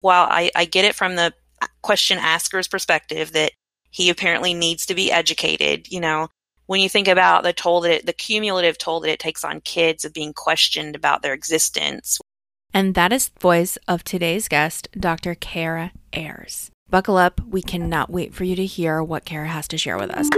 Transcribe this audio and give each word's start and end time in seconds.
while 0.00 0.26
I, 0.30 0.50
I 0.54 0.64
get 0.64 0.84
it 0.84 0.94
from 0.94 1.16
the 1.16 1.32
question 1.82 2.18
asker's 2.18 2.68
perspective 2.68 3.32
that 3.32 3.52
he 3.90 4.10
apparently 4.10 4.54
needs 4.54 4.86
to 4.86 4.94
be 4.94 5.10
educated, 5.10 5.90
you 5.90 6.00
know, 6.00 6.28
when 6.66 6.80
you 6.80 6.88
think 6.88 7.08
about 7.08 7.42
the 7.42 7.52
toll 7.52 7.80
that 7.80 7.92
it, 7.92 8.06
the 8.06 8.12
cumulative 8.12 8.76
toll 8.76 9.00
that 9.00 9.10
it 9.10 9.18
takes 9.18 9.42
on 9.42 9.60
kids 9.62 10.04
of 10.04 10.12
being 10.12 10.34
questioned 10.34 10.94
about 10.94 11.22
their 11.22 11.32
existence. 11.32 12.18
And 12.74 12.94
that 12.94 13.12
is 13.12 13.30
the 13.30 13.40
voice 13.40 13.78
of 13.88 14.04
today's 14.04 14.48
guest, 14.48 14.88
Dr. 14.92 15.34
Kara 15.34 15.92
Ayers. 16.12 16.70
Buckle 16.90 17.16
up, 17.16 17.40
we 17.46 17.62
cannot 17.62 18.10
wait 18.10 18.34
for 18.34 18.44
you 18.44 18.54
to 18.56 18.66
hear 18.66 19.02
what 19.02 19.24
Kara 19.24 19.48
has 19.48 19.66
to 19.68 19.78
share 19.78 19.96
with 19.96 20.10
us. 20.10 20.28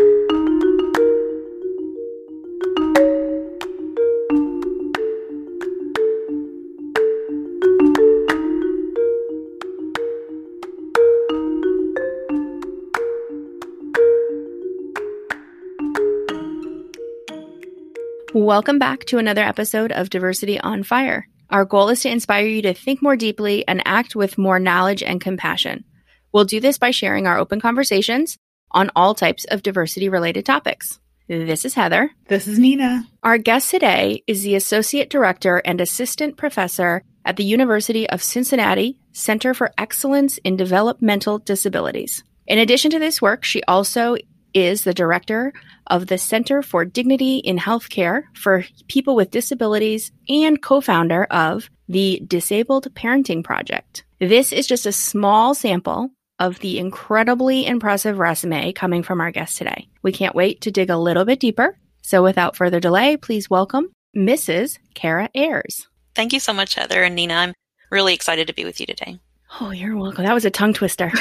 Welcome 18.32 18.78
back 18.78 19.06
to 19.06 19.18
another 19.18 19.42
episode 19.42 19.90
of 19.90 20.08
Diversity 20.08 20.60
on 20.60 20.84
Fire. 20.84 21.26
Our 21.50 21.64
goal 21.64 21.88
is 21.88 22.02
to 22.02 22.10
inspire 22.10 22.46
you 22.46 22.62
to 22.62 22.74
think 22.74 23.02
more 23.02 23.16
deeply 23.16 23.66
and 23.66 23.82
act 23.84 24.14
with 24.14 24.38
more 24.38 24.60
knowledge 24.60 25.02
and 25.02 25.20
compassion. 25.20 25.84
We'll 26.32 26.44
do 26.44 26.60
this 26.60 26.78
by 26.78 26.92
sharing 26.92 27.26
our 27.26 27.38
open 27.38 27.60
conversations 27.60 28.38
on 28.70 28.92
all 28.94 29.16
types 29.16 29.46
of 29.46 29.64
diversity 29.64 30.08
related 30.08 30.46
topics. 30.46 31.00
This 31.26 31.64
is 31.64 31.74
Heather. 31.74 32.12
This 32.28 32.46
is 32.46 32.60
Nina. 32.60 33.04
Our 33.24 33.36
guest 33.36 33.68
today 33.68 34.22
is 34.28 34.44
the 34.44 34.54
Associate 34.54 35.10
Director 35.10 35.56
and 35.64 35.80
Assistant 35.80 36.36
Professor 36.36 37.02
at 37.24 37.36
the 37.36 37.44
University 37.44 38.08
of 38.08 38.22
Cincinnati 38.22 39.00
Center 39.10 39.54
for 39.54 39.72
Excellence 39.76 40.38
in 40.44 40.56
Developmental 40.56 41.40
Disabilities. 41.40 42.22
In 42.46 42.60
addition 42.60 42.92
to 42.92 43.00
this 43.00 43.20
work, 43.20 43.44
she 43.44 43.60
also 43.64 44.16
is 44.54 44.84
the 44.84 44.94
director 44.94 45.52
of 45.86 46.06
the 46.06 46.18
Center 46.18 46.62
for 46.62 46.84
Dignity 46.84 47.38
in 47.38 47.58
Healthcare 47.58 48.24
for 48.34 48.64
People 48.88 49.16
with 49.16 49.30
Disabilities 49.30 50.12
and 50.28 50.60
co 50.62 50.80
founder 50.80 51.24
of 51.24 51.70
the 51.88 52.22
Disabled 52.26 52.94
Parenting 52.94 53.44
Project. 53.44 54.04
This 54.18 54.52
is 54.52 54.66
just 54.66 54.86
a 54.86 54.92
small 54.92 55.54
sample 55.54 56.10
of 56.38 56.58
the 56.60 56.78
incredibly 56.78 57.66
impressive 57.66 58.18
resume 58.18 58.72
coming 58.72 59.02
from 59.02 59.20
our 59.20 59.30
guest 59.30 59.58
today. 59.58 59.88
We 60.02 60.12
can't 60.12 60.34
wait 60.34 60.62
to 60.62 60.70
dig 60.70 60.90
a 60.90 60.96
little 60.96 61.24
bit 61.24 61.40
deeper. 61.40 61.78
So, 62.02 62.22
without 62.22 62.56
further 62.56 62.80
delay, 62.80 63.16
please 63.16 63.50
welcome 63.50 63.92
Mrs. 64.16 64.78
Kara 64.94 65.28
Ayers. 65.34 65.86
Thank 66.14 66.32
you 66.32 66.40
so 66.40 66.52
much, 66.52 66.74
Heather 66.74 67.02
and 67.02 67.14
Nina. 67.14 67.34
I'm 67.34 67.54
really 67.90 68.14
excited 68.14 68.46
to 68.46 68.54
be 68.54 68.64
with 68.64 68.80
you 68.80 68.86
today. 68.86 69.20
Oh, 69.60 69.70
you're 69.70 69.96
welcome. 69.96 70.24
That 70.24 70.34
was 70.34 70.44
a 70.44 70.50
tongue 70.50 70.74
twister. 70.74 71.12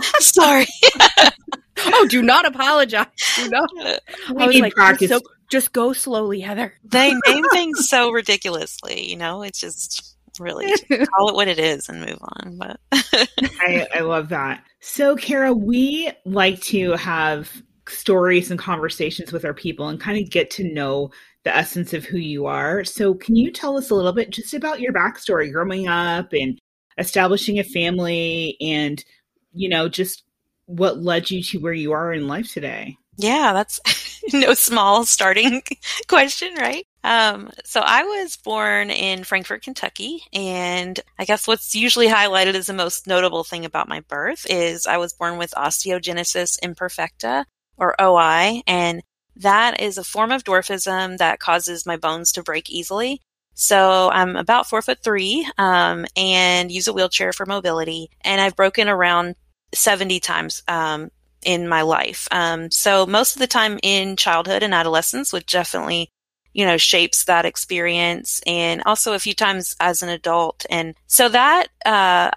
Sorry. 0.20 0.66
oh, 1.86 2.06
do 2.08 2.22
not 2.22 2.46
apologize. 2.46 3.06
Do 3.36 3.48
not. 3.48 3.70
We 4.34 4.46
need 4.46 4.62
like, 4.62 4.74
practice. 4.74 5.10
So, 5.10 5.20
just 5.50 5.72
go 5.72 5.92
slowly, 5.92 6.40
Heather. 6.40 6.74
They 6.84 7.12
name 7.26 7.44
things 7.52 7.88
so 7.88 8.10
ridiculously, 8.10 9.08
you 9.08 9.16
know, 9.16 9.42
it's 9.42 9.60
just 9.60 10.16
really 10.38 10.72
call 11.06 11.28
it 11.28 11.34
what 11.34 11.48
it 11.48 11.58
is 11.58 11.88
and 11.88 12.00
move 12.00 12.18
on. 12.22 12.56
But 12.56 12.80
I, 12.92 13.86
I 13.94 14.00
love 14.00 14.28
that. 14.30 14.64
So, 14.80 15.16
Kara, 15.16 15.52
we 15.52 16.10
like 16.24 16.60
to 16.62 16.92
have 16.92 17.62
stories 17.88 18.50
and 18.50 18.58
conversations 18.58 19.32
with 19.32 19.44
our 19.44 19.54
people 19.54 19.88
and 19.88 20.00
kind 20.00 20.22
of 20.22 20.30
get 20.30 20.50
to 20.52 20.72
know 20.72 21.10
the 21.44 21.54
essence 21.54 21.92
of 21.92 22.04
who 22.04 22.18
you 22.18 22.46
are. 22.46 22.84
So, 22.84 23.14
can 23.14 23.36
you 23.36 23.50
tell 23.50 23.76
us 23.76 23.90
a 23.90 23.94
little 23.94 24.12
bit 24.12 24.30
just 24.30 24.54
about 24.54 24.80
your 24.80 24.92
backstory 24.92 25.52
growing 25.52 25.88
up 25.88 26.32
and 26.32 26.58
establishing 26.98 27.58
a 27.58 27.64
family 27.64 28.56
and, 28.60 29.04
you 29.52 29.68
know, 29.68 29.88
just 29.88 30.24
what 30.70 31.02
led 31.02 31.30
you 31.30 31.42
to 31.42 31.58
where 31.58 31.72
you 31.72 31.92
are 31.92 32.12
in 32.12 32.28
life 32.28 32.52
today? 32.52 32.96
yeah, 33.22 33.52
that's 33.52 33.80
no 34.32 34.54
small 34.54 35.04
starting 35.04 35.62
question, 36.08 36.54
right? 36.54 36.86
Um, 37.04 37.50
so 37.64 37.80
I 37.80 38.02
was 38.02 38.36
born 38.36 38.90
in 38.90 39.24
Frankfort, 39.24 39.62
Kentucky, 39.62 40.22
and 40.32 40.98
I 41.18 41.24
guess 41.24 41.46
what's 41.46 41.74
usually 41.74 42.08
highlighted 42.08 42.54
as 42.54 42.66
the 42.66 42.72
most 42.72 43.06
notable 43.06 43.44
thing 43.44 43.64
about 43.64 43.88
my 43.88 44.00
birth 44.00 44.46
is 44.48 44.86
I 44.86 44.98
was 44.98 45.12
born 45.12 45.38
with 45.38 45.52
osteogenesis 45.52 46.58
imperfecta, 46.60 47.44
or 47.76 48.00
OI, 48.00 48.62
and 48.66 49.02
that 49.36 49.80
is 49.80 49.96
a 49.96 50.04
form 50.04 50.32
of 50.32 50.44
dwarfism 50.44 51.16
that 51.18 51.40
causes 51.40 51.86
my 51.86 51.96
bones 51.96 52.32
to 52.32 52.42
break 52.42 52.68
easily. 52.68 53.20
So 53.54 54.10
I'm 54.10 54.36
about 54.36 54.68
four 54.68 54.82
foot 54.82 54.98
three, 55.02 55.48
um, 55.58 56.06
and 56.16 56.70
use 56.70 56.88
a 56.88 56.92
wheelchair 56.92 57.32
for 57.32 57.46
mobility, 57.46 58.10
and 58.22 58.40
I've 58.40 58.56
broken 58.56 58.88
around 58.88 59.34
70 59.72 60.20
times 60.20 60.62
um, 60.68 61.10
in 61.42 61.68
my 61.68 61.82
life. 61.82 62.28
Um, 62.30 62.70
so 62.70 63.06
most 63.06 63.36
of 63.36 63.40
the 63.40 63.46
time 63.46 63.78
in 63.82 64.16
childhood 64.16 64.62
and 64.62 64.74
adolescence, 64.74 65.32
which 65.32 65.50
definitely, 65.52 66.10
you 66.52 66.64
know, 66.64 66.76
shapes 66.76 67.24
that 67.24 67.46
experience, 67.46 68.40
and 68.46 68.82
also 68.84 69.14
a 69.14 69.18
few 69.18 69.34
times 69.34 69.76
as 69.80 70.02
an 70.02 70.08
adult. 70.08 70.66
And 70.70 70.94
so 71.06 71.28
that 71.28 71.68
uh, 71.86 72.30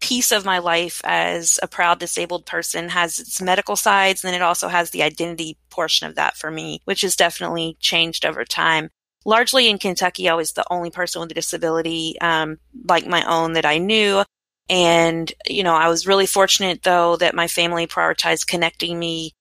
piece 0.00 0.32
of 0.32 0.44
my 0.44 0.58
life 0.58 1.00
as 1.02 1.58
a 1.62 1.66
proud 1.66 1.98
disabled 1.98 2.44
person 2.44 2.90
has 2.90 3.18
its 3.18 3.40
medical 3.40 3.74
sides, 3.74 4.22
and 4.22 4.28
then 4.32 4.40
it 4.40 4.44
also 4.44 4.68
has 4.68 4.90
the 4.90 5.02
identity 5.02 5.56
portion 5.70 6.06
of 6.06 6.16
that 6.16 6.36
for 6.36 6.50
me, 6.50 6.82
which 6.84 7.00
has 7.00 7.16
definitely 7.16 7.76
changed 7.80 8.26
over 8.26 8.44
time. 8.44 8.90
Largely 9.24 9.70
in 9.70 9.78
Kentucky, 9.78 10.28
I 10.28 10.34
was 10.34 10.52
the 10.52 10.64
only 10.70 10.90
person 10.90 11.22
with 11.22 11.30
a 11.30 11.34
disability 11.34 12.16
um, 12.20 12.58
like 12.86 13.06
my 13.06 13.24
own 13.24 13.54
that 13.54 13.64
I 13.64 13.78
knew. 13.78 14.22
And, 14.68 15.32
you 15.46 15.62
know, 15.62 15.74
I 15.74 15.88
was 15.88 16.06
really 16.06 16.26
fortunate 16.26 16.82
though 16.82 17.16
that 17.16 17.34
my 17.34 17.48
family 17.48 17.86
prioritized 17.86 18.46
connecting 18.46 18.98
me 18.98 19.32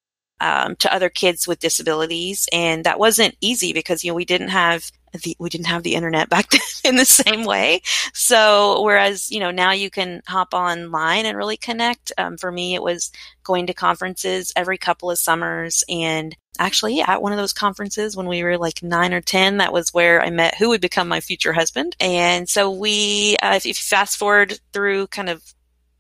um, 0.42 0.76
to 0.78 0.94
other 0.94 1.10
kids 1.10 1.48
with 1.48 1.60
disabilities. 1.60 2.48
And 2.52 2.84
that 2.84 3.00
wasn't 3.00 3.38
easy 3.40 3.72
because, 3.74 4.04
you 4.04 4.12
know, 4.12 4.16
we 4.16 4.26
didn't 4.26 4.50
have 4.50 4.92
the, 5.22 5.36
we 5.40 5.50
didn't 5.50 5.68
have 5.68 5.84
the 5.84 5.96
internet 5.96 6.30
back 6.30 6.50
then 6.52 6.62
in 6.84 6.96
the 6.96 7.06
same 7.06 7.46
way. 7.46 7.82
So 8.14 8.82
whereas, 8.82 9.32
you 9.32 9.40
know, 9.40 9.52
now 9.52 9.72
you 9.72 9.90
can 9.90 10.22
hop 10.28 10.54
online 10.54 11.26
and 11.26 11.38
really 11.38 11.58
connect. 11.58 12.12
Um, 12.18 12.38
for 12.38 12.52
me, 12.52 12.76
it 12.76 12.84
was 12.84 13.12
going 13.44 13.68
to 13.68 13.74
conferences 13.74 14.52
every 14.56 14.78
couple 14.78 15.12
of 15.12 15.18
summers 15.18 15.84
and 15.90 16.36
actually 16.60 17.02
at 17.02 17.22
one 17.22 17.32
of 17.32 17.38
those 17.38 17.54
conferences 17.54 18.16
when 18.16 18.28
we 18.28 18.44
were 18.44 18.58
like 18.58 18.84
nine 18.84 19.14
or 19.14 19.22
10, 19.22 19.58
that 19.58 19.74
was 19.74 19.94
where 19.94 20.22
I 20.22 20.30
met 20.30 20.56
who 20.56 20.70
would 20.70 20.82
become 20.82 21.08
my 21.08 21.20
future 21.20 21.54
husband. 21.54 21.96
And 22.00 22.48
so 22.48 22.72
we, 22.72 23.38
uh, 23.42 23.56
if 23.56 23.66
you 23.66 23.74
fast 23.74 24.18
forward 24.18 24.60
through 24.72 25.08
kind 25.08 25.30
of 25.30 25.44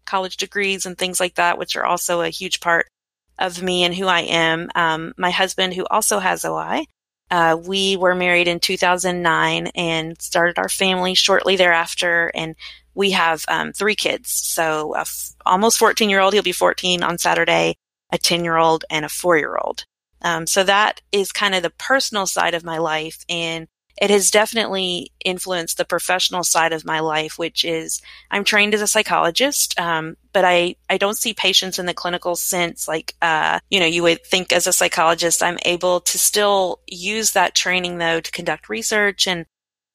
college 0.06 0.38
degrees 0.38 0.85
and 0.85 0.97
things 0.97 1.19
like 1.19 1.35
that, 1.35 1.57
which 1.57 1.75
are 1.75 1.85
also 1.85 2.22
a 2.22 2.29
huge 2.29 2.59
part 2.59 2.88
of 3.40 3.62
me 3.63 3.84
and 3.84 3.96
who 3.96 4.06
I 4.06 4.22
am, 4.22 4.69
um, 4.75 5.13
my 5.18 5.31
husband, 5.31 5.73
who 5.73 5.85
also 5.85 6.19
has 6.19 6.46
OI, 6.46 6.85
uh, 7.34 7.58
we 7.58 7.98
were 7.98 8.14
married 8.14 8.48
in 8.48 8.60
2009 8.60 9.66
and 9.74 10.22
started 10.22 10.60
our 10.60 10.70
family 10.70 11.16
shortly 11.16 11.56
thereafter. 11.56 12.32
And 12.36 12.56
we 12.94 13.10
have 13.10 13.44
um, 13.48 13.74
three 13.74 13.96
kids. 13.96 14.30
So, 14.30 14.94
a 14.96 15.00
f- 15.00 15.34
almost 15.44 15.80
14 15.80 16.12
year 16.12 16.20
old, 16.20 16.36
he'll 16.36 16.44
be 16.44 16.52
14 16.52 17.02
on 17.02 17.18
Saturday, 17.18 17.76
a 18.12 18.20
10 18.20 18.44
year 18.44 18.58
old, 18.58 18.86
and 18.88 19.04
a 19.04 19.10
four 19.10 19.36
year 19.36 19.58
old. 19.58 19.84
Um, 20.22 20.46
so 20.46 20.64
that 20.64 21.02
is 21.12 21.32
kind 21.32 21.56
of 21.56 21.64
the 21.64 21.72
personal 21.72 22.28
side 22.28 22.54
of 22.54 22.64
my 22.64 22.78
life. 22.78 23.26
And 23.28 23.68
it 24.02 24.09
has 24.09 24.31
definitely 24.31 25.12
influenced 25.24 25.78
the 25.78 25.86
professional 25.86 26.44
side 26.44 26.74
of 26.74 26.86
my 26.86 27.00
life, 27.00 27.38
which 27.38 27.64
is 27.64 28.02
I'm 28.31 28.44
trained 28.44 28.74
as 28.74 28.81
a 28.81 28.88
psychologist, 28.88 29.80
um, 29.80 30.18
but 30.34 30.44
I, 30.44 30.76
I 30.90 30.98
don't 30.98 31.18
see 31.18 31.34
patients 31.34 31.78
in 31.78 31.86
the 31.86 31.94
clinical 31.94 32.36
sense 32.36 32.88
like, 32.88 33.16
uh, 33.22 33.59
you 33.70 33.80
know, 33.80 33.86
you 33.86 34.03
would 34.03 34.26
think 34.26 34.52
as 34.52 34.66
a 34.66 34.74
psychologist, 34.74 35.44
I'm 35.44 35.59
able 35.64 36.02
to 36.02 36.18
still 36.18 36.80
use 36.88 37.32
that 37.32 37.56
training 37.56 38.00
though 38.00 38.20
to 38.20 38.32
conduct 38.32 38.68
research 38.68 39.28
and 39.28 39.46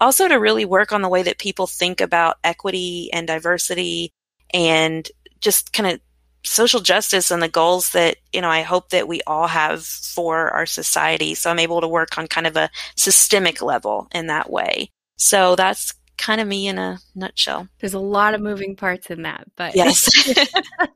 also 0.01 0.29
to 0.29 0.37
really 0.37 0.65
work 0.65 0.93
on 0.93 1.03
the 1.03 1.09
way 1.09 1.23
that 1.25 1.39
people 1.39 1.67
think 1.67 2.01
about 2.01 2.37
equity 2.45 3.11
and 3.13 3.27
diversity 3.27 4.13
and 4.55 5.09
just 5.41 5.73
kind 5.73 5.89
of 5.89 6.01
social 6.49 6.81
justice 6.81 7.31
and 7.31 7.43
the 7.43 7.49
goals 7.49 7.91
that 7.91 8.17
you 8.33 8.41
know 8.41 8.51
I 8.51 8.63
hope 8.63 8.91
that 8.91 9.09
we 9.09 9.21
all 9.27 9.47
have 9.47 9.85
for 9.85 10.51
our 10.51 10.67
society. 10.67 11.35
So 11.35 11.51
I'm 11.51 11.59
able 11.59 11.81
to 11.81 11.89
work 11.89 12.17
on 12.19 12.27
kind 12.27 12.47
of 12.47 12.57
a 12.57 12.71
systemic 12.97 13.63
level 13.63 14.09
in 14.13 14.27
that 14.29 14.51
way. 14.51 14.91
So 15.17 15.57
that's 15.57 15.95
kind 16.17 16.41
of 16.41 16.49
me 16.49 16.67
in 16.67 16.79
a 16.79 16.99
nutshell. 17.15 17.69
There's 17.81 17.95
a 17.95 18.01
lot 18.01 18.35
of 18.35 18.41
moving 18.41 18.77
parts 18.77 19.09
in 19.11 19.23
that, 19.23 19.47
but 19.57 19.75
yes. 19.75 20.09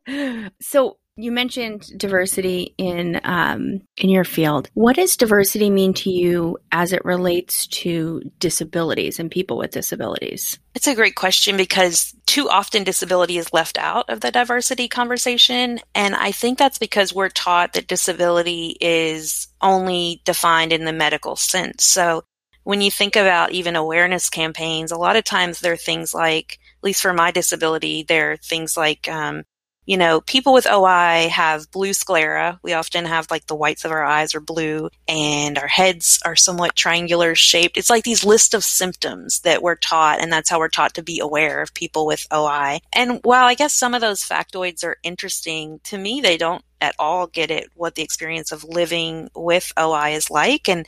so 0.60 0.98
you 1.16 1.30
mentioned 1.30 1.86
diversity 1.98 2.74
in 2.78 3.20
um, 3.24 3.82
in 3.96 4.08
your 4.08 4.24
field. 4.24 4.68
What 4.74 4.96
does 4.96 5.16
diversity 5.16 5.68
mean 5.68 5.92
to 5.94 6.10
you 6.10 6.58
as 6.70 6.92
it 6.92 7.04
relates 7.04 7.66
to 7.68 8.22
disabilities 8.38 9.18
and 9.18 9.30
people 9.30 9.58
with 9.58 9.72
disabilities? 9.72 10.58
It's 10.74 10.86
a 10.86 10.94
great 10.94 11.14
question 11.14 11.56
because 11.56 12.14
too 12.26 12.48
often 12.48 12.82
disability 12.82 13.36
is 13.36 13.52
left 13.52 13.76
out 13.76 14.08
of 14.08 14.20
the 14.20 14.30
diversity 14.30 14.88
conversation, 14.88 15.80
and 15.94 16.14
I 16.14 16.32
think 16.32 16.58
that's 16.58 16.78
because 16.78 17.14
we're 17.14 17.28
taught 17.28 17.74
that 17.74 17.88
disability 17.88 18.76
is 18.80 19.48
only 19.60 20.22
defined 20.24 20.72
in 20.72 20.84
the 20.84 20.92
medical 20.92 21.36
sense. 21.36 21.84
So 21.84 22.24
when 22.64 22.80
you 22.80 22.90
think 22.90 23.16
about 23.16 23.52
even 23.52 23.76
awareness 23.76 24.30
campaigns, 24.30 24.92
a 24.92 24.96
lot 24.96 25.16
of 25.16 25.24
times 25.24 25.60
there 25.60 25.72
are 25.72 25.76
things 25.76 26.14
like 26.14 26.58
at 26.78 26.84
least 26.84 27.02
for 27.02 27.12
my 27.12 27.30
disability, 27.30 28.02
there 28.02 28.32
are 28.32 28.36
things 28.36 28.76
like 28.76 29.08
um, 29.08 29.44
you 29.84 29.96
know, 29.96 30.20
people 30.20 30.52
with 30.52 30.66
OI 30.66 31.28
have 31.28 31.70
blue 31.72 31.92
sclera. 31.92 32.60
We 32.62 32.72
often 32.72 33.04
have 33.04 33.30
like 33.30 33.46
the 33.46 33.56
whites 33.56 33.84
of 33.84 33.90
our 33.90 34.04
eyes 34.04 34.34
are 34.34 34.40
blue 34.40 34.90
and 35.08 35.58
our 35.58 35.66
heads 35.66 36.20
are 36.24 36.36
somewhat 36.36 36.76
triangular 36.76 37.34
shaped. 37.34 37.76
It's 37.76 37.90
like 37.90 38.04
these 38.04 38.24
list 38.24 38.54
of 38.54 38.62
symptoms 38.62 39.40
that 39.40 39.62
we're 39.62 39.74
taught, 39.74 40.20
and 40.22 40.32
that's 40.32 40.48
how 40.48 40.60
we're 40.60 40.68
taught 40.68 40.94
to 40.94 41.02
be 41.02 41.18
aware 41.18 41.60
of 41.60 41.74
people 41.74 42.06
with 42.06 42.26
OI. 42.32 42.80
And 42.92 43.20
while 43.24 43.46
I 43.46 43.54
guess 43.54 43.74
some 43.74 43.92
of 43.94 44.00
those 44.00 44.22
factoids 44.22 44.84
are 44.84 44.98
interesting, 45.02 45.80
to 45.84 45.98
me, 45.98 46.20
they 46.20 46.36
don't 46.36 46.64
at 46.80 46.94
all 46.98 47.26
get 47.26 47.50
at 47.50 47.66
what 47.74 47.96
the 47.96 48.02
experience 48.02 48.52
of 48.52 48.64
living 48.64 49.30
with 49.34 49.72
OI 49.78 50.10
is 50.10 50.30
like. 50.30 50.68
And 50.68 50.86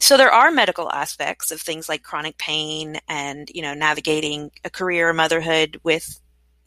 so 0.00 0.16
there 0.16 0.32
are 0.32 0.50
medical 0.50 0.90
aspects 0.90 1.50
of 1.50 1.60
things 1.60 1.88
like 1.88 2.02
chronic 2.02 2.38
pain 2.38 2.98
and, 3.08 3.50
you 3.52 3.62
know, 3.62 3.74
navigating 3.74 4.50
a 4.64 4.70
career 4.70 5.08
or 5.08 5.12
motherhood 5.12 5.80
with 5.82 6.20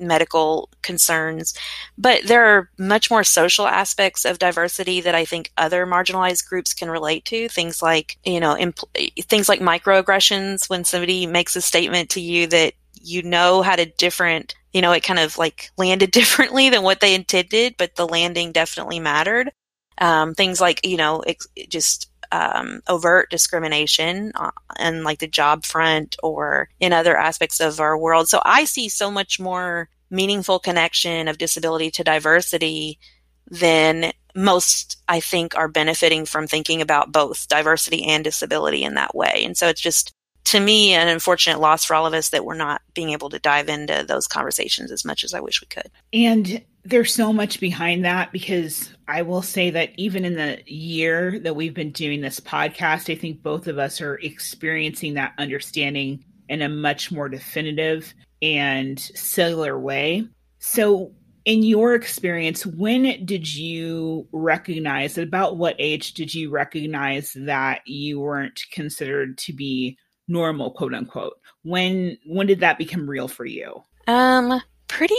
medical 0.08 0.70
concerns, 0.82 1.54
but 1.98 2.24
there 2.26 2.46
are 2.46 2.70
much 2.78 3.10
more 3.10 3.24
social 3.24 3.68
aspects 3.68 4.26
of 4.26 4.40
diversity 4.40 5.02
that 5.02 5.16
I 5.16 5.26
think 5.26 5.52
other 5.58 5.86
marginalized 5.86 6.48
groups 6.48 6.74
can 6.74 6.90
relate 6.90 7.26
to. 7.26 7.48
Things 7.50 7.82
like, 7.82 8.18
you 8.24 8.40
know, 8.40 8.56
impl- 8.56 9.24
things 9.24 9.50
like 9.50 9.60
microaggressions 9.60 10.70
when 10.70 10.84
somebody 10.84 11.26
makes 11.26 11.56
a 11.56 11.62
statement 11.62 12.10
to 12.12 12.22
you 12.22 12.48
that 12.48 12.74
you 13.02 13.22
know 13.24 13.62
had 13.62 13.80
a 13.80 13.86
different, 13.86 14.56
you 14.72 14.82
know, 14.82 14.92
it 14.92 15.04
kind 15.04 15.20
of 15.20 15.38
like 15.38 15.72
landed 15.78 16.12
differently 16.12 16.70
than 16.70 16.84
what 16.84 17.00
they 17.00 17.16
intended, 17.16 17.76
but 17.78 17.96
the 17.96 18.08
landing 18.08 18.52
definitely 18.52 19.00
mattered. 19.00 19.52
Um, 20.00 20.34
things 20.34 20.60
like, 20.60 20.86
you 20.86 20.98
know, 20.98 21.22
it 21.22 21.38
just 21.70 22.10
um, 22.34 22.82
overt 22.88 23.30
discrimination 23.30 24.32
on 24.36 24.52
uh, 24.80 25.04
like 25.04 25.20
the 25.20 25.28
job 25.28 25.66
front 25.66 26.18
or 26.24 26.68
in 26.80 26.92
other 26.92 27.16
aspects 27.16 27.60
of 27.60 27.80
our 27.80 27.98
world. 27.98 28.28
So 28.28 28.42
I 28.44 28.66
see 28.66 28.90
so 28.90 29.12
much 29.12 29.40
more 29.40 29.88
meaningful 30.14 30.60
connection 30.60 31.28
of 31.28 31.38
disability 31.38 31.92
to 31.92 32.04
diversity 32.04 33.00
then 33.48 34.12
most 34.36 34.98
I 35.08 35.20
think 35.20 35.56
are 35.56 35.68
benefiting 35.68 36.26
from 36.26 36.48
thinking 36.48 36.82
about 36.82 37.12
both 37.12 37.48
diversity 37.48 38.06
and 38.06 38.24
disability 38.24 38.84
in 38.84 38.96
that 38.96 39.16
way. 39.16 39.44
And 39.46 39.56
so 39.58 39.68
it's 39.68 39.82
just 39.82 40.12
to 40.46 40.60
me 40.60 40.94
an 40.94 41.08
unfortunate 41.08 41.60
loss 41.60 41.86
for 41.86 41.96
all 41.96 42.06
of 42.06 42.14
us 42.14 42.30
that 42.30 42.46
we're 42.46 42.56
not 42.56 42.82
being 42.94 43.12
able 43.12 43.30
to 43.30 43.40
dive 43.40 43.70
into 43.70 44.04
those 44.08 44.28
conversations 44.28 44.92
as 44.92 45.06
much 45.06 45.24
as 45.24 45.34
I 45.34 45.40
wish 45.40 45.62
we 45.62 45.68
could. 45.68 45.90
And 46.12 46.64
there's 46.84 47.14
so 47.14 47.32
much 47.32 47.60
behind 47.60 48.04
that 48.04 48.32
because 48.32 48.94
I 49.08 49.22
will 49.22 49.42
say 49.42 49.70
that 49.70 49.92
even 49.98 50.26
in 50.26 50.34
the 50.34 50.62
year 50.66 51.40
that 51.40 51.56
we've 51.56 51.74
been 51.74 51.92
doing 51.92 52.22
this 52.22 52.40
podcast, 52.40 53.12
I 53.12 53.16
think 53.16 53.42
both 53.42 53.68
of 53.68 53.78
us 53.78 54.02
are 54.02 54.16
experiencing 54.16 55.14
that 55.14 55.34
understanding 55.38 56.26
in 56.50 56.62
a 56.62 56.70
much 56.70 57.12
more 57.12 57.30
definitive 57.30 58.14
and 58.44 59.00
cellular 59.00 59.80
way. 59.80 60.28
So, 60.60 61.14
in 61.46 61.64
your 61.64 61.94
experience, 61.94 62.66
when 62.66 63.26
did 63.26 63.54
you 63.54 64.28
recognize, 64.32 65.18
about 65.18 65.58
what 65.58 65.76
age 65.78 66.14
did 66.14 66.34
you 66.34 66.50
recognize 66.50 67.36
that 67.42 67.82
you 67.86 68.20
weren't 68.22 68.62
considered 68.72 69.38
to 69.40 69.54
be 69.54 69.98
normal, 70.28 70.72
quote 70.72 70.94
unquote? 70.94 71.34
When 71.64 72.18
when 72.26 72.48
did 72.48 72.60
that 72.60 72.78
become 72.78 73.10
real 73.10 73.28
for 73.28 73.46
you? 73.46 73.84
Um, 74.08 74.62
pretty 74.88 75.16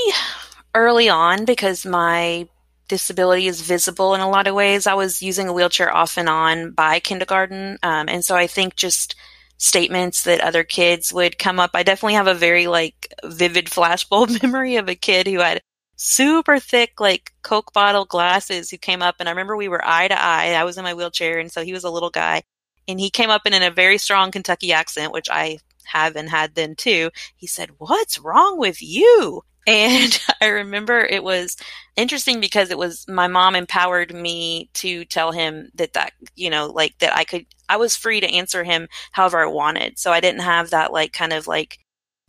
early 0.74 1.08
on 1.08 1.44
because 1.44 1.84
my 1.84 2.48
disability 2.88 3.46
is 3.46 3.62
visible 3.62 4.14
in 4.14 4.20
a 4.20 4.28
lot 4.28 4.46
of 4.46 4.54
ways. 4.54 4.86
I 4.86 4.94
was 4.94 5.22
using 5.22 5.48
a 5.48 5.52
wheelchair 5.52 5.94
off 5.94 6.18
and 6.18 6.28
on 6.28 6.72
by 6.72 7.00
kindergarten. 7.00 7.78
Um, 7.82 8.08
and 8.08 8.24
so 8.24 8.36
I 8.36 8.46
think 8.46 8.76
just 8.76 9.14
statements 9.64 10.22
that 10.24 10.40
other 10.40 10.62
kids 10.62 11.12
would 11.12 11.38
come 11.38 11.58
up. 11.58 11.70
I 11.74 11.82
definitely 11.82 12.14
have 12.14 12.26
a 12.26 12.34
very 12.34 12.66
like 12.66 13.12
vivid 13.24 13.66
flashbulb 13.66 14.42
memory 14.42 14.76
of 14.76 14.88
a 14.88 14.94
kid 14.94 15.26
who 15.26 15.38
had 15.40 15.62
super 15.96 16.58
thick 16.58 17.00
like 17.00 17.32
Coke 17.42 17.72
bottle 17.72 18.04
glasses 18.04 18.70
who 18.70 18.76
came 18.76 19.00
up 19.00 19.16
and 19.18 19.28
I 19.28 19.32
remember 19.32 19.56
we 19.56 19.68
were 19.68 19.84
eye 19.84 20.08
to 20.08 20.22
eye. 20.22 20.52
I 20.52 20.64
was 20.64 20.76
in 20.76 20.84
my 20.84 20.92
wheelchair 20.94 21.38
and 21.38 21.50
so 21.50 21.64
he 21.64 21.72
was 21.72 21.84
a 21.84 21.90
little 21.90 22.10
guy 22.10 22.42
and 22.86 23.00
he 23.00 23.08
came 23.08 23.30
up 23.30 23.42
and 23.46 23.54
in 23.54 23.62
a 23.62 23.70
very 23.70 23.96
strong 23.96 24.30
Kentucky 24.30 24.72
accent, 24.72 25.12
which 25.12 25.28
I 25.30 25.58
have 25.84 26.14
and 26.16 26.28
had 26.28 26.54
then 26.54 26.74
too. 26.76 27.10
He 27.34 27.46
said, 27.46 27.70
"What's 27.78 28.18
wrong 28.18 28.58
with 28.58 28.82
you?" 28.82 29.42
And 29.66 30.18
I 30.40 30.46
remember 30.46 31.00
it 31.00 31.24
was 31.24 31.56
interesting 31.96 32.40
because 32.40 32.70
it 32.70 32.78
was 32.78 33.06
my 33.08 33.28
mom 33.28 33.54
empowered 33.54 34.14
me 34.14 34.70
to 34.74 35.04
tell 35.04 35.32
him 35.32 35.70
that 35.74 35.92
that, 35.94 36.12
you 36.34 36.50
know, 36.50 36.66
like 36.66 36.98
that 36.98 37.16
I 37.16 37.24
could, 37.24 37.46
I 37.68 37.76
was 37.76 37.96
free 37.96 38.20
to 38.20 38.30
answer 38.30 38.64
him 38.64 38.88
however 39.12 39.42
I 39.42 39.46
wanted. 39.46 39.98
So 39.98 40.12
I 40.12 40.20
didn't 40.20 40.42
have 40.42 40.70
that 40.70 40.92
like 40.92 41.12
kind 41.12 41.32
of 41.32 41.46
like 41.46 41.78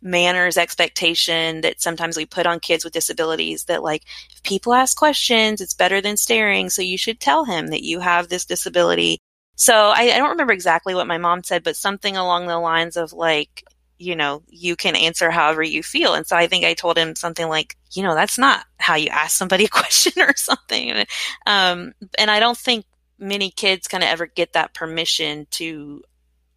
manners 0.02 0.56
expectation 0.56 1.62
that 1.62 1.80
sometimes 1.80 2.16
we 2.16 2.26
put 2.26 2.46
on 2.46 2.60
kids 2.60 2.84
with 2.84 2.92
disabilities 2.92 3.64
that 3.64 3.82
like 3.82 4.04
if 4.32 4.42
people 4.42 4.72
ask 4.74 4.96
questions, 4.96 5.60
it's 5.60 5.74
better 5.74 6.00
than 6.00 6.16
staring. 6.16 6.70
So 6.70 6.82
you 6.82 6.98
should 6.98 7.20
tell 7.20 7.44
him 7.44 7.68
that 7.68 7.82
you 7.82 8.00
have 8.00 8.28
this 8.28 8.44
disability. 8.44 9.18
So 9.56 9.74
I, 9.74 10.12
I 10.14 10.18
don't 10.18 10.30
remember 10.30 10.52
exactly 10.52 10.94
what 10.94 11.06
my 11.06 11.18
mom 11.18 11.42
said, 11.42 11.64
but 11.64 11.76
something 11.76 12.16
along 12.16 12.46
the 12.46 12.58
lines 12.58 12.96
of 12.96 13.12
like, 13.12 13.64
you 13.98 14.14
know, 14.14 14.42
you 14.48 14.76
can 14.76 14.96
answer 14.96 15.30
however 15.30 15.62
you 15.62 15.82
feel. 15.82 16.14
And 16.14 16.26
so 16.26 16.36
I 16.36 16.46
think 16.46 16.64
I 16.64 16.74
told 16.74 16.98
him 16.98 17.14
something 17.14 17.48
like, 17.48 17.76
you 17.92 18.02
know, 18.02 18.14
that's 18.14 18.38
not 18.38 18.64
how 18.78 18.94
you 18.94 19.08
ask 19.08 19.36
somebody 19.36 19.64
a 19.66 19.68
question 19.68 20.20
or 20.22 20.34
something. 20.36 21.04
Um, 21.46 21.92
and 22.18 22.30
I 22.30 22.40
don't 22.40 22.58
think 22.58 22.84
many 23.18 23.50
kids 23.50 23.88
kind 23.88 24.04
of 24.04 24.10
ever 24.10 24.26
get 24.26 24.52
that 24.52 24.74
permission 24.74 25.46
to, 25.52 26.02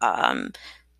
um, 0.00 0.52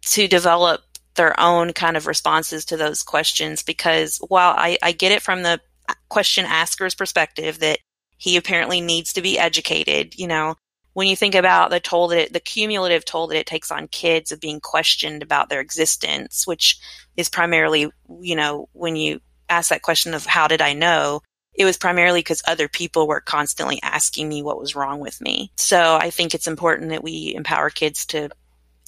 to 0.02 0.26
develop 0.26 0.82
their 1.14 1.38
own 1.38 1.72
kind 1.72 1.96
of 1.96 2.06
responses 2.06 2.64
to 2.64 2.76
those 2.76 3.02
questions 3.02 3.62
because 3.62 4.18
while 4.28 4.54
I, 4.56 4.78
I 4.82 4.92
get 4.92 5.12
it 5.12 5.22
from 5.22 5.42
the 5.42 5.60
question 6.08 6.46
asker's 6.46 6.94
perspective 6.94 7.58
that 7.58 7.80
he 8.16 8.36
apparently 8.36 8.80
needs 8.80 9.12
to 9.14 9.22
be 9.22 9.38
educated, 9.38 10.18
you 10.18 10.26
know, 10.26 10.54
when 10.92 11.06
you 11.06 11.16
think 11.16 11.34
about 11.34 11.70
the 11.70 11.80
toll 11.80 12.08
that 12.08 12.18
it, 12.18 12.32
the 12.32 12.40
cumulative 12.40 13.04
toll 13.04 13.28
that 13.28 13.38
it 13.38 13.46
takes 13.46 13.70
on 13.70 13.88
kids 13.88 14.32
of 14.32 14.40
being 14.40 14.60
questioned 14.60 15.22
about 15.22 15.48
their 15.48 15.60
existence, 15.60 16.46
which 16.46 16.80
is 17.16 17.28
primarily, 17.28 17.90
you 18.20 18.36
know, 18.36 18.68
when 18.72 18.96
you 18.96 19.20
ask 19.48 19.70
that 19.70 19.82
question 19.82 20.14
of 20.14 20.26
how 20.26 20.48
did 20.48 20.60
I 20.60 20.72
know, 20.72 21.22
it 21.54 21.64
was 21.64 21.76
primarily 21.76 22.20
because 22.20 22.42
other 22.46 22.68
people 22.68 23.06
were 23.06 23.20
constantly 23.20 23.78
asking 23.82 24.28
me 24.28 24.42
what 24.42 24.58
was 24.58 24.74
wrong 24.74 25.00
with 25.00 25.20
me. 25.20 25.52
So 25.56 25.96
I 26.00 26.10
think 26.10 26.34
it's 26.34 26.46
important 26.46 26.90
that 26.90 27.04
we 27.04 27.34
empower 27.34 27.70
kids 27.70 28.06
to 28.06 28.30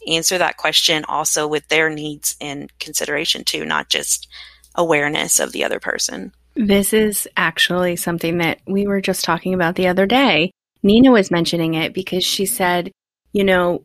answer 0.07 0.39
that 0.39 0.57
question 0.57 1.05
also 1.07 1.47
with 1.47 1.69
their 1.69 1.89
needs 1.89 2.37
in 2.41 2.69
consideration 2.81 3.45
too, 3.45 3.65
not 3.65 3.89
just 3.89 4.29
awareness 4.75 5.39
of 5.39 5.53
the 5.53 5.65
other 5.65 5.79
person. 5.81 6.33
This 6.55 6.93
is 6.93 7.29
actually 7.37 7.97
something 7.97 8.39
that 8.39 8.61
we 8.67 8.87
were 8.87 9.01
just 9.01 9.25
talking 9.25 9.55
about 9.55 9.77
the 9.77 9.89
other 9.89 10.07
day 10.07 10.53
Nina 10.83 11.11
was 11.11 11.31
mentioning 11.31 11.75
it 11.75 11.95
because 11.95 12.25
she 12.25 12.47
said, 12.47 12.91
you 13.33 13.45
know, 13.45 13.85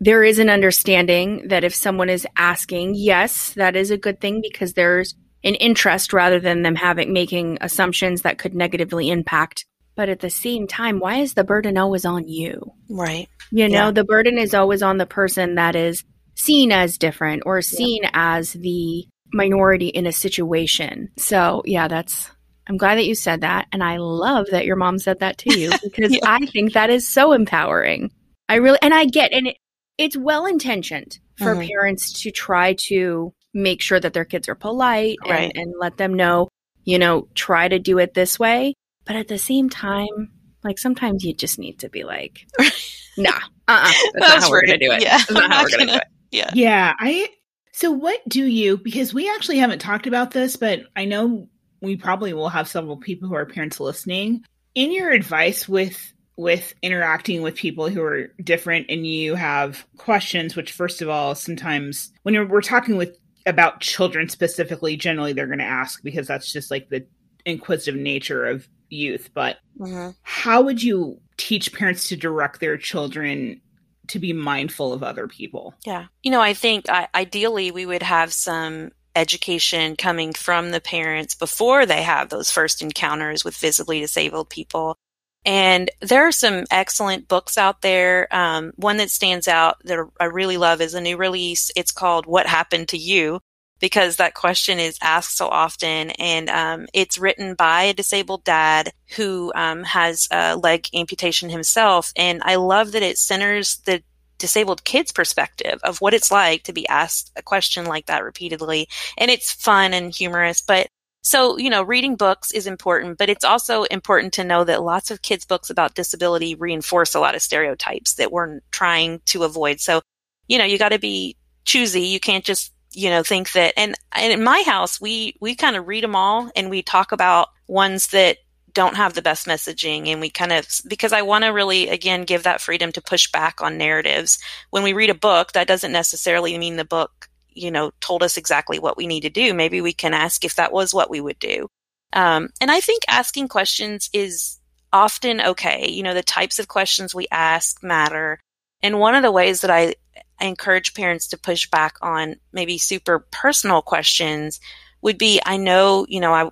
there 0.00 0.22
is 0.22 0.38
an 0.38 0.48
understanding 0.48 1.48
that 1.48 1.64
if 1.64 1.74
someone 1.74 2.08
is 2.08 2.26
asking, 2.36 2.94
yes, 2.94 3.52
that 3.54 3.76
is 3.76 3.90
a 3.90 3.98
good 3.98 4.20
thing 4.20 4.40
because 4.40 4.74
there's 4.74 5.14
an 5.44 5.54
interest 5.54 6.12
rather 6.12 6.40
than 6.40 6.62
them 6.62 6.74
having 6.74 7.12
making 7.12 7.58
assumptions 7.60 8.22
that 8.22 8.38
could 8.38 8.54
negatively 8.54 9.10
impact. 9.10 9.66
But 9.96 10.08
at 10.08 10.20
the 10.20 10.30
same 10.30 10.68
time, 10.68 11.00
why 11.00 11.16
is 11.16 11.34
the 11.34 11.44
burden 11.44 11.76
always 11.76 12.04
on 12.04 12.28
you? 12.28 12.72
Right. 12.88 13.28
You 13.50 13.68
know, 13.68 13.86
yeah. 13.86 13.90
the 13.90 14.04
burden 14.04 14.38
is 14.38 14.54
always 14.54 14.82
on 14.82 14.98
the 14.98 15.06
person 15.06 15.56
that 15.56 15.74
is 15.74 16.04
seen 16.36 16.70
as 16.70 16.98
different 16.98 17.42
or 17.46 17.60
seen 17.62 18.04
yeah. 18.04 18.10
as 18.14 18.52
the 18.52 19.06
minority 19.32 19.88
in 19.88 20.06
a 20.06 20.12
situation. 20.12 21.10
So, 21.16 21.62
yeah, 21.64 21.88
that's 21.88 22.30
I'm 22.68 22.76
glad 22.76 22.96
that 22.96 23.06
you 23.06 23.14
said 23.14 23.40
that. 23.40 23.66
And 23.72 23.82
I 23.82 23.96
love 23.96 24.46
that 24.50 24.66
your 24.66 24.76
mom 24.76 24.98
said 24.98 25.20
that 25.20 25.38
to 25.38 25.58
you 25.58 25.70
because 25.82 26.12
yeah. 26.12 26.20
I 26.24 26.44
think 26.46 26.74
that 26.74 26.90
is 26.90 27.08
so 27.08 27.32
empowering. 27.32 28.10
I 28.48 28.56
really, 28.56 28.78
and 28.82 28.94
I 28.94 29.06
get, 29.06 29.32
and 29.32 29.48
it, 29.48 29.56
it's 29.96 30.16
well 30.16 30.46
intentioned 30.46 31.18
for 31.36 31.54
mm-hmm. 31.54 31.66
parents 31.66 32.22
to 32.22 32.30
try 32.30 32.74
to 32.88 33.32
make 33.54 33.80
sure 33.80 33.98
that 33.98 34.12
their 34.12 34.24
kids 34.24 34.48
are 34.48 34.54
polite 34.54 35.18
right. 35.26 35.50
and, 35.54 35.56
and 35.56 35.74
let 35.78 35.96
them 35.96 36.14
know, 36.14 36.48
you 36.84 36.98
know, 36.98 37.28
try 37.34 37.68
to 37.68 37.78
do 37.78 37.98
it 37.98 38.14
this 38.14 38.38
way. 38.38 38.74
But 39.04 39.16
at 39.16 39.28
the 39.28 39.38
same 39.38 39.70
time, 39.70 40.30
like 40.62 40.78
sometimes 40.78 41.24
you 41.24 41.34
just 41.34 41.58
need 41.58 41.80
to 41.80 41.88
be 41.88 42.04
like, 42.04 42.46
nah, 43.16 43.30
uh 43.30 43.40
uh-uh, 43.68 43.92
that's 44.14 44.28
not 44.28 44.42
how 44.42 44.50
we're 44.50 44.66
going 44.66 44.78
to 44.78 44.86
do 44.86 44.92
it. 44.92 45.02
Yeah. 45.02 45.18
That's 45.18 45.30
not 45.30 45.52
how 45.52 45.62
we're 45.62 45.70
going 45.70 45.86
to 45.86 45.92
do 45.94 45.96
it. 45.96 46.04
Yeah. 46.30 46.50
Yeah. 46.54 46.94
I, 46.98 47.28
so 47.72 47.90
what 47.90 48.20
do 48.28 48.44
you, 48.44 48.76
because 48.76 49.14
we 49.14 49.30
actually 49.30 49.58
haven't 49.58 49.78
talked 49.78 50.06
about 50.06 50.30
this, 50.30 50.56
but 50.56 50.82
I 50.94 51.04
know 51.06 51.48
we 51.80 51.96
probably 51.96 52.32
will 52.32 52.48
have 52.48 52.68
several 52.68 52.96
people 52.96 53.28
who 53.28 53.34
are 53.34 53.46
parents 53.46 53.80
listening. 53.80 54.44
In 54.74 54.92
your 54.92 55.10
advice 55.10 55.68
with 55.68 56.12
with 56.36 56.72
interacting 56.82 57.42
with 57.42 57.56
people 57.56 57.88
who 57.88 58.00
are 58.00 58.28
different 58.42 58.86
and 58.88 59.04
you 59.04 59.34
have 59.34 59.84
questions, 59.96 60.54
which 60.54 60.70
first 60.70 61.02
of 61.02 61.08
all, 61.08 61.34
sometimes 61.34 62.12
when 62.22 62.48
we're 62.48 62.60
talking 62.60 62.96
with 62.96 63.18
about 63.44 63.80
children 63.80 64.28
specifically, 64.28 64.96
generally 64.96 65.32
they're 65.32 65.48
going 65.48 65.58
to 65.58 65.64
ask 65.64 66.00
because 66.04 66.28
that's 66.28 66.52
just 66.52 66.70
like 66.70 66.88
the 66.90 67.04
inquisitive 67.44 68.00
nature 68.00 68.46
of 68.46 68.68
youth. 68.88 69.30
But 69.34 69.58
mm-hmm. 69.78 70.10
how 70.22 70.62
would 70.62 70.80
you 70.80 71.20
teach 71.38 71.72
parents 71.72 72.08
to 72.08 72.16
direct 72.16 72.60
their 72.60 72.76
children 72.76 73.60
to 74.08 74.18
be 74.18 74.32
mindful 74.32 74.92
of 74.92 75.02
other 75.02 75.26
people? 75.26 75.74
Yeah. 75.84 76.06
You 76.22 76.30
know, 76.30 76.40
I 76.40 76.54
think 76.54 76.88
uh, 76.88 77.08
ideally 77.14 77.72
we 77.72 77.84
would 77.84 78.02
have 78.02 78.32
some 78.32 78.92
education 79.18 79.96
coming 79.96 80.32
from 80.32 80.70
the 80.70 80.80
parents 80.80 81.34
before 81.34 81.86
they 81.86 82.02
have 82.02 82.28
those 82.28 82.50
first 82.50 82.82
encounters 82.82 83.44
with 83.44 83.56
visibly 83.56 84.00
disabled 84.00 84.48
people. 84.48 84.96
And 85.44 85.90
there 86.00 86.26
are 86.26 86.32
some 86.32 86.64
excellent 86.70 87.28
books 87.28 87.56
out 87.56 87.80
there. 87.82 88.28
Um, 88.34 88.72
one 88.76 88.98
that 88.98 89.10
stands 89.10 89.48
out 89.48 89.76
that 89.84 89.98
I 90.20 90.24
really 90.24 90.56
love 90.56 90.80
is 90.80 90.94
a 90.94 91.00
new 91.00 91.16
release. 91.16 91.70
It's 91.76 91.92
called 91.92 92.26
What 92.26 92.46
Happened 92.46 92.88
to 92.88 92.98
You? 92.98 93.40
Because 93.80 94.16
that 94.16 94.34
question 94.34 94.80
is 94.80 94.98
asked 95.00 95.36
so 95.36 95.46
often. 95.48 96.10
And 96.10 96.50
um, 96.50 96.86
it's 96.92 97.16
written 97.16 97.54
by 97.54 97.84
a 97.84 97.94
disabled 97.94 98.44
dad 98.44 98.90
who 99.16 99.52
um, 99.54 99.84
has 99.84 100.26
a 100.30 100.56
leg 100.56 100.88
amputation 100.94 101.48
himself. 101.48 102.12
And 102.16 102.42
I 102.44 102.56
love 102.56 102.92
that 102.92 103.04
it 103.04 103.18
centers 103.18 103.76
the 103.86 104.02
disabled 104.38 104.84
kid's 104.84 105.12
perspective 105.12 105.80
of 105.82 106.00
what 106.00 106.14
it's 106.14 106.30
like 106.30 106.62
to 106.64 106.72
be 106.72 106.88
asked 106.88 107.32
a 107.36 107.42
question 107.42 107.84
like 107.84 108.06
that 108.06 108.24
repeatedly. 108.24 108.88
And 109.16 109.30
it's 109.30 109.52
fun 109.52 109.92
and 109.92 110.14
humorous, 110.14 110.60
but 110.60 110.88
so, 111.22 111.58
you 111.58 111.68
know, 111.68 111.82
reading 111.82 112.16
books 112.16 112.52
is 112.52 112.66
important, 112.66 113.18
but 113.18 113.28
it's 113.28 113.44
also 113.44 113.82
important 113.84 114.32
to 114.34 114.44
know 114.44 114.64
that 114.64 114.82
lots 114.82 115.10
of 115.10 115.20
kids' 115.20 115.44
books 115.44 115.68
about 115.68 115.94
disability 115.94 116.54
reinforce 116.54 117.14
a 117.14 117.20
lot 117.20 117.34
of 117.34 117.42
stereotypes 117.42 118.14
that 118.14 118.32
we're 118.32 118.60
trying 118.70 119.20
to 119.26 119.44
avoid. 119.44 119.80
So, 119.80 120.00
you 120.46 120.58
know, 120.58 120.64
you 120.64 120.78
got 120.78 120.90
to 120.90 120.98
be 120.98 121.36
choosy. 121.64 122.02
You 122.02 122.20
can't 122.20 122.44
just, 122.44 122.72
you 122.92 123.10
know, 123.10 123.22
think 123.22 123.52
that, 123.52 123.74
and, 123.76 123.94
and 124.12 124.32
in 124.32 124.42
my 124.42 124.62
house, 124.64 125.00
we, 125.00 125.34
we 125.40 125.54
kind 125.54 125.76
of 125.76 125.86
read 125.86 126.04
them 126.04 126.16
all 126.16 126.50
and 126.56 126.70
we 126.70 126.82
talk 126.82 127.12
about 127.12 127.48
ones 127.66 128.06
that 128.08 128.38
don't 128.78 128.94
have 128.94 129.14
the 129.14 129.22
best 129.22 129.44
messaging 129.48 130.06
and 130.06 130.20
we 130.20 130.30
kind 130.30 130.52
of 130.52 130.64
because 130.86 131.12
I 131.12 131.22
want 131.22 131.42
to 131.42 131.48
really 131.48 131.88
again 131.88 132.22
give 132.22 132.44
that 132.44 132.60
freedom 132.60 132.92
to 132.92 133.02
push 133.02 133.28
back 133.32 133.60
on 133.60 133.76
narratives. 133.76 134.38
When 134.70 134.84
we 134.84 134.92
read 134.92 135.10
a 135.10 135.14
book, 135.14 135.50
that 135.50 135.66
doesn't 135.66 135.90
necessarily 135.90 136.56
mean 136.56 136.76
the 136.76 136.84
book, 136.84 137.28
you 137.48 137.72
know, 137.72 137.90
told 137.98 138.22
us 138.22 138.36
exactly 138.36 138.78
what 138.78 138.96
we 138.96 139.08
need 139.08 139.22
to 139.22 139.30
do. 139.30 139.52
Maybe 139.52 139.80
we 139.80 139.92
can 139.92 140.14
ask 140.14 140.44
if 140.44 140.54
that 140.54 140.70
was 140.70 140.94
what 140.94 141.10
we 141.10 141.20
would 141.20 141.40
do. 141.40 141.66
Um, 142.12 142.50
and 142.60 142.70
I 142.70 142.78
think 142.78 143.02
asking 143.08 143.48
questions 143.48 144.10
is 144.12 144.60
often 144.92 145.40
okay. 145.40 145.90
You 145.90 146.04
know, 146.04 146.14
the 146.14 146.22
types 146.22 146.60
of 146.60 146.68
questions 146.68 147.12
we 147.12 147.26
ask 147.32 147.82
matter. 147.82 148.38
And 148.80 149.00
one 149.00 149.16
of 149.16 149.24
the 149.24 149.32
ways 149.32 149.62
that 149.62 149.72
I, 149.72 149.96
I 150.40 150.44
encourage 150.44 150.94
parents 150.94 151.26
to 151.28 151.36
push 151.36 151.68
back 151.68 151.96
on 152.00 152.36
maybe 152.52 152.78
super 152.78 153.26
personal 153.32 153.82
questions 153.82 154.60
would 155.02 155.18
be 155.18 155.40
I 155.44 155.56
know, 155.56 156.06
you 156.08 156.20
know, 156.20 156.32
I 156.32 156.48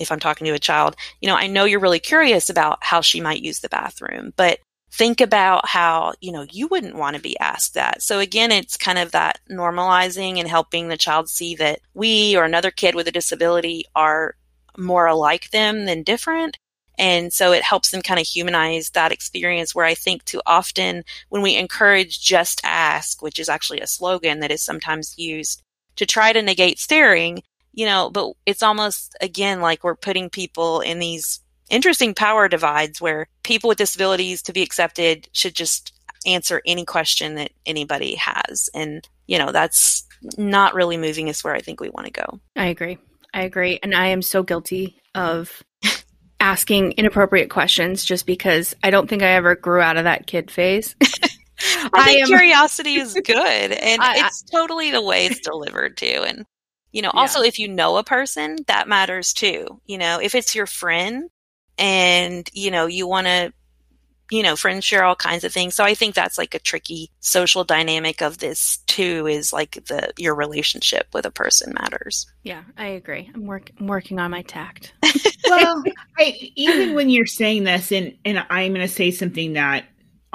if 0.00 0.10
I'm 0.12 0.20
talking 0.20 0.46
to 0.46 0.52
a 0.52 0.58
child, 0.58 0.96
you 1.20 1.28
know, 1.28 1.36
I 1.36 1.46
know 1.46 1.64
you're 1.64 1.80
really 1.80 2.00
curious 2.00 2.50
about 2.50 2.78
how 2.82 3.00
she 3.00 3.20
might 3.20 3.42
use 3.42 3.60
the 3.60 3.68
bathroom, 3.68 4.32
but 4.36 4.60
think 4.92 5.20
about 5.20 5.68
how, 5.68 6.14
you 6.20 6.32
know, 6.32 6.46
you 6.50 6.68
wouldn't 6.68 6.96
want 6.96 7.16
to 7.16 7.22
be 7.22 7.38
asked 7.38 7.74
that. 7.74 8.02
So 8.02 8.18
again, 8.18 8.50
it's 8.50 8.76
kind 8.76 8.98
of 8.98 9.12
that 9.12 9.40
normalizing 9.50 10.38
and 10.38 10.48
helping 10.48 10.88
the 10.88 10.96
child 10.96 11.28
see 11.28 11.54
that 11.56 11.80
we 11.94 12.36
or 12.36 12.44
another 12.44 12.70
kid 12.70 12.94
with 12.94 13.08
a 13.08 13.12
disability 13.12 13.84
are 13.94 14.36
more 14.78 15.06
alike 15.06 15.50
them 15.50 15.84
than 15.84 16.02
different. 16.02 16.56
And 16.98 17.32
so 17.32 17.52
it 17.52 17.62
helps 17.62 17.90
them 17.90 18.00
kind 18.00 18.18
of 18.18 18.26
humanize 18.26 18.90
that 18.90 19.12
experience 19.12 19.74
where 19.74 19.84
I 19.84 19.94
think 19.94 20.24
too 20.24 20.40
often 20.46 21.04
when 21.28 21.42
we 21.42 21.56
encourage 21.56 22.22
just 22.22 22.60
ask, 22.64 23.20
which 23.20 23.38
is 23.38 23.50
actually 23.50 23.80
a 23.80 23.86
slogan 23.86 24.40
that 24.40 24.50
is 24.50 24.62
sometimes 24.62 25.18
used 25.18 25.62
to 25.96 26.06
try 26.06 26.32
to 26.32 26.40
negate 26.40 26.78
staring, 26.78 27.42
you 27.76 27.86
know, 27.86 28.10
but 28.10 28.32
it's 28.44 28.64
almost 28.64 29.14
again 29.20 29.60
like 29.60 29.84
we're 29.84 29.94
putting 29.94 30.28
people 30.30 30.80
in 30.80 30.98
these 30.98 31.40
interesting 31.70 32.14
power 32.14 32.48
divides 32.48 33.00
where 33.00 33.28
people 33.44 33.68
with 33.68 33.78
disabilities 33.78 34.42
to 34.42 34.52
be 34.52 34.62
accepted 34.62 35.28
should 35.32 35.54
just 35.54 35.92
answer 36.26 36.60
any 36.66 36.84
question 36.84 37.36
that 37.36 37.50
anybody 37.66 38.16
has. 38.16 38.68
And, 38.74 39.06
you 39.26 39.38
know, 39.38 39.52
that's 39.52 40.06
not 40.36 40.74
really 40.74 40.96
moving 40.96 41.28
us 41.28 41.44
where 41.44 41.54
I 41.54 41.60
think 41.60 41.80
we 41.80 41.90
want 41.90 42.06
to 42.06 42.12
go. 42.12 42.40
I 42.56 42.66
agree. 42.66 42.98
I 43.32 43.42
agree. 43.42 43.78
And 43.82 43.94
I 43.94 44.08
am 44.08 44.22
so 44.22 44.42
guilty 44.42 45.00
of 45.14 45.62
asking 46.40 46.92
inappropriate 46.92 47.50
questions 47.50 48.04
just 48.04 48.26
because 48.26 48.74
I 48.82 48.90
don't 48.90 49.08
think 49.08 49.22
I 49.22 49.32
ever 49.32 49.54
grew 49.54 49.80
out 49.80 49.96
of 49.96 50.04
that 50.04 50.26
kid 50.26 50.50
phase. 50.50 50.96
I 51.92 52.04
think 52.04 52.22
am, 52.22 52.26
curiosity 52.26 52.96
is 52.96 53.14
good 53.14 53.72
and 53.72 54.02
I, 54.02 54.26
it's 54.26 54.42
totally 54.42 54.90
the 54.90 55.02
way 55.02 55.26
it's 55.26 55.40
delivered 55.40 55.96
too. 55.96 56.24
And 56.26 56.44
you 56.96 57.02
know, 57.02 57.10
yeah. 57.12 57.20
also 57.20 57.42
if 57.42 57.58
you 57.58 57.68
know 57.68 57.98
a 57.98 58.02
person, 58.02 58.56
that 58.68 58.88
matters 58.88 59.34
too. 59.34 59.82
You 59.84 59.98
know, 59.98 60.18
if 60.18 60.34
it's 60.34 60.54
your 60.54 60.64
friend 60.64 61.28
and, 61.76 62.48
you 62.54 62.70
know, 62.70 62.86
you 62.86 63.06
want 63.06 63.26
to, 63.26 63.52
you 64.30 64.42
know, 64.42 64.56
friends 64.56 64.82
share 64.82 65.04
all 65.04 65.14
kinds 65.14 65.44
of 65.44 65.52
things. 65.52 65.74
So 65.74 65.84
I 65.84 65.92
think 65.92 66.14
that's 66.14 66.38
like 66.38 66.54
a 66.54 66.58
tricky 66.58 67.10
social 67.20 67.64
dynamic 67.64 68.22
of 68.22 68.38
this 68.38 68.78
too 68.86 69.26
is 69.26 69.52
like 69.52 69.72
the 69.88 70.10
your 70.16 70.34
relationship 70.34 71.08
with 71.12 71.26
a 71.26 71.30
person 71.30 71.74
matters. 71.78 72.26
Yeah, 72.44 72.62
I 72.78 72.86
agree. 72.86 73.30
I'm 73.34 73.44
work 73.44 73.70
I'm 73.78 73.88
working 73.88 74.18
on 74.18 74.30
my 74.30 74.40
tact. 74.40 74.94
well, 75.50 75.84
I, 76.18 76.50
even 76.56 76.94
when 76.94 77.10
you're 77.10 77.26
saying 77.26 77.64
this 77.64 77.92
and 77.92 78.16
and 78.24 78.42
I'm 78.48 78.72
going 78.72 78.88
to 78.88 78.92
say 78.92 79.10
something 79.10 79.52
that 79.52 79.84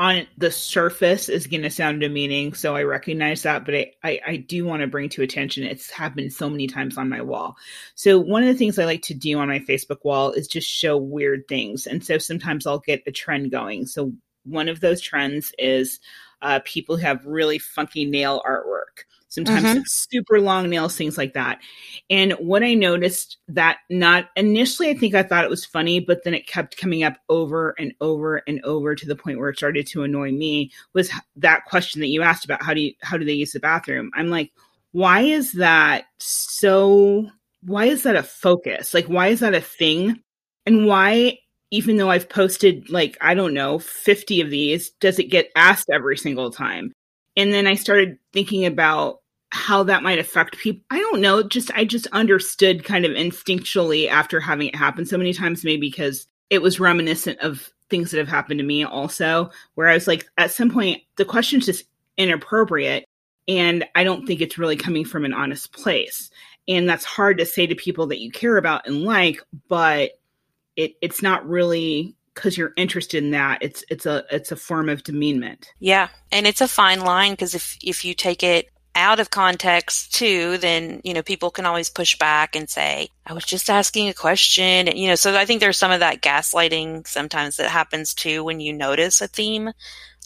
on 0.01 0.25
the 0.35 0.49
surface 0.49 1.29
is 1.29 1.45
going 1.45 1.61
to 1.61 1.69
sound 1.69 2.01
demeaning, 2.01 2.55
so 2.55 2.75
I 2.75 2.81
recognize 2.81 3.43
that, 3.43 3.65
but 3.65 3.75
I, 3.75 3.91
I, 4.03 4.19
I 4.25 4.35
do 4.37 4.65
want 4.65 4.81
to 4.81 4.87
bring 4.87 5.09
to 5.09 5.21
attention 5.21 5.63
it's 5.63 5.91
happened 5.91 6.33
so 6.33 6.49
many 6.49 6.65
times 6.65 6.97
on 6.97 7.07
my 7.07 7.21
wall. 7.21 7.55
So 7.93 8.17
one 8.17 8.41
of 8.41 8.47
the 8.47 8.57
things 8.57 8.79
I 8.79 8.85
like 8.85 9.03
to 9.03 9.13
do 9.13 9.37
on 9.37 9.47
my 9.47 9.59
Facebook 9.59 10.03
wall 10.03 10.31
is 10.31 10.47
just 10.47 10.67
show 10.67 10.97
weird 10.97 11.47
things, 11.47 11.85
and 11.85 12.03
so 12.03 12.17
sometimes 12.17 12.65
I'll 12.65 12.79
get 12.79 13.03
a 13.05 13.11
trend 13.11 13.51
going. 13.51 13.85
So 13.85 14.11
one 14.43 14.69
of 14.69 14.79
those 14.79 15.01
trends 15.01 15.53
is 15.59 15.99
uh, 16.41 16.61
people 16.65 16.97
who 16.97 17.03
have 17.03 17.23
really 17.23 17.59
funky 17.59 18.05
nail 18.05 18.41
artwork. 18.43 19.05
Sometimes 19.31 19.63
mm-hmm. 19.63 19.81
super 19.85 20.41
long 20.41 20.69
nails, 20.69 20.97
things 20.97 21.17
like 21.17 21.33
that. 21.35 21.59
And 22.09 22.33
what 22.33 22.63
I 22.63 22.73
noticed 22.73 23.37
that 23.47 23.77
not 23.89 24.25
initially, 24.35 24.89
I 24.89 24.93
think 24.93 25.15
I 25.15 25.23
thought 25.23 25.45
it 25.45 25.49
was 25.49 25.63
funny, 25.63 26.01
but 26.01 26.25
then 26.25 26.33
it 26.33 26.47
kept 26.47 26.75
coming 26.75 27.03
up 27.03 27.15
over 27.29 27.73
and 27.79 27.93
over 28.01 28.43
and 28.45 28.61
over 28.65 28.93
to 28.93 29.07
the 29.07 29.15
point 29.15 29.39
where 29.39 29.47
it 29.47 29.57
started 29.57 29.87
to 29.87 30.03
annoy 30.03 30.33
me 30.33 30.69
was 30.93 31.09
that 31.37 31.63
question 31.63 32.01
that 32.01 32.09
you 32.09 32.21
asked 32.21 32.43
about 32.43 32.61
how 32.61 32.73
do 32.73 32.81
you, 32.81 32.93
how 33.01 33.17
do 33.17 33.23
they 33.23 33.31
use 33.31 33.53
the 33.53 33.61
bathroom? 33.61 34.11
I'm 34.15 34.29
like, 34.29 34.51
why 34.91 35.21
is 35.21 35.53
that 35.53 36.07
so, 36.19 37.29
why 37.61 37.85
is 37.85 38.03
that 38.03 38.17
a 38.17 38.23
focus? 38.23 38.93
Like, 38.93 39.05
why 39.05 39.27
is 39.27 39.39
that 39.39 39.53
a 39.53 39.61
thing? 39.61 40.21
And 40.65 40.85
why 40.85 41.37
even 41.71 41.95
though 41.95 42.09
I've 42.09 42.27
posted 42.27 42.89
like, 42.89 43.17
I 43.21 43.33
don't 43.33 43.53
know, 43.53 43.79
50 43.79 44.41
of 44.41 44.49
these, 44.49 44.89
does 44.99 45.19
it 45.19 45.31
get 45.31 45.51
asked 45.55 45.89
every 45.89 46.17
single 46.17 46.51
time? 46.51 46.91
And 47.37 47.53
then 47.53 47.65
I 47.65 47.75
started 47.75 48.17
thinking 48.33 48.65
about 48.65 49.20
how 49.51 49.83
that 49.83 50.03
might 50.03 50.19
affect 50.19 50.57
people. 50.57 50.83
I 50.89 50.99
don't 50.99 51.21
know. 51.21 51.43
Just 51.43 51.71
I 51.75 51.85
just 51.85 52.07
understood 52.07 52.83
kind 52.83 53.05
of 53.05 53.11
instinctually 53.11 54.07
after 54.07 54.39
having 54.39 54.67
it 54.67 54.75
happen 54.75 55.05
so 55.05 55.17
many 55.17 55.33
times, 55.33 55.63
maybe 55.63 55.87
because 55.87 56.27
it 56.49 56.61
was 56.61 56.79
reminiscent 56.79 57.39
of 57.39 57.69
things 57.89 58.11
that 58.11 58.17
have 58.17 58.29
happened 58.29 58.59
to 58.59 58.65
me 58.65 58.83
also, 58.83 59.51
where 59.75 59.87
I 59.87 59.93
was 59.93 60.07
like, 60.07 60.29
at 60.37 60.51
some 60.51 60.71
point, 60.71 61.01
the 61.17 61.25
question's 61.25 61.65
just 61.65 61.85
inappropriate. 62.17 63.05
And 63.47 63.85
I 63.95 64.03
don't 64.03 64.25
think 64.25 64.39
it's 64.39 64.57
really 64.57 64.77
coming 64.77 65.03
from 65.03 65.25
an 65.25 65.33
honest 65.33 65.73
place. 65.73 66.31
And 66.67 66.87
that's 66.87 67.03
hard 67.03 67.37
to 67.39 67.45
say 67.45 67.67
to 67.67 67.75
people 67.75 68.07
that 68.07 68.21
you 68.21 68.31
care 68.31 68.57
about 68.57 68.87
and 68.87 69.03
like, 69.03 69.41
but 69.67 70.11
it, 70.75 70.95
it's 71.01 71.21
not 71.21 71.47
really 71.47 72.15
because 72.33 72.57
you're 72.57 72.73
interested 72.77 73.23
in 73.23 73.31
that 73.31 73.61
it's 73.61 73.83
it's 73.89 74.05
a 74.05 74.23
it's 74.31 74.53
a 74.53 74.55
form 74.55 74.87
of 74.87 75.03
demeanment 75.03 75.73
yeah 75.79 76.07
and 76.31 76.47
it's 76.47 76.61
a 76.61 76.67
fine 76.67 77.01
line 77.01 77.31
because 77.31 77.53
if 77.53 77.77
if 77.83 78.05
you 78.05 78.13
take 78.13 78.41
it 78.41 78.69
out 78.95 79.19
of 79.19 79.29
context 79.29 80.13
too, 80.13 80.57
then, 80.57 81.01
you 81.03 81.13
know, 81.13 81.23
people 81.23 81.51
can 81.51 81.65
always 81.65 81.89
push 81.89 82.17
back 82.17 82.55
and 82.55 82.69
say, 82.69 83.07
I 83.25 83.33
was 83.33 83.45
just 83.45 83.69
asking 83.69 84.09
a 84.09 84.13
question. 84.13 84.87
And, 84.87 84.97
you 84.97 85.07
know, 85.07 85.15
so 85.15 85.35
I 85.35 85.45
think 85.45 85.59
there's 85.59 85.77
some 85.77 85.91
of 85.91 86.01
that 86.01 86.21
gaslighting 86.21 87.07
sometimes 87.07 87.57
that 87.57 87.69
happens 87.69 88.13
too 88.13 88.43
when 88.43 88.59
you 88.59 88.73
notice 88.73 89.21
a 89.21 89.27
theme 89.27 89.71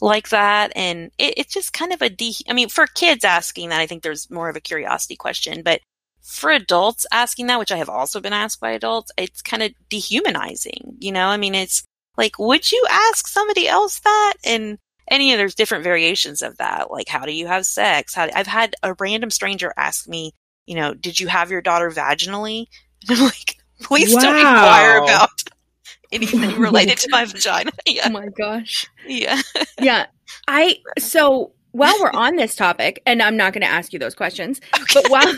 like 0.01 0.29
that. 0.29 0.71
And 0.75 1.11
it, 1.17 1.35
it's 1.37 1.53
just 1.53 1.73
kind 1.73 1.93
of 1.93 2.01
a 2.01 2.09
de, 2.09 2.33
I 2.49 2.53
mean, 2.53 2.69
for 2.69 2.87
kids 2.87 3.23
asking 3.23 3.69
that, 3.69 3.81
I 3.81 3.87
think 3.87 4.03
there's 4.03 4.31
more 4.31 4.49
of 4.49 4.55
a 4.55 4.61
curiosity 4.61 5.15
question, 5.15 5.61
but 5.63 5.81
for 6.21 6.49
adults 6.49 7.05
asking 7.11 7.47
that, 7.47 7.59
which 7.59 7.71
I 7.71 7.77
have 7.77 7.89
also 7.89 8.19
been 8.19 8.33
asked 8.33 8.59
by 8.59 8.71
adults, 8.71 9.11
it's 9.15 9.43
kind 9.43 9.61
of 9.61 9.73
dehumanizing, 9.89 10.97
you 10.99 11.11
know, 11.11 11.27
I 11.27 11.37
mean, 11.37 11.53
it's 11.53 11.83
like, 12.17 12.39
would 12.39 12.71
you 12.71 12.83
ask 12.89 13.27
somebody 13.27 13.67
else 13.67 13.99
that? 13.99 14.33
And, 14.43 14.79
any 15.09 15.33
of 15.33 15.37
there's 15.37 15.55
different 15.55 15.83
variations 15.83 16.41
of 16.41 16.57
that. 16.57 16.91
Like, 16.91 17.07
how 17.07 17.25
do 17.25 17.31
you 17.31 17.47
have 17.47 17.65
sex? 17.65 18.13
How, 18.13 18.27
I've 18.33 18.47
had 18.47 18.75
a 18.83 18.95
random 18.99 19.29
stranger 19.29 19.73
ask 19.77 20.07
me, 20.07 20.33
you 20.65 20.75
know, 20.75 20.93
did 20.93 21.19
you 21.19 21.27
have 21.27 21.51
your 21.51 21.61
daughter 21.61 21.89
vaginally? 21.91 22.65
And 23.07 23.19
I'm 23.19 23.25
like, 23.25 23.57
please 23.81 24.13
wow. 24.13 24.21
don't 24.21 24.37
inquire 24.37 24.97
about 24.97 25.29
anything 26.11 26.41
related 26.59 26.97
to 26.99 27.09
my 27.11 27.25
vagina. 27.25 27.71
Yeah. 27.85 28.07
Oh 28.07 28.11
my 28.11 28.27
gosh. 28.27 28.87
Yeah. 29.07 29.41
yeah. 29.79 30.07
I, 30.47 30.79
so 30.97 31.53
while 31.71 31.95
we're 31.99 32.11
on 32.11 32.35
this 32.35 32.55
topic, 32.55 33.01
and 33.05 33.21
I'm 33.21 33.37
not 33.37 33.53
going 33.53 33.61
to 33.61 33.67
ask 33.67 33.93
you 33.93 33.99
those 33.99 34.15
questions, 34.15 34.59
okay. 34.73 35.01
but 35.01 35.11
while, 35.11 35.33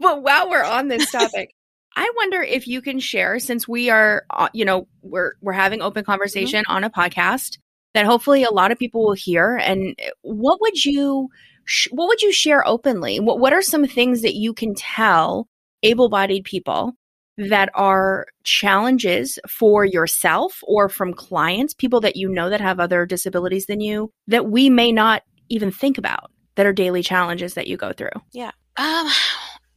but 0.00 0.22
while 0.22 0.50
we're 0.50 0.62
on 0.62 0.88
this 0.88 1.10
topic, 1.10 1.54
I 1.96 2.10
wonder 2.16 2.42
if 2.42 2.66
you 2.66 2.82
can 2.82 2.98
share, 2.98 3.38
since 3.38 3.68
we 3.68 3.90
are, 3.90 4.24
uh, 4.30 4.48
you 4.52 4.64
know, 4.64 4.88
we're 5.02 5.32
we're 5.40 5.52
having 5.52 5.80
open 5.80 6.02
mm-hmm. 6.02 6.10
conversation 6.10 6.64
mm-hmm. 6.64 6.76
on 6.76 6.84
a 6.84 6.90
podcast 6.90 7.58
that 7.94 8.06
hopefully 8.06 8.42
a 8.42 8.50
lot 8.50 8.72
of 8.72 8.78
people 8.78 9.04
will 9.04 9.14
hear. 9.14 9.56
And 9.56 9.98
what 10.22 10.60
would 10.60 10.84
you 10.84 11.28
what 11.90 12.08
would 12.08 12.20
you 12.20 12.32
share 12.32 12.66
openly? 12.66 13.20
What 13.20 13.40
what 13.40 13.52
are 13.52 13.62
some 13.62 13.86
things 13.86 14.22
that 14.22 14.34
you 14.34 14.52
can 14.52 14.74
tell 14.74 15.48
able-bodied 15.82 16.44
people 16.44 16.92
that 17.36 17.68
are 17.74 18.26
challenges 18.44 19.38
for 19.48 19.84
yourself 19.84 20.60
or 20.62 20.88
from 20.88 21.12
clients, 21.12 21.74
people 21.74 22.00
that 22.00 22.16
you 22.16 22.28
know 22.28 22.48
that 22.50 22.60
have 22.60 22.78
other 22.78 23.06
disabilities 23.06 23.66
than 23.66 23.80
you 23.80 24.10
that 24.28 24.46
we 24.46 24.70
may 24.70 24.92
not 24.92 25.22
even 25.48 25.70
think 25.70 25.98
about 25.98 26.30
that 26.54 26.66
are 26.66 26.72
daily 26.72 27.02
challenges 27.02 27.54
that 27.54 27.66
you 27.66 27.76
go 27.76 27.92
through? 27.92 28.10
Yeah. 28.32 28.52
Um 28.76 29.08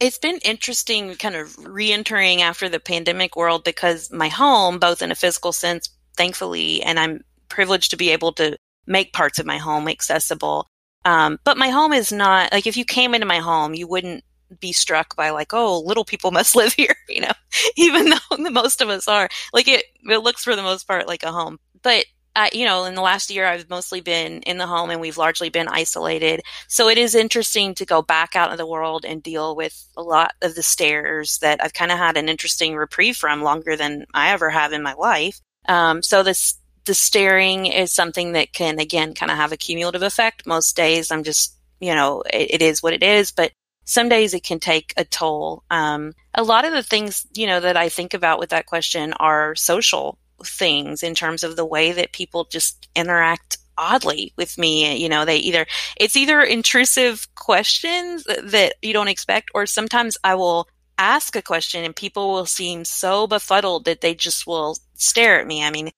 it's 0.00 0.18
been 0.18 0.38
interesting 0.44 1.14
kind 1.16 1.34
of 1.34 1.56
re-entering 1.66 2.40
after 2.42 2.68
the 2.68 2.78
pandemic 2.78 3.34
world 3.34 3.64
because 3.64 4.12
my 4.12 4.28
home 4.28 4.78
both 4.78 5.02
in 5.02 5.10
a 5.10 5.16
physical 5.16 5.52
sense 5.52 5.90
thankfully 6.16 6.82
and 6.82 7.00
I'm 7.00 7.20
privileged 7.48 7.90
to 7.90 7.96
be 7.96 8.10
able 8.10 8.32
to 8.34 8.56
make 8.86 9.12
parts 9.12 9.38
of 9.38 9.46
my 9.46 9.58
home 9.58 9.88
accessible. 9.88 10.66
Um, 11.04 11.38
but 11.44 11.56
my 11.56 11.68
home 11.68 11.92
is 11.92 12.12
not 12.12 12.52
like 12.52 12.66
if 12.66 12.76
you 12.76 12.84
came 12.84 13.14
into 13.14 13.26
my 13.26 13.38
home, 13.38 13.74
you 13.74 13.86
wouldn't 13.86 14.24
be 14.60 14.72
struck 14.72 15.14
by 15.16 15.30
like, 15.30 15.52
oh, 15.52 15.80
little 15.80 16.04
people 16.04 16.30
must 16.32 16.56
live 16.56 16.72
here, 16.72 16.96
you 17.08 17.20
know, 17.20 17.32
even 17.76 18.10
though 18.10 18.36
most 18.50 18.80
of 18.80 18.88
us 18.88 19.08
are. 19.08 19.28
Like 19.52 19.68
it, 19.68 19.84
it 20.08 20.18
looks 20.18 20.44
for 20.44 20.56
the 20.56 20.62
most 20.62 20.86
part 20.86 21.06
like 21.06 21.22
a 21.22 21.32
home. 21.32 21.58
But 21.82 22.06
uh, 22.36 22.48
you 22.52 22.64
know, 22.64 22.84
in 22.84 22.94
the 22.94 23.02
last 23.02 23.30
year, 23.30 23.46
I've 23.46 23.68
mostly 23.68 24.00
been 24.00 24.42
in 24.42 24.58
the 24.58 24.66
home 24.66 24.90
and 24.90 25.00
we've 25.00 25.16
largely 25.16 25.48
been 25.48 25.66
isolated. 25.66 26.40
So 26.68 26.88
it 26.88 26.96
is 26.96 27.16
interesting 27.16 27.74
to 27.74 27.84
go 27.84 28.00
back 28.00 28.36
out 28.36 28.52
in 28.52 28.56
the 28.56 28.66
world 28.66 29.04
and 29.04 29.20
deal 29.20 29.56
with 29.56 29.88
a 29.96 30.02
lot 30.02 30.34
of 30.40 30.54
the 30.54 30.62
stares 30.62 31.38
that 31.38 31.62
I've 31.62 31.72
kind 31.72 31.90
of 31.90 31.98
had 31.98 32.16
an 32.16 32.28
interesting 32.28 32.76
reprieve 32.76 33.16
from 33.16 33.42
longer 33.42 33.74
than 33.74 34.06
I 34.14 34.30
ever 34.30 34.50
have 34.50 34.72
in 34.72 34.84
my 34.84 34.92
life. 34.92 35.40
Um, 35.68 36.00
so 36.00 36.22
this, 36.22 36.60
the 36.88 36.94
staring 36.94 37.66
is 37.66 37.92
something 37.92 38.32
that 38.32 38.52
can, 38.52 38.80
again, 38.80 39.14
kind 39.14 39.30
of 39.30 39.36
have 39.36 39.52
a 39.52 39.56
cumulative 39.56 40.02
effect. 40.02 40.46
Most 40.46 40.74
days 40.74 41.12
I'm 41.12 41.22
just, 41.22 41.54
you 41.78 41.94
know, 41.94 42.22
it, 42.22 42.54
it 42.54 42.62
is 42.62 42.82
what 42.82 42.94
it 42.94 43.04
is, 43.04 43.30
but 43.30 43.52
some 43.84 44.08
days 44.08 44.34
it 44.34 44.42
can 44.42 44.58
take 44.58 44.92
a 44.96 45.04
toll. 45.04 45.62
Um, 45.70 46.14
a 46.34 46.42
lot 46.42 46.64
of 46.64 46.72
the 46.72 46.82
things, 46.82 47.26
you 47.34 47.46
know, 47.46 47.60
that 47.60 47.76
I 47.76 47.88
think 47.88 48.14
about 48.14 48.40
with 48.40 48.50
that 48.50 48.66
question 48.66 49.12
are 49.12 49.54
social 49.54 50.18
things 50.44 51.02
in 51.02 51.14
terms 51.14 51.44
of 51.44 51.56
the 51.56 51.64
way 51.64 51.92
that 51.92 52.12
people 52.12 52.48
just 52.50 52.88
interact 52.96 53.58
oddly 53.76 54.32
with 54.36 54.58
me. 54.58 54.96
You 54.96 55.08
know, 55.08 55.24
they 55.24 55.36
either, 55.36 55.66
it's 55.96 56.16
either 56.16 56.40
intrusive 56.40 57.28
questions 57.34 58.24
that 58.24 58.74
you 58.82 58.92
don't 58.92 59.08
expect, 59.08 59.50
or 59.54 59.66
sometimes 59.66 60.18
I 60.24 60.34
will 60.34 60.68
ask 60.98 61.36
a 61.36 61.42
question 61.42 61.84
and 61.84 61.94
people 61.94 62.32
will 62.32 62.46
seem 62.46 62.84
so 62.84 63.26
befuddled 63.26 63.84
that 63.84 64.00
they 64.00 64.14
just 64.14 64.46
will 64.46 64.76
stare 64.94 65.40
at 65.40 65.46
me. 65.46 65.62
I 65.62 65.70
mean, 65.70 65.90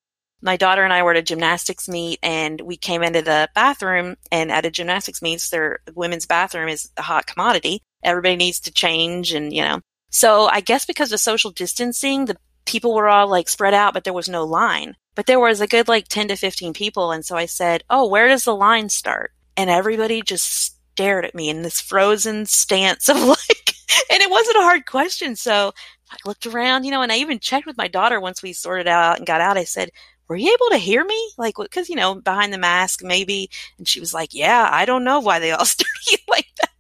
my 0.43 0.57
daughter 0.57 0.83
and 0.83 0.93
I 0.93 1.03
were 1.03 1.13
at 1.13 1.17
a 1.17 1.23
gymnastics 1.23 1.89
meet 1.89 2.19
and 2.23 2.61
we 2.61 2.77
came 2.77 3.03
into 3.03 3.23
the 3.23 3.49
bathroom 3.55 4.17
and 4.33 4.51
at 4.51 4.67
a 4.67 4.71
gymnastics 4.71 5.23
meet, 5.23 5.47
their 5.51 5.81
women's 5.95 6.27
bathroom 6.27 6.69
is 6.69 6.91
a 6.97 7.03
hot 7.03 7.27
commodity. 7.27 7.83
Everybody 8.03 8.37
needs 8.37 8.61
to 8.61 8.73
change 8.73 9.33
and, 9.33 9.53
you 9.53 9.63
know, 9.63 9.81
so 10.11 10.47
I 10.47 10.61
guess 10.61 10.85
because 10.85 11.13
of 11.13 11.21
social 11.21 11.51
distancing, 11.51 12.25
the 12.25 12.37
people 12.65 12.95
were 12.95 13.09
all 13.09 13.29
like 13.29 13.49
spread 13.49 13.75
out, 13.75 13.95
but 13.95 14.05
there 14.05 14.13
was 14.13 14.29
no 14.29 14.45
line. 14.45 14.97
But 15.15 15.27
there 15.27 15.41
was 15.41 15.61
a 15.61 15.67
good 15.67 15.89
like 15.89 16.09
10 16.09 16.29
to 16.29 16.37
15 16.37 16.73
people. 16.73 17.13
And 17.13 17.25
so 17.25 17.37
I 17.37 17.47
said, 17.47 17.85
Oh, 17.91 18.09
where 18.09 18.29
does 18.29 18.45
the 18.45 18.55
line 18.55 18.89
start? 18.89 19.33
And 19.57 19.71
everybody 19.71 20.23
just 20.23 20.77
stared 20.93 21.25
at 21.25 21.35
me 21.35 21.49
in 21.49 21.63
this 21.63 21.81
frozen 21.81 22.47
stance 22.47 23.09
of 23.09 23.17
like, 23.23 23.75
and 24.11 24.23
it 24.23 24.31
wasn't 24.31 24.57
a 24.57 24.63
hard 24.63 24.87
question. 24.87 25.37
So 25.37 25.73
I 26.11 26.17
looked 26.25 26.47
around, 26.47 26.85
you 26.85 26.91
know, 26.91 27.03
and 27.03 27.13
I 27.13 27.19
even 27.19 27.39
checked 27.39 27.67
with 27.67 27.77
my 27.77 27.89
daughter 27.89 28.21
once 28.21 28.43
we 28.43 28.53
sorted 28.53 28.89
out 28.89 29.19
and 29.19 29.27
got 29.27 29.41
out. 29.41 29.57
I 29.57 29.65
said, 29.65 29.91
were 30.31 30.37
you 30.37 30.55
able 30.55 30.71
to 30.71 30.79
hear 30.79 31.05
me? 31.05 31.31
Like, 31.37 31.57
cause, 31.57 31.89
you 31.89 31.97
know, 31.97 32.15
behind 32.15 32.53
the 32.53 32.59
mask, 32.59 33.03
maybe. 33.03 33.51
And 33.79 33.89
she 33.89 33.99
was 33.99 34.15
like, 34.15 34.33
yeah, 34.33 34.69
I 34.71 34.85
don't 34.85 35.03
know 35.03 35.19
why 35.19 35.41
they 35.41 35.51
all 35.51 35.67
you 36.11 36.19
like 36.29 36.47
that. 36.61 36.71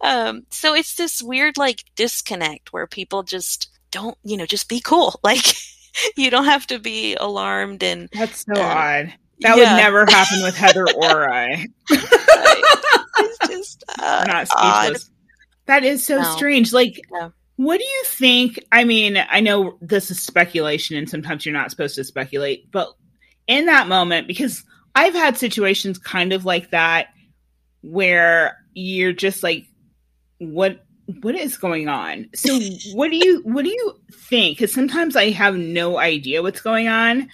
Um, 0.00 0.46
so 0.50 0.74
it's 0.74 0.94
this 0.94 1.22
weird, 1.22 1.58
like, 1.58 1.84
disconnect 1.94 2.72
where 2.72 2.86
people 2.86 3.22
just 3.22 3.68
don't, 3.90 4.16
you 4.24 4.38
know, 4.38 4.46
just 4.46 4.70
be 4.70 4.80
cool. 4.80 5.20
Like, 5.22 5.44
you 6.16 6.30
don't 6.30 6.46
have 6.46 6.66
to 6.68 6.78
be 6.78 7.16
alarmed 7.16 7.82
and. 7.82 8.08
That's 8.12 8.46
so 8.46 8.54
uh, 8.54 8.60
odd. 8.60 9.14
That 9.40 9.40
yeah. 9.40 9.54
would 9.56 9.82
never 9.82 10.06
happen 10.06 10.42
with 10.42 10.56
Heather 10.56 10.86
or 10.96 11.30
I. 11.30 11.66
it's 11.90 13.48
just 13.48 13.84
uh, 13.98 14.24
not 14.26 14.48
speechless. 14.48 15.04
Odd. 15.04 15.12
That 15.66 15.84
is 15.84 16.02
so 16.02 16.22
no. 16.22 16.34
strange. 16.34 16.72
Like, 16.72 16.98
yeah. 17.12 17.30
What 17.56 17.78
do 17.78 17.84
you 17.84 18.02
think? 18.04 18.62
I 18.70 18.84
mean, 18.84 19.16
I 19.16 19.40
know 19.40 19.78
this 19.80 20.10
is 20.10 20.20
speculation 20.20 20.96
and 20.96 21.08
sometimes 21.08 21.44
you're 21.44 21.54
not 21.54 21.70
supposed 21.70 21.94
to 21.96 22.04
speculate, 22.04 22.70
but 22.70 22.92
in 23.46 23.66
that 23.66 23.88
moment, 23.88 24.26
because 24.26 24.64
I've 24.94 25.14
had 25.14 25.38
situations 25.38 25.98
kind 25.98 26.32
of 26.32 26.44
like 26.44 26.70
that 26.70 27.08
where 27.82 28.58
you're 28.74 29.12
just 29.12 29.42
like, 29.42 29.66
what 30.38 30.84
what 31.20 31.34
is 31.34 31.56
going 31.56 31.88
on? 31.88 32.28
So 32.34 32.58
what 32.94 33.10
do 33.10 33.16
you 33.16 33.40
what 33.44 33.64
do 33.64 33.70
you 33.70 34.00
think? 34.12 34.58
Because 34.58 34.72
sometimes 34.72 35.16
I 35.16 35.30
have 35.30 35.56
no 35.56 35.98
idea 35.98 36.42
what's 36.42 36.60
going 36.60 36.88
on. 36.88 37.28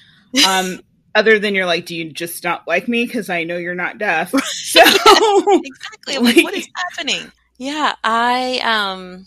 Um 0.46 0.80
other 1.14 1.38
than 1.38 1.54
you're 1.54 1.66
like, 1.66 1.86
do 1.86 1.94
you 1.94 2.12
just 2.12 2.42
not 2.44 2.66
like 2.66 2.88
me? 2.88 3.04
Because 3.04 3.28
I 3.28 3.44
know 3.44 3.58
you're 3.58 3.74
not 3.74 3.98
deaf. 3.98 4.30
So 4.30 4.80
exactly. 5.64 6.18
Like, 6.18 6.36
like, 6.36 6.44
what 6.44 6.54
is 6.54 6.68
happening? 6.74 7.30
Yeah, 7.58 7.94
I 8.02 8.60
um 8.64 9.26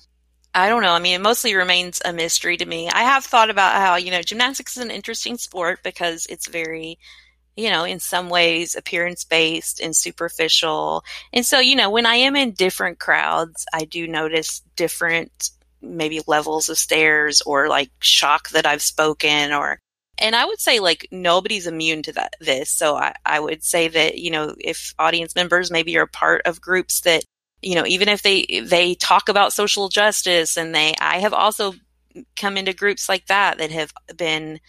I 0.56 0.70
don't 0.70 0.82
know. 0.82 0.94
I 0.94 1.00
mean, 1.00 1.16
it 1.16 1.22
mostly 1.22 1.54
remains 1.54 2.02
a 2.06 2.14
mystery 2.14 2.56
to 2.56 2.66
me. 2.66 2.88
I 2.90 3.04
have 3.04 3.26
thought 3.26 3.50
about 3.50 3.76
how, 3.76 3.98
you 3.98 4.10
know, 4.10 4.22
gymnastics 4.22 4.78
is 4.78 4.84
an 4.84 4.90
interesting 4.90 5.38
sport 5.38 5.82
because 5.84 6.26
it's 6.30 6.48
very, 6.48 6.98
you 7.58 7.70
know, 7.70 7.84
in 7.84 8.00
some 8.00 8.30
ways 8.30 8.74
appearance 8.74 9.26
based 9.26 9.82
and 9.82 9.94
superficial. 9.94 11.04
And 11.34 11.46
so, 11.46 11.60
you 11.60 11.76
know, 11.76 11.90
when 11.90 12.06
I 12.06 12.16
am 12.16 12.38
in 12.38 12.54
different 12.54 13.00
crowds, 13.00 13.66
I 13.74 13.84
do 13.84 14.08
notice 14.08 14.62
different 14.78 15.50
maybe 15.82 16.22
levels 16.26 16.70
of 16.70 16.78
stares 16.78 17.42
or 17.42 17.68
like 17.68 17.92
shock 18.00 18.50
that 18.52 18.66
I've 18.66 18.82
spoken 18.82 19.52
or 19.52 19.80
and 20.18 20.38
I 20.38 20.46
would 20.46 20.62
say 20.62 20.80
like 20.80 21.10
nobody's 21.12 21.68
immune 21.68 22.02
to 22.04 22.14
that 22.14 22.36
this. 22.40 22.72
So 22.72 22.96
I, 22.96 23.14
I 23.26 23.42
would 23.42 23.62
say 23.62 23.90
that, 23.90 24.18
you 24.18 24.32
know, 24.32 24.56
if 24.58 24.94
audience 24.98 25.36
members 25.36 25.70
maybe 25.70 25.98
are 25.98 26.08
part 26.08 26.44
of 26.46 26.62
groups 26.62 27.02
that 27.02 27.26
you 27.66 27.74
know, 27.74 27.86
even 27.88 28.08
if 28.08 28.22
they 28.22 28.62
they 28.64 28.94
talk 28.94 29.28
about 29.28 29.52
social 29.52 29.90
justice 29.90 30.56
and 30.56 30.74
they 30.74 30.94
I 31.02 31.18
have 31.18 31.34
also 31.34 31.74
come 32.36 32.58
into 32.58 32.74
groups 32.74 33.10
like 33.10 33.26
that 33.26 33.58
that 33.58 33.72
have 33.72 33.92
been 34.16 34.60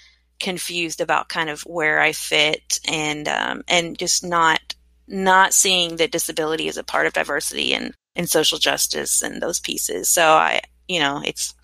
confused 0.40 1.02
about 1.02 1.28
kind 1.28 1.50
of 1.50 1.60
where 1.62 2.00
I 2.00 2.12
fit 2.12 2.80
and 2.88 3.28
um, 3.28 3.62
and 3.68 3.98
just 3.98 4.24
not 4.24 4.74
not 5.06 5.52
seeing 5.52 5.96
that 5.96 6.10
disability 6.10 6.68
is 6.68 6.78
a 6.78 6.82
part 6.82 7.06
of 7.06 7.12
diversity 7.12 7.74
and 7.74 7.92
and 8.16 8.30
social 8.30 8.58
justice 8.58 9.20
and 9.20 9.42
those 9.42 9.60
pieces. 9.60 10.08
So 10.08 10.32
I 10.32 10.62
you 10.88 10.98
know 10.98 11.20
it's 11.22 11.54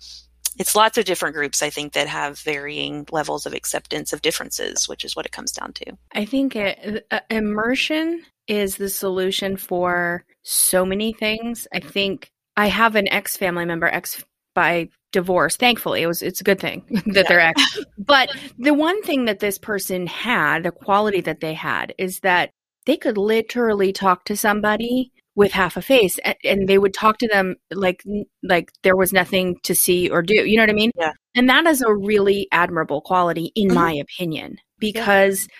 it's 0.59 0.75
lots 0.75 0.99
of 0.99 1.05
different 1.05 1.33
groups 1.33 1.63
I 1.63 1.71
think 1.71 1.93
that 1.93 2.07
have 2.07 2.37
varying 2.37 3.07
levels 3.11 3.47
of 3.47 3.53
acceptance 3.53 4.13
of 4.13 4.21
differences, 4.21 4.87
which 4.87 5.03
is 5.03 5.15
what 5.15 5.25
it 5.25 5.31
comes 5.31 5.51
down 5.51 5.73
to. 5.73 5.97
I 6.13 6.25
think 6.25 6.55
it, 6.55 7.07
uh, 7.09 7.21
immersion 7.31 8.23
is 8.47 8.77
the 8.77 8.89
solution 8.89 9.57
for 9.57 10.25
so 10.43 10.85
many 10.85 11.13
things. 11.13 11.67
I 11.73 11.79
think 11.79 12.31
I 12.57 12.67
have 12.67 12.95
an 12.95 13.07
ex 13.09 13.37
family 13.37 13.65
member, 13.65 13.87
ex 13.87 14.23
by 14.53 14.89
divorce. 15.11 15.57
Thankfully, 15.57 16.01
it 16.01 16.07
was 16.07 16.21
it's 16.21 16.41
a 16.41 16.43
good 16.43 16.59
thing 16.59 16.85
that 17.07 17.27
they're 17.27 17.39
ex. 17.39 17.79
But 17.97 18.29
the 18.57 18.73
one 18.73 19.01
thing 19.03 19.25
that 19.25 19.39
this 19.39 19.57
person 19.57 20.07
had, 20.07 20.63
the 20.63 20.71
quality 20.71 21.21
that 21.21 21.39
they 21.39 21.53
had, 21.53 21.93
is 21.97 22.19
that 22.19 22.51
they 22.85 22.97
could 22.97 23.17
literally 23.17 23.93
talk 23.93 24.25
to 24.25 24.35
somebody 24.35 25.11
with 25.35 25.51
half 25.51 25.77
a 25.77 25.81
face 25.81 26.19
and, 26.19 26.35
and, 26.43 26.67
they 26.67 26.77
would 26.77 26.93
talk 26.93 27.17
to 27.17 27.27
them 27.27 27.55
like 27.71 28.03
like 28.43 28.71
there 28.83 28.95
was 28.95 29.11
nothing 29.11 29.57
to 29.63 29.73
see 29.73 30.09
or 30.09 30.21
do 30.21 30.33
you 30.33 30.55
know 30.55 30.63
what 30.63 30.69
i 30.69 30.73
mean 30.73 30.91
yeah 30.95 31.11
and 31.35 31.49
that 31.49 31.65
is 31.65 31.81
a 31.81 31.93
really 31.93 32.47
admirable 32.51 33.01
quality 33.01 33.51
in 33.55 33.69
mm-hmm. 33.69 33.75
my 33.75 33.93
opinion 33.93 34.57
because 34.79 35.47
yeah. 35.49 35.55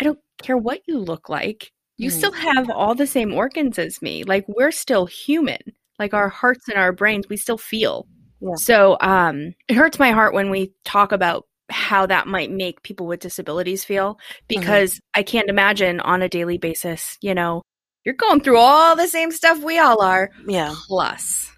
i 0.00 0.04
don't 0.04 0.18
care 0.42 0.58
what 0.58 0.80
you 0.86 0.98
look 0.98 1.28
like 1.28 1.70
you 1.98 2.10
mm. 2.10 2.12
still 2.12 2.32
have 2.32 2.70
all 2.70 2.94
the 2.94 3.06
same 3.06 3.32
organs 3.32 3.78
as 3.78 4.02
me. 4.02 4.24
Like 4.24 4.44
we're 4.48 4.72
still 4.72 5.06
human. 5.06 5.60
Like 5.98 6.14
our 6.14 6.28
hearts 6.28 6.68
and 6.68 6.78
our 6.78 6.92
brains, 6.92 7.28
we 7.28 7.36
still 7.36 7.58
feel. 7.58 8.06
Yeah. 8.40 8.54
So 8.56 8.96
um, 9.00 9.54
it 9.68 9.74
hurts 9.74 9.98
my 9.98 10.10
heart 10.10 10.34
when 10.34 10.50
we 10.50 10.72
talk 10.84 11.12
about 11.12 11.46
how 11.70 12.06
that 12.06 12.26
might 12.26 12.50
make 12.50 12.82
people 12.82 13.06
with 13.06 13.20
disabilities 13.20 13.84
feel 13.84 14.14
mm-hmm. 14.14 14.44
because 14.48 14.94
mm-hmm. 14.94 15.20
I 15.20 15.22
can't 15.22 15.48
imagine 15.48 16.00
on 16.00 16.22
a 16.22 16.28
daily 16.28 16.58
basis, 16.58 17.16
you 17.20 17.34
know, 17.34 17.62
you're 18.04 18.14
going 18.14 18.40
through 18.40 18.58
all 18.58 18.96
the 18.96 19.06
same 19.06 19.30
stuff 19.30 19.62
we 19.62 19.78
all 19.78 20.02
are. 20.02 20.30
Yeah. 20.46 20.74
Plus. 20.88 21.50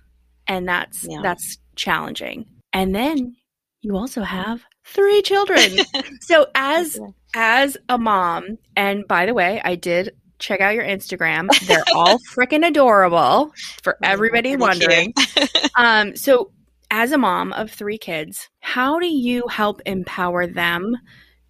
And 0.46 0.68
that's 0.68 1.06
yeah. 1.08 1.20
that's 1.22 1.56
challenging. 1.74 2.44
And 2.72 2.94
then 2.94 3.34
you 3.80 3.96
also 3.96 4.22
have 4.22 4.62
three 4.84 5.22
children. 5.22 5.60
so 6.20 6.46
as 6.54 7.00
as 7.34 7.76
a 7.88 7.96
mom, 7.98 8.58
and 8.76 9.06
by 9.08 9.26
the 9.26 9.34
way, 9.34 9.60
I 9.64 9.74
did 9.74 10.12
check 10.44 10.60
out 10.60 10.74
your 10.74 10.84
Instagram. 10.84 11.48
They're 11.66 11.84
all 11.94 12.18
freaking 12.18 12.66
adorable 12.66 13.52
for 13.82 13.98
everybody 14.02 14.56
wondering. 14.56 15.14
um, 15.76 16.14
so, 16.16 16.52
as 16.90 17.12
a 17.12 17.18
mom 17.18 17.52
of 17.54 17.70
three 17.70 17.98
kids, 17.98 18.48
how 18.60 19.00
do 19.00 19.06
you 19.06 19.48
help 19.48 19.80
empower 19.86 20.46
them 20.46 20.96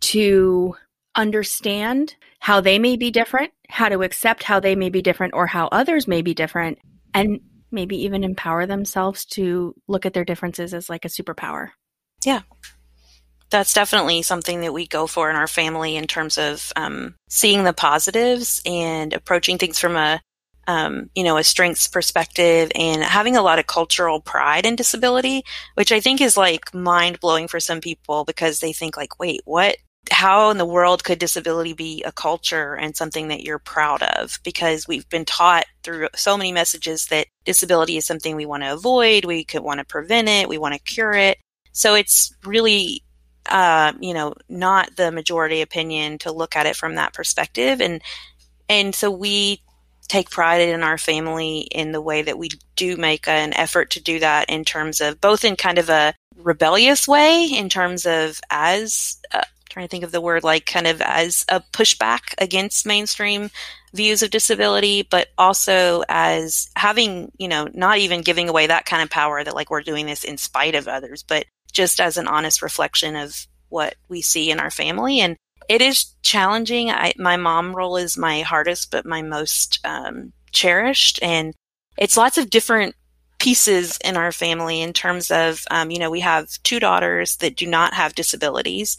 to 0.01 0.75
understand 1.17 2.17
how 2.39 2.61
they 2.61 2.79
may 2.79 2.97
be 2.97 3.11
different 3.11 3.53
how 3.69 3.89
to 3.89 4.03
accept 4.03 4.43
how 4.43 4.61
they 4.61 4.75
may 4.75 4.89
be 4.89 5.03
different 5.03 5.35
or 5.35 5.47
how 5.47 5.67
others 5.69 6.07
may 6.07 6.23
be 6.23 6.35
different 6.35 6.79
and 7.13 7.41
maybe 7.71 7.97
even 7.97 8.23
empower 8.23 8.67
themselves 8.67 9.25
to 9.25 9.75
look 9.89 10.07
at 10.07 10.13
their 10.13 10.25
differences 10.25 10.73
as 10.73 10.89
like 10.89 11.05
a 11.05 11.09
superpower. 11.09 11.71
Yeah. 12.25 12.43
That's 13.51 13.75
definitely 13.75 14.23
something 14.23 14.63
that 14.63 14.73
we 14.73 14.87
go 14.87 15.07
for 15.07 15.31
in 15.31 15.37
our 15.37 15.47
family 15.47 15.97
in 15.97 16.07
terms 16.07 16.39
of 16.39 16.73
um, 16.77 17.15
seeing 17.29 17.65
the 17.65 17.73
positives 17.73 18.61
and 18.67 19.13
approaching 19.13 19.59
things 19.59 19.79
from 19.79 19.97
a 19.97 20.21
um, 20.67 21.11
you 21.15 21.25
know, 21.25 21.37
a 21.37 21.45
strengths 21.45 21.89
perspective 21.89 22.71
and 22.75 23.03
having 23.03 23.37
a 23.37 23.43
lot 23.43 23.59
of 23.59 23.67
cultural 23.67 24.21
pride 24.21 24.67
in 24.67 24.77
disability, 24.77 25.43
which 25.75 25.93
I 25.93 26.01
think 26.01 26.21
is 26.21 26.37
like 26.37 26.75
mind 26.75 27.21
blowing 27.21 27.49
for 27.49 27.61
some 27.61 27.81
people 27.81 28.25
because 28.25 28.61
they 28.61 28.73
think 28.73 28.97
like, 28.97 29.19
wait, 29.19 29.43
what? 29.45 29.77
How 30.11 30.51
in 30.51 30.59
the 30.59 30.67
world 30.67 31.03
could 31.03 31.19
disability 31.19 31.73
be 31.73 32.03
a 32.03 32.13
culture 32.13 32.75
and 32.75 32.95
something 32.95 33.29
that 33.29 33.43
you're 33.43 33.59
proud 33.59 34.03
of? 34.03 34.39
Because 34.45 34.87
we've 34.87 35.09
been 35.09 35.25
taught 35.25 35.65
through 35.83 36.09
so 36.15 36.37
many 36.37 36.53
messages 36.53 37.07
that 37.07 37.27
disability 37.47 37.97
is 37.97 38.05
something 38.05 38.37
we 38.37 38.45
want 38.47 38.63
to 38.65 38.73
avoid, 38.73 39.25
we 39.25 39.45
could 39.45 39.63
want 39.63 39.79
to 39.81 39.85
prevent 39.85 40.29
it, 40.29 40.49
we 40.49 40.59
want 40.59 40.75
to 40.75 40.81
cure 40.81 41.13
it. 41.13 41.39
So 41.73 41.95
it's 41.95 42.35
really, 42.45 43.04
uh, 43.47 43.93
you 44.01 44.15
know, 44.15 44.35
not 44.49 44.97
the 44.97 45.13
majority 45.13 45.61
opinion 45.61 46.19
to 46.19 46.33
look 46.33 46.57
at 46.57 46.67
it 46.67 46.77
from 46.77 46.97
that 46.97 47.13
perspective. 47.15 47.81
And 47.81 48.03
and 48.69 48.95
so 48.95 49.11
we 49.11 49.63
take 50.09 50.31
pride 50.31 50.61
in 50.61 50.83
our 50.83 50.99
family 50.99 51.61
in 51.61 51.93
the 51.93 52.01
way 52.01 52.23
that 52.23 52.39
we 52.39 52.51
do 52.77 52.97
make 52.97 53.27
an 53.27 53.55
effort 53.55 53.91
to 53.91 54.03
do 54.03 54.19
that 54.19 54.51
in 54.51 54.65
terms 54.65 55.01
of 55.01 55.21
both 55.21 55.45
in 55.45 55.57
kind 55.57 55.79
of 55.79 55.89
a 55.89 56.15
rebellious 56.37 57.09
way 57.09 57.47
in 57.47 57.69
terms 57.69 58.07
of 58.07 58.41
as 58.51 59.19
uh, 59.33 59.41
trying 59.71 59.87
to 59.87 59.91
think 59.91 60.05
of 60.05 60.13
the 60.13 60.21
word 60.21 60.45
like 60.45 60.67
kind 60.67 60.87
of 60.87 61.01
as 61.01 61.45
a 61.49 61.61
pushback 61.73 62.35
against 62.39 62.87
mainstream 62.87 63.51
views 63.95 64.23
of 64.23 64.31
disability 64.31 65.03
but 65.03 65.29
also 65.39 66.03
as 66.09 66.71
having 66.77 67.31
you 67.39 67.49
know 67.49 67.69
not 67.73 67.99
even 67.99 68.21
giving 68.21 68.49
away 68.49 68.67
that 68.67 68.85
kind 68.85 69.03
of 69.03 69.11
power 69.11 69.43
that 69.43 69.55
like 69.55 69.71
we're 69.71 69.83
doing 69.83 70.07
this 70.07 70.25
in 70.25 70.37
spite 70.37 70.75
of 70.75 70.89
others 70.89 71.23
but 71.23 71.47
just 71.75 72.01
as 72.01 72.17
an 72.17 72.29
honest 72.29 72.63
reflection 72.63 73.17
of 73.17 73.47
what 73.69 73.97
we 74.09 74.23
see 74.23 74.51
in 74.51 74.61
our 74.61 74.71
family 74.71 75.21
and 75.21 75.37
it 75.69 75.81
is 75.81 76.15
challenging. 76.23 76.91
I, 76.91 77.13
my 77.17 77.37
mom 77.37 77.75
role 77.75 77.97
is 77.97 78.17
my 78.17 78.41
hardest, 78.41 78.91
but 78.91 79.07
my 79.07 79.23
most 79.23 79.81
um, 79.85 80.33
cherished. 80.53 81.19
And 81.23 81.55
it's 81.97 82.17
lots 82.17 82.39
of 82.39 82.51
different 82.51 82.95
pieces 83.39 83.99
in 84.05 84.17
our 84.17 84.33
family 84.33 84.81
in 84.81 84.93
terms 84.93 85.31
of, 85.31 85.65
um, 85.71 85.91
you 85.91 85.99
know, 85.99 86.11
we 86.11 86.21
have 86.21 86.49
two 86.63 86.81
daughters 86.81 87.37
that 87.37 87.57
do 87.57 87.67
not 87.67 87.95
have 87.95 88.15
disabilities. 88.15 88.99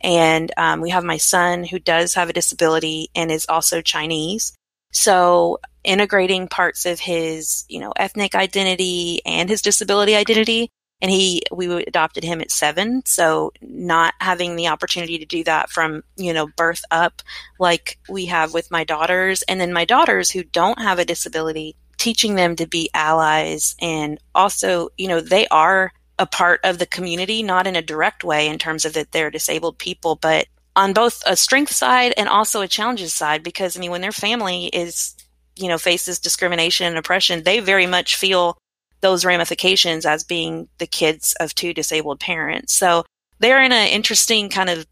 And 0.00 0.52
um, 0.56 0.80
we 0.80 0.90
have 0.90 1.04
my 1.04 1.16
son 1.16 1.64
who 1.64 1.78
does 1.78 2.14
have 2.14 2.28
a 2.28 2.34
disability 2.34 3.08
and 3.14 3.30
is 3.30 3.46
also 3.48 3.80
Chinese. 3.80 4.52
So 4.92 5.60
integrating 5.82 6.48
parts 6.48 6.86
of 6.86 7.00
his, 7.00 7.64
you 7.68 7.80
know, 7.80 7.92
ethnic 7.96 8.34
identity 8.34 9.20
and 9.24 9.48
his 9.48 9.62
disability 9.62 10.14
identity 10.14 10.70
and 11.00 11.10
he 11.10 11.42
we 11.52 11.66
adopted 11.84 12.24
him 12.24 12.40
at 12.40 12.50
seven. 12.50 13.02
So 13.04 13.52
not 13.60 14.14
having 14.20 14.56
the 14.56 14.68
opportunity 14.68 15.18
to 15.18 15.26
do 15.26 15.44
that 15.44 15.70
from 15.70 16.02
you 16.16 16.32
know 16.32 16.48
birth 16.56 16.84
up 16.90 17.22
like 17.58 17.98
we 18.08 18.26
have 18.26 18.54
with 18.54 18.70
my 18.70 18.84
daughters. 18.84 19.42
And 19.42 19.60
then 19.60 19.72
my 19.72 19.84
daughters 19.84 20.30
who 20.30 20.44
don't 20.44 20.80
have 20.80 20.98
a 20.98 21.04
disability 21.04 21.76
teaching 22.04 22.34
them 22.34 22.56
to 22.56 22.66
be 22.66 22.90
allies 22.92 23.74
and 23.80 24.18
also 24.34 24.88
you 24.98 25.08
know 25.08 25.20
they 25.20 25.46
are 25.48 25.92
a 26.18 26.26
part 26.26 26.60
of 26.62 26.78
the 26.78 26.86
community 26.86 27.42
not 27.42 27.66
in 27.66 27.76
a 27.76 27.82
direct 27.82 28.24
way 28.24 28.46
in 28.46 28.58
terms 28.58 28.84
of 28.84 28.92
that 28.92 29.10
they're 29.12 29.30
disabled 29.30 29.78
people 29.78 30.16
but 30.16 30.46
on 30.76 30.92
both 30.92 31.22
a 31.26 31.36
strength 31.36 31.72
side 31.72 32.12
and 32.16 32.28
also 32.28 32.60
a 32.60 32.68
challenges 32.68 33.12
side 33.12 33.42
because 33.42 33.76
i 33.76 33.80
mean 33.80 33.90
when 33.90 34.00
their 34.00 34.12
family 34.12 34.66
is 34.66 35.14
you 35.56 35.68
know 35.68 35.78
faces 35.78 36.18
discrimination 36.18 36.86
and 36.86 36.98
oppression 36.98 37.42
they 37.42 37.60
very 37.60 37.86
much 37.86 38.16
feel 38.16 38.58
those 39.04 39.26
ramifications 39.26 40.06
as 40.06 40.24
being 40.24 40.66
the 40.78 40.86
kids 40.86 41.34
of 41.38 41.54
two 41.54 41.74
disabled 41.74 42.18
parents. 42.20 42.72
So 42.72 43.04
they're 43.38 43.62
in 43.62 43.70
an 43.70 43.88
interesting 43.88 44.48
kind 44.48 44.70
of 44.70 44.86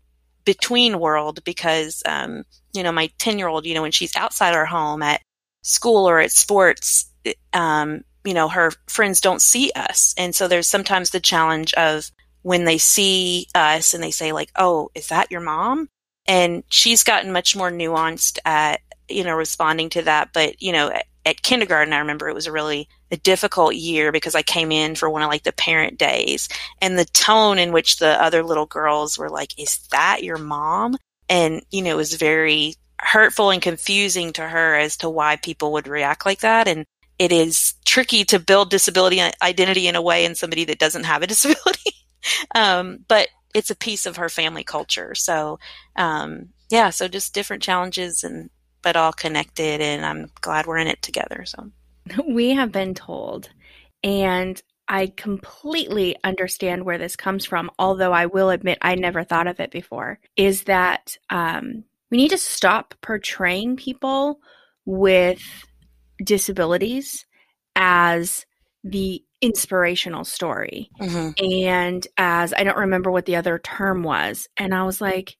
between 0.44 1.00
world 1.00 1.42
because, 1.44 2.02
um, 2.04 2.44
you 2.74 2.82
know, 2.82 2.92
my 2.92 3.08
10 3.18 3.38
year 3.38 3.48
old, 3.48 3.64
you 3.64 3.72
know, 3.72 3.80
when 3.80 3.90
she's 3.90 4.14
outside 4.14 4.54
our 4.54 4.66
home 4.66 5.02
at 5.02 5.22
school 5.62 6.06
or 6.06 6.20
at 6.20 6.30
sports, 6.30 7.10
um, 7.54 8.02
you 8.22 8.34
know, 8.34 8.48
her 8.48 8.72
friends 8.86 9.22
don't 9.22 9.40
see 9.40 9.72
us. 9.74 10.14
And 10.18 10.34
so 10.34 10.46
there's 10.46 10.68
sometimes 10.68 11.08
the 11.08 11.18
challenge 11.18 11.72
of 11.72 12.10
when 12.42 12.66
they 12.66 12.76
see 12.76 13.46
us 13.54 13.94
and 13.94 14.02
they 14.02 14.10
say 14.10 14.32
like, 14.32 14.50
Oh, 14.58 14.90
is 14.94 15.06
that 15.06 15.30
your 15.30 15.40
mom? 15.40 15.88
And 16.26 16.64
she's 16.68 17.02
gotten 17.02 17.32
much 17.32 17.56
more 17.56 17.70
nuanced 17.70 18.38
at, 18.44 18.82
you 19.08 19.24
know, 19.24 19.34
responding 19.34 19.88
to 19.90 20.02
that. 20.02 20.34
But, 20.34 20.60
you 20.60 20.72
know, 20.72 20.90
at, 20.90 21.06
at 21.24 21.42
kindergarten, 21.42 21.94
I 21.94 22.00
remember 22.00 22.28
it 22.28 22.34
was 22.34 22.46
a 22.46 22.52
really 22.52 22.90
a 23.12 23.16
difficult 23.18 23.74
year 23.74 24.10
because 24.10 24.34
I 24.34 24.42
came 24.42 24.72
in 24.72 24.94
for 24.94 25.10
one 25.10 25.22
of 25.22 25.28
like 25.28 25.42
the 25.42 25.52
parent 25.52 25.98
days 25.98 26.48
and 26.80 26.98
the 26.98 27.04
tone 27.04 27.58
in 27.58 27.70
which 27.70 27.98
the 27.98 28.20
other 28.20 28.42
little 28.42 28.64
girls 28.64 29.18
were 29.18 29.28
like, 29.28 29.58
is 29.58 29.78
that 29.90 30.24
your 30.24 30.38
mom? 30.38 30.96
And, 31.28 31.62
you 31.70 31.82
know, 31.82 31.90
it 31.90 31.96
was 31.96 32.14
very 32.14 32.74
hurtful 33.00 33.50
and 33.50 33.60
confusing 33.60 34.32
to 34.32 34.48
her 34.48 34.76
as 34.76 34.96
to 34.98 35.10
why 35.10 35.36
people 35.36 35.72
would 35.72 35.86
react 35.86 36.24
like 36.24 36.40
that. 36.40 36.66
And 36.66 36.86
it 37.18 37.32
is 37.32 37.74
tricky 37.84 38.24
to 38.24 38.38
build 38.38 38.70
disability 38.70 39.20
identity 39.42 39.86
in 39.86 39.94
a 39.94 40.02
way 40.02 40.24
in 40.24 40.34
somebody 40.34 40.64
that 40.64 40.78
doesn't 40.78 41.04
have 41.04 41.22
a 41.22 41.26
disability. 41.28 41.92
um, 42.54 43.04
but 43.08 43.28
it's 43.54 43.70
a 43.70 43.76
piece 43.76 44.06
of 44.06 44.16
her 44.16 44.30
family 44.30 44.64
culture. 44.64 45.14
So, 45.14 45.58
um, 45.96 46.48
yeah, 46.70 46.88
so 46.88 47.08
just 47.08 47.34
different 47.34 47.62
challenges 47.62 48.24
and, 48.24 48.48
but 48.80 48.96
all 48.96 49.12
connected. 49.12 49.82
And 49.82 50.06
I'm 50.06 50.30
glad 50.40 50.66
we're 50.66 50.78
in 50.78 50.86
it 50.86 51.02
together. 51.02 51.44
So. 51.44 51.70
we 52.28 52.50
have 52.50 52.72
been 52.72 52.94
told, 52.94 53.48
and 54.02 54.60
I 54.88 55.12
completely 55.16 56.16
understand 56.24 56.84
where 56.84 56.98
this 56.98 57.16
comes 57.16 57.44
from, 57.44 57.70
although 57.78 58.12
I 58.12 58.26
will 58.26 58.50
admit 58.50 58.78
I 58.82 58.94
never 58.94 59.24
thought 59.24 59.46
of 59.46 59.60
it 59.60 59.70
before, 59.70 60.18
is 60.36 60.64
that 60.64 61.16
um, 61.30 61.84
we 62.10 62.18
need 62.18 62.30
to 62.30 62.38
stop 62.38 62.94
portraying 63.00 63.76
people 63.76 64.40
with 64.84 65.42
disabilities 66.22 67.24
as 67.74 68.44
the 68.84 69.22
inspirational 69.40 70.24
story. 70.24 70.90
Mm-hmm. 71.00 71.62
And 71.64 72.06
as 72.16 72.52
I 72.52 72.64
don't 72.64 72.76
remember 72.76 73.10
what 73.10 73.26
the 73.26 73.36
other 73.36 73.58
term 73.58 74.02
was. 74.02 74.48
And 74.56 74.74
I 74.74 74.84
was 74.84 75.00
like, 75.00 75.36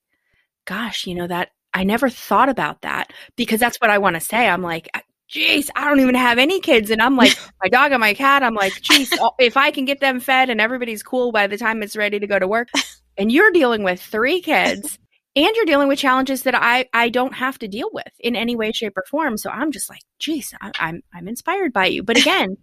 gosh, 0.64 1.06
you 1.06 1.14
know, 1.14 1.26
that 1.26 1.50
I 1.74 1.84
never 1.84 2.08
thought 2.08 2.48
about 2.48 2.82
that 2.82 3.12
because 3.36 3.60
that's 3.60 3.80
what 3.80 3.90
I 3.90 3.98
want 3.98 4.14
to 4.14 4.20
say. 4.20 4.48
I'm 4.48 4.62
like, 4.62 4.88
geez, 5.32 5.70
I 5.74 5.88
don't 5.88 6.00
even 6.00 6.14
have 6.14 6.38
any 6.38 6.60
kids. 6.60 6.90
And 6.90 7.02
I'm 7.02 7.16
like, 7.16 7.36
my 7.62 7.68
dog 7.68 7.90
and 7.90 8.00
my 8.00 8.14
cat, 8.14 8.44
I'm 8.44 8.54
like, 8.54 8.80
geez, 8.82 9.12
oh, 9.20 9.32
if 9.40 9.56
I 9.56 9.72
can 9.72 9.84
get 9.84 9.98
them 9.98 10.20
fed 10.20 10.50
and 10.50 10.60
everybody's 10.60 11.02
cool 11.02 11.32
by 11.32 11.48
the 11.48 11.58
time 11.58 11.82
it's 11.82 11.96
ready 11.96 12.20
to 12.20 12.26
go 12.28 12.38
to 12.38 12.46
work. 12.46 12.68
And 13.18 13.30
you're 13.30 13.50
dealing 13.50 13.82
with 13.82 14.00
three 14.00 14.40
kids 14.40 14.98
and 15.36 15.50
you're 15.54 15.66
dealing 15.66 15.86
with 15.86 15.98
challenges 15.98 16.44
that 16.44 16.54
I, 16.54 16.86
I 16.94 17.10
don't 17.10 17.34
have 17.34 17.58
to 17.58 17.68
deal 17.68 17.90
with 17.92 18.10
in 18.18 18.34
any 18.34 18.56
way, 18.56 18.72
shape, 18.72 18.96
or 18.96 19.04
form. 19.10 19.36
So 19.36 19.50
I'm 19.50 19.70
just 19.70 19.90
like, 19.90 20.00
geez, 20.18 20.54
I, 20.62 20.68
am 20.68 20.72
I'm, 20.80 21.02
I'm 21.12 21.28
inspired 21.28 21.74
by 21.74 21.84
you. 21.84 22.02
But 22.02 22.16
again, 22.16 22.56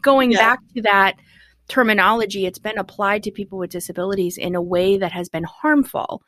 going 0.00 0.30
yeah. 0.30 0.38
back 0.38 0.60
to 0.76 0.82
that 0.82 1.16
terminology, 1.66 2.46
it's 2.46 2.60
been 2.60 2.78
applied 2.78 3.24
to 3.24 3.32
people 3.32 3.58
with 3.58 3.70
disabilities 3.70 4.38
in 4.38 4.54
a 4.54 4.62
way 4.62 4.96
that 4.96 5.10
has 5.10 5.28
been 5.28 5.42
harmful 5.42 6.22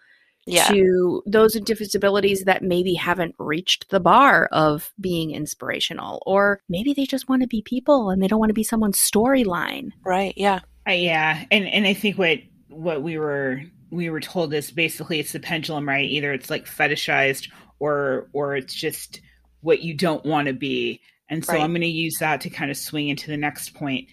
yeah. 0.46 0.68
to 0.68 1.22
those 1.26 1.54
with 1.54 1.64
disabilities 1.64 2.44
that 2.44 2.62
maybe 2.62 2.94
haven't 2.94 3.34
reached 3.38 3.88
the 3.90 4.00
bar 4.00 4.48
of 4.52 4.92
being 5.00 5.32
inspirational, 5.32 6.22
or 6.24 6.60
maybe 6.68 6.94
they 6.94 7.04
just 7.04 7.28
want 7.28 7.42
to 7.42 7.48
be 7.48 7.62
people 7.62 8.10
and 8.10 8.22
they 8.22 8.28
don't 8.28 8.38
want 8.38 8.50
to 8.50 8.54
be 8.54 8.62
someone's 8.62 8.98
storyline. 8.98 9.90
Right. 10.04 10.34
Yeah. 10.36 10.60
Uh, 10.88 10.92
yeah, 10.92 11.44
and 11.50 11.66
and 11.66 11.86
I 11.86 11.94
think 11.94 12.16
what 12.16 12.38
what 12.68 13.02
we 13.02 13.18
were 13.18 13.62
we 13.90 14.10
were 14.10 14.20
told 14.20 14.54
is 14.54 14.70
basically 14.70 15.18
it's 15.18 15.32
the 15.32 15.40
pendulum, 15.40 15.88
right? 15.88 16.08
Either 16.08 16.32
it's 16.32 16.50
like 16.50 16.66
fetishized 16.66 17.50
or 17.78 18.28
or 18.32 18.56
it's 18.56 18.74
just 18.74 19.20
what 19.60 19.82
you 19.82 19.94
don't 19.94 20.24
want 20.24 20.46
to 20.46 20.54
be. 20.54 21.00
And 21.28 21.44
so 21.44 21.54
right. 21.54 21.62
I'm 21.62 21.72
going 21.72 21.80
to 21.80 21.88
use 21.88 22.18
that 22.20 22.42
to 22.42 22.50
kind 22.50 22.70
of 22.70 22.76
swing 22.76 23.08
into 23.08 23.28
the 23.28 23.36
next 23.36 23.74
point. 23.74 24.08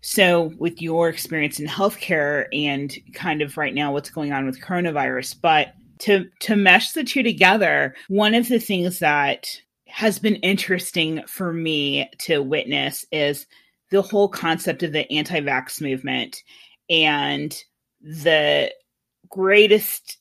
So, 0.00 0.52
with 0.58 0.80
your 0.80 1.08
experience 1.08 1.58
in 1.58 1.66
healthcare 1.66 2.46
and 2.52 2.96
kind 3.14 3.42
of 3.42 3.56
right 3.56 3.74
now 3.74 3.92
what's 3.92 4.10
going 4.10 4.32
on 4.32 4.46
with 4.46 4.60
coronavirus, 4.60 5.40
but 5.40 5.74
to 6.00 6.26
to 6.40 6.56
mesh 6.56 6.92
the 6.92 7.04
two 7.04 7.22
together, 7.22 7.94
one 8.08 8.34
of 8.34 8.48
the 8.48 8.60
things 8.60 9.00
that 9.00 9.48
has 9.88 10.18
been 10.18 10.36
interesting 10.36 11.22
for 11.26 11.52
me 11.52 12.08
to 12.18 12.42
witness 12.42 13.04
is 13.10 13.46
the 13.90 14.02
whole 14.02 14.28
concept 14.28 14.82
of 14.82 14.92
the 14.92 15.10
anti-vax 15.10 15.80
movement 15.80 16.42
and 16.90 17.64
the 18.00 18.70
greatest 19.28 20.18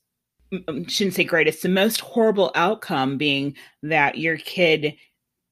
mm, 0.52 0.63
mm, 0.66 0.90
shouldn't 0.90 1.16
say 1.16 1.24
greatest 1.24 1.62
the 1.62 1.70
most 1.70 2.02
horrible 2.02 2.52
outcome 2.56 3.18
being 3.18 3.56
that 3.84 4.18
your 4.18 4.38
kid 4.38 4.96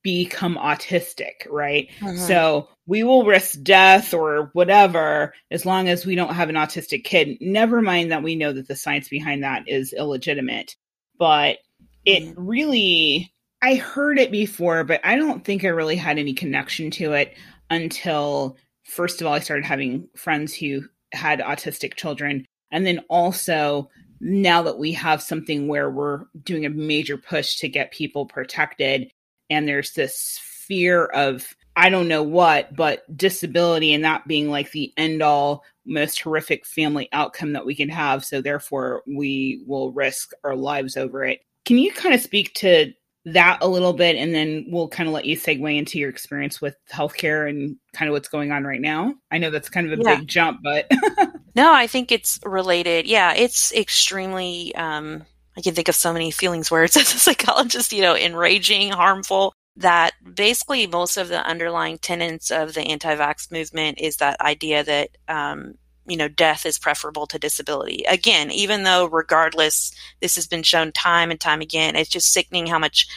become 0.05 0.55
autistic 0.55 1.49
right 1.49 1.89
uh-huh. 2.01 2.15
so 2.15 2.69
we 2.87 3.03
will 3.03 3.25
risk 3.25 3.61
death 3.63 4.13
or 4.13 4.49
whatever 4.53 5.33
as 5.49 5.65
long 5.65 5.89
as 5.89 6.05
we 6.05 6.15
don't 6.15 6.35
have 6.35 6.49
an 6.49 6.55
autistic 6.55 7.03
kid. 7.03 7.37
Never 7.41 7.81
mind 7.81 8.11
that 8.11 8.23
we 8.23 8.35
know 8.35 8.53
that 8.53 8.67
the 8.67 8.75
science 8.75 9.09
behind 9.09 9.43
that 9.43 9.67
is 9.67 9.93
illegitimate. 9.93 10.75
But 11.17 11.57
it 12.05 12.23
mm-hmm. 12.23 12.45
really 12.45 13.33
I 13.61 13.75
heard 13.75 14.19
it 14.19 14.31
before, 14.31 14.83
but 14.83 15.01
I 15.03 15.15
don't 15.15 15.43
think 15.43 15.63
I 15.63 15.69
really 15.69 15.95
had 15.95 16.19
any 16.19 16.33
connection 16.33 16.91
to 16.91 17.13
it 17.13 17.35
until, 17.71 18.57
first 18.83 19.21
of 19.21 19.27
all, 19.27 19.33
I 19.33 19.39
started 19.39 19.65
having 19.65 20.07
friends 20.15 20.53
who 20.53 20.83
had 21.13 21.39
autistic 21.39 21.95
children. 21.95 22.45
And 22.71 22.85
then 22.85 22.99
also, 23.09 23.89
now 24.19 24.61
that 24.63 24.77
we 24.77 24.91
have 24.91 25.23
something 25.23 25.67
where 25.67 25.89
we're 25.89 26.25
doing 26.43 26.67
a 26.67 26.69
major 26.69 27.17
push 27.17 27.57
to 27.59 27.69
get 27.69 27.91
people 27.91 28.27
protected, 28.27 29.09
and 29.49 29.67
there's 29.67 29.93
this 29.93 30.39
fear 30.43 31.05
of, 31.05 31.55
I 31.75 31.89
don't 31.89 32.07
know 32.07 32.23
what, 32.23 32.75
but 32.75 33.03
disability 33.17 33.93
and 33.93 34.03
that 34.03 34.27
being 34.27 34.49
like 34.49 34.71
the 34.71 34.93
end 34.97 35.21
all, 35.21 35.63
most 35.85 36.21
horrific 36.21 36.65
family 36.65 37.09
outcome 37.11 37.53
that 37.53 37.65
we 37.65 37.75
can 37.75 37.89
have. 37.89 38.25
So, 38.25 38.41
therefore, 38.41 39.03
we 39.05 39.63
will 39.67 39.91
risk 39.91 40.31
our 40.43 40.55
lives 40.55 40.97
over 40.97 41.23
it. 41.23 41.41
Can 41.65 41.77
you 41.77 41.91
kind 41.91 42.15
of 42.15 42.21
speak 42.21 42.53
to 42.55 42.93
that 43.25 43.57
a 43.61 43.67
little 43.67 43.93
bit 43.93 44.15
and 44.15 44.35
then 44.35 44.65
we'll 44.69 44.87
kind 44.87 45.09
of 45.09 45.13
let 45.13 45.25
you 45.25 45.35
segue 45.35 45.77
into 45.77 45.97
your 45.97 46.09
experience 46.09 46.61
with 46.61 46.75
healthcare 46.91 47.49
and 47.49 47.75
kind 47.91 48.07
of 48.07 48.13
what's 48.13 48.27
going 48.27 48.51
on 48.51 48.63
right 48.63 48.81
now. 48.81 49.15
I 49.31 49.39
know 49.39 49.49
that's 49.49 49.67
kind 49.67 49.91
of 49.91 49.99
a 49.99 50.03
yeah. 50.03 50.17
big 50.17 50.27
jump, 50.27 50.59
but 50.63 50.89
No, 51.55 51.73
I 51.73 51.87
think 51.87 52.11
it's 52.11 52.39
related. 52.43 53.07
Yeah, 53.07 53.33
it's 53.33 53.73
extremely 53.73 54.75
um 54.75 55.23
I 55.57 55.61
can 55.61 55.73
think 55.73 55.87
of 55.87 55.95
so 55.95 56.13
many 56.13 56.31
feelings 56.31 56.69
words 56.69 56.97
as 56.97 57.13
a 57.13 57.17
psychologist, 57.17 57.93
you 57.93 58.01
know, 58.01 58.15
enraging, 58.15 58.91
harmful, 58.91 59.53
that 59.77 60.11
basically 60.33 60.87
most 60.87 61.17
of 61.17 61.27
the 61.27 61.45
underlying 61.45 61.97
tenets 61.97 62.51
of 62.51 62.73
the 62.73 62.81
anti-vax 62.81 63.51
movement 63.51 63.99
is 63.99 64.17
that 64.17 64.39
idea 64.41 64.83
that 64.83 65.09
um, 65.27 65.75
you 66.07 66.17
know, 66.17 66.27
death 66.27 66.65
is 66.65 66.77
preferable 66.77 67.25
to 67.27 67.39
disability. 67.39 68.03
Again, 68.07 68.51
even 68.51 68.83
though 68.83 69.07
regardless, 69.07 69.91
this 70.21 70.35
has 70.35 70.47
been 70.47 70.63
shown 70.63 70.91
time 70.91 71.31
and 71.31 71.39
time 71.39 71.61
again, 71.61 71.95
it's 71.95 72.09
just 72.09 72.31
sickening 72.31 72.67
how 72.67 72.79
much 72.79 73.07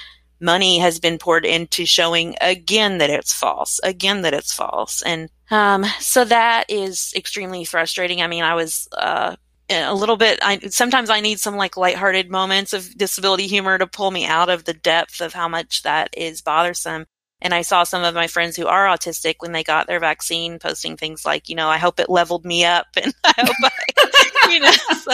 money 0.41 0.79
has 0.79 0.99
been 1.01 1.19
poured 1.19 1.45
into 1.45 1.85
showing 1.85 2.35
again 2.41 2.99
that 2.99 3.11
it's 3.11 3.33
false, 3.33 3.81
again 3.83 4.23
that 4.23 4.35
it's 4.35 4.55
false. 4.55 5.03
And 5.03 5.29
um, 5.51 5.85
so 6.01 6.25
that 6.25 6.71
is 6.71 7.13
extremely 7.15 7.65
frustrating. 7.65 8.23
I 8.23 8.27
mean, 8.27 8.45
I 8.45 8.55
was 8.55 8.89
uh, 8.93 9.37
a 9.71 9.95
little 9.95 10.17
bit 10.17 10.39
I 10.43 10.59
sometimes 10.69 11.11
I 11.11 11.21
need 11.21 11.41
some 11.41 11.57
like 11.57 11.77
lighthearted 11.77 12.31
moments 12.31 12.73
of 12.73 12.97
disability 12.97 13.47
humor 13.47 13.79
to 13.79 13.87
pull 13.87 14.11
me 14.11 14.27
out 14.27 14.49
of 14.49 14.65
the 14.65 14.75
depth 14.75 15.21
of 15.21 15.33
how 15.35 15.49
much 15.49 15.83
that 15.83 16.11
is 16.17 16.41
bothersome. 16.43 17.07
And 17.41 17.55
I 17.55 17.63
saw 17.63 17.85
some 17.85 18.03
of 18.03 18.15
my 18.15 18.27
friends 18.27 18.57
who 18.57 18.67
are 18.67 18.87
autistic 18.87 19.37
when 19.39 19.53
they 19.53 19.63
got 19.63 19.87
their 19.87 20.01
vaccine 20.01 20.59
posting 20.59 20.97
things 20.97 21.25
like, 21.25 21.49
you 21.49 21.55
know, 21.55 21.69
I 21.69 21.77
hope 21.79 22.01
it 22.01 22.11
leveled 22.11 22.45
me 22.45 22.65
up 22.65 22.87
and 22.97 23.15
I 23.25 23.35
hope 23.37 23.57
I, 23.63 24.51
you 24.51 24.61
know, 24.61 24.73
so 24.73 25.13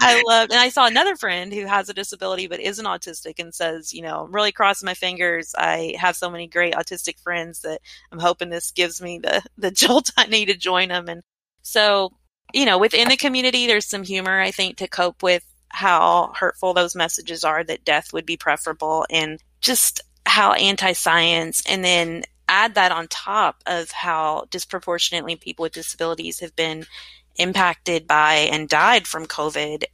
I 0.00 0.22
love, 0.26 0.48
and 0.50 0.58
I 0.58 0.70
saw 0.70 0.86
another 0.86 1.16
friend 1.16 1.52
who 1.52 1.66
has 1.66 1.88
a 1.88 1.94
disability 1.94 2.46
but 2.46 2.60
isn't 2.60 2.86
autistic 2.86 3.34
and 3.38 3.54
says, 3.54 3.92
you 3.92 4.02
know, 4.02 4.24
I'm 4.24 4.34
really 4.34 4.52
crossing 4.52 4.86
my 4.86 4.94
fingers. 4.94 5.54
I 5.58 5.94
have 5.98 6.16
so 6.16 6.30
many 6.30 6.46
great 6.46 6.74
autistic 6.74 7.20
friends 7.20 7.60
that 7.60 7.80
I'm 8.10 8.18
hoping 8.18 8.48
this 8.48 8.70
gives 8.70 9.02
me 9.02 9.18
the, 9.18 9.42
the 9.58 9.70
jolt 9.72 10.10
I 10.16 10.26
need 10.26 10.46
to 10.46 10.56
join 10.56 10.88
them. 10.88 11.08
And 11.08 11.22
so, 11.62 12.12
you 12.56 12.64
know, 12.64 12.78
within 12.78 13.10
the 13.10 13.18
community, 13.18 13.66
there's 13.66 13.84
some 13.84 14.02
humor, 14.02 14.40
I 14.40 14.50
think, 14.50 14.78
to 14.78 14.88
cope 14.88 15.22
with 15.22 15.44
how 15.68 16.32
hurtful 16.34 16.72
those 16.72 16.96
messages 16.96 17.44
are 17.44 17.62
that 17.62 17.84
death 17.84 18.14
would 18.14 18.24
be 18.24 18.38
preferable 18.38 19.04
and 19.10 19.38
just 19.60 20.00
how 20.24 20.54
anti-science 20.54 21.62
and 21.68 21.84
then 21.84 22.22
add 22.48 22.74
that 22.74 22.92
on 22.92 23.08
top 23.08 23.62
of 23.66 23.90
how 23.90 24.46
disproportionately 24.50 25.36
people 25.36 25.64
with 25.64 25.74
disabilities 25.74 26.40
have 26.40 26.56
been 26.56 26.86
impacted 27.34 28.06
by 28.06 28.32
and 28.50 28.70
died 28.70 29.06
from 29.06 29.26
COVID. 29.26 29.84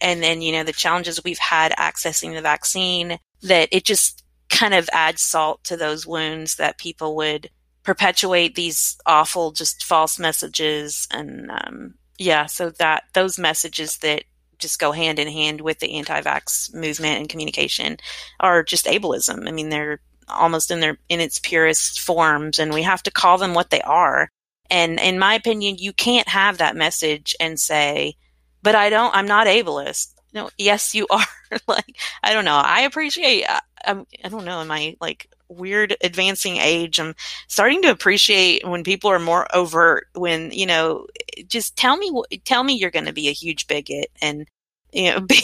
And 0.00 0.22
then, 0.22 0.40
you 0.40 0.52
know, 0.52 0.64
the 0.64 0.72
challenges 0.72 1.22
we've 1.22 1.36
had 1.36 1.72
accessing 1.72 2.34
the 2.34 2.40
vaccine, 2.40 3.18
that 3.42 3.68
it 3.70 3.84
just 3.84 4.24
kind 4.48 4.72
of 4.72 4.88
adds 4.94 5.20
salt 5.20 5.62
to 5.64 5.76
those 5.76 6.06
wounds 6.06 6.54
that 6.54 6.78
people 6.78 7.16
would 7.16 7.50
perpetuate 7.82 8.54
these 8.54 8.96
awful, 9.04 9.52
just 9.52 9.84
false 9.84 10.18
messages. 10.18 11.06
And 11.10 11.50
um, 11.50 11.94
yeah, 12.18 12.46
so 12.46 12.70
that 12.70 13.04
those 13.14 13.38
messages 13.38 13.98
that 13.98 14.24
just 14.58 14.80
go 14.80 14.92
hand 14.92 15.18
in 15.18 15.28
hand 15.28 15.60
with 15.60 15.78
the 15.78 15.94
anti-vax 15.94 16.74
movement 16.74 17.18
and 17.18 17.28
communication 17.28 17.96
are 18.40 18.62
just 18.64 18.86
ableism. 18.86 19.48
I 19.48 19.52
mean, 19.52 19.68
they're 19.68 20.00
almost 20.28 20.70
in 20.70 20.80
their 20.80 20.98
in 21.08 21.20
its 21.20 21.38
purest 21.38 22.00
forms 22.00 22.58
and 22.58 22.74
we 22.74 22.82
have 22.82 23.02
to 23.04 23.10
call 23.10 23.38
them 23.38 23.54
what 23.54 23.70
they 23.70 23.80
are. 23.82 24.28
And 24.70 25.00
in 25.00 25.18
my 25.18 25.34
opinion, 25.34 25.76
you 25.78 25.92
can't 25.92 26.28
have 26.28 26.58
that 26.58 26.76
message 26.76 27.34
and 27.40 27.58
say, 27.58 28.16
"But 28.62 28.74
I 28.74 28.90
don't 28.90 29.14
I'm 29.14 29.26
not 29.26 29.46
ableist." 29.46 30.14
No, 30.34 30.50
yes 30.58 30.94
you 30.94 31.06
are. 31.10 31.24
like 31.68 31.96
I 32.22 32.32
don't 32.34 32.44
know. 32.44 32.56
I 32.56 32.80
appreciate 32.82 33.44
I, 33.48 33.60
I'm, 33.84 34.06
I 34.24 34.28
don't 34.28 34.44
know, 34.44 34.60
am 34.60 34.70
I 34.70 34.96
like 35.00 35.30
weird 35.48 35.96
advancing 36.02 36.56
age 36.56 37.00
i'm 37.00 37.14
starting 37.46 37.82
to 37.82 37.90
appreciate 37.90 38.66
when 38.66 38.84
people 38.84 39.10
are 39.10 39.18
more 39.18 39.46
overt 39.54 40.06
when 40.14 40.50
you 40.50 40.66
know 40.66 41.06
just 41.46 41.76
tell 41.76 41.96
me 41.96 42.10
tell 42.44 42.62
me 42.64 42.74
you're 42.74 42.90
going 42.90 43.06
to 43.06 43.12
be 43.12 43.28
a 43.28 43.32
huge 43.32 43.66
bigot 43.66 44.10
and 44.20 44.46
you 44.92 45.10
know 45.10 45.20
be 45.28 45.40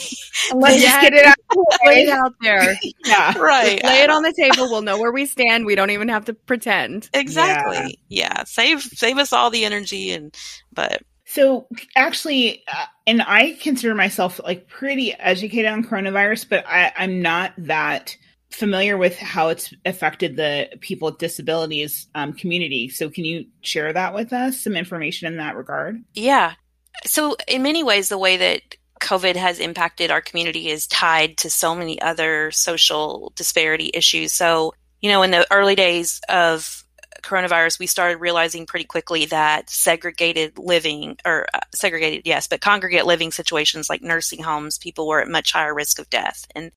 let's 0.53 0.81
just 0.81 1.01
get 1.01 1.13
it 1.13 1.25
out, 1.25 1.35
lay 1.85 2.03
it 2.03 2.09
out 2.09 2.33
there. 2.41 2.77
Yeah. 3.05 3.37
Right. 3.37 3.83
Lay 3.83 4.01
it 4.01 4.09
on 4.09 4.23
the 4.23 4.33
table. 4.33 4.67
We'll 4.69 4.81
know 4.81 4.99
where 4.99 5.11
we 5.11 5.27
stand. 5.27 5.65
We 5.65 5.75
don't 5.75 5.91
even 5.91 6.07
have 6.07 6.25
to 6.25 6.33
pretend. 6.33 7.07
Exactly. 7.13 7.99
Yeah, 8.07 8.29
yeah. 8.37 8.43
save 8.45 8.81
save 8.81 9.19
us 9.19 9.31
all 9.31 9.51
the 9.51 9.63
energy 9.63 10.11
and 10.11 10.35
but 10.73 11.03
so 11.27 11.67
actually, 11.95 12.63
uh, 12.67 12.85
and 13.07 13.21
I 13.21 13.57
consider 13.59 13.95
myself 13.95 14.39
like 14.43 14.67
pretty 14.67 15.13
educated 15.13 15.71
on 15.71 15.83
coronavirus, 15.83 16.47
but 16.49 16.65
I, 16.67 16.93
I'm 16.95 17.21
not 17.21 17.53
that 17.57 18.15
familiar 18.51 18.97
with 18.97 19.17
how 19.17 19.49
it's 19.49 19.73
affected 19.85 20.35
the 20.35 20.69
people 20.79 21.07
with 21.09 21.17
disabilities 21.17 22.07
um, 22.15 22.33
community. 22.33 22.89
So, 22.89 23.09
can 23.09 23.25
you 23.25 23.47
share 23.61 23.91
that 23.91 24.13
with 24.13 24.33
us? 24.33 24.61
Some 24.61 24.75
information 24.75 25.27
in 25.27 25.37
that 25.37 25.55
regard? 25.55 26.03
Yeah. 26.13 26.53
So, 27.05 27.35
in 27.47 27.63
many 27.63 27.83
ways, 27.83 28.09
the 28.09 28.17
way 28.17 28.37
that 28.37 28.61
COVID 29.01 29.35
has 29.35 29.59
impacted 29.59 30.11
our 30.11 30.21
community 30.21 30.69
is 30.69 30.87
tied 30.87 31.37
to 31.39 31.49
so 31.49 31.75
many 31.75 32.01
other 32.01 32.51
social 32.51 33.33
disparity 33.35 33.91
issues. 33.93 34.33
So, 34.33 34.73
you 35.01 35.09
know, 35.09 35.21
in 35.21 35.31
the 35.31 35.45
early 35.51 35.75
days 35.75 36.21
of 36.29 36.83
coronavirus, 37.21 37.79
we 37.79 37.87
started 37.87 38.17
realizing 38.17 38.65
pretty 38.65 38.85
quickly 38.85 39.25
that 39.25 39.69
segregated 39.69 40.57
living, 40.57 41.17
or 41.25 41.47
uh, 41.53 41.59
segregated, 41.73 42.21
yes, 42.25 42.47
but 42.47 42.61
congregate 42.61 43.05
living 43.05 43.31
situations 43.31 43.89
like 43.89 44.01
nursing 44.01 44.41
homes, 44.41 44.77
people 44.77 45.07
were 45.07 45.21
at 45.21 45.27
much 45.27 45.51
higher 45.51 45.73
risk 45.73 45.99
of 45.99 46.09
death. 46.09 46.45
And 46.55 46.71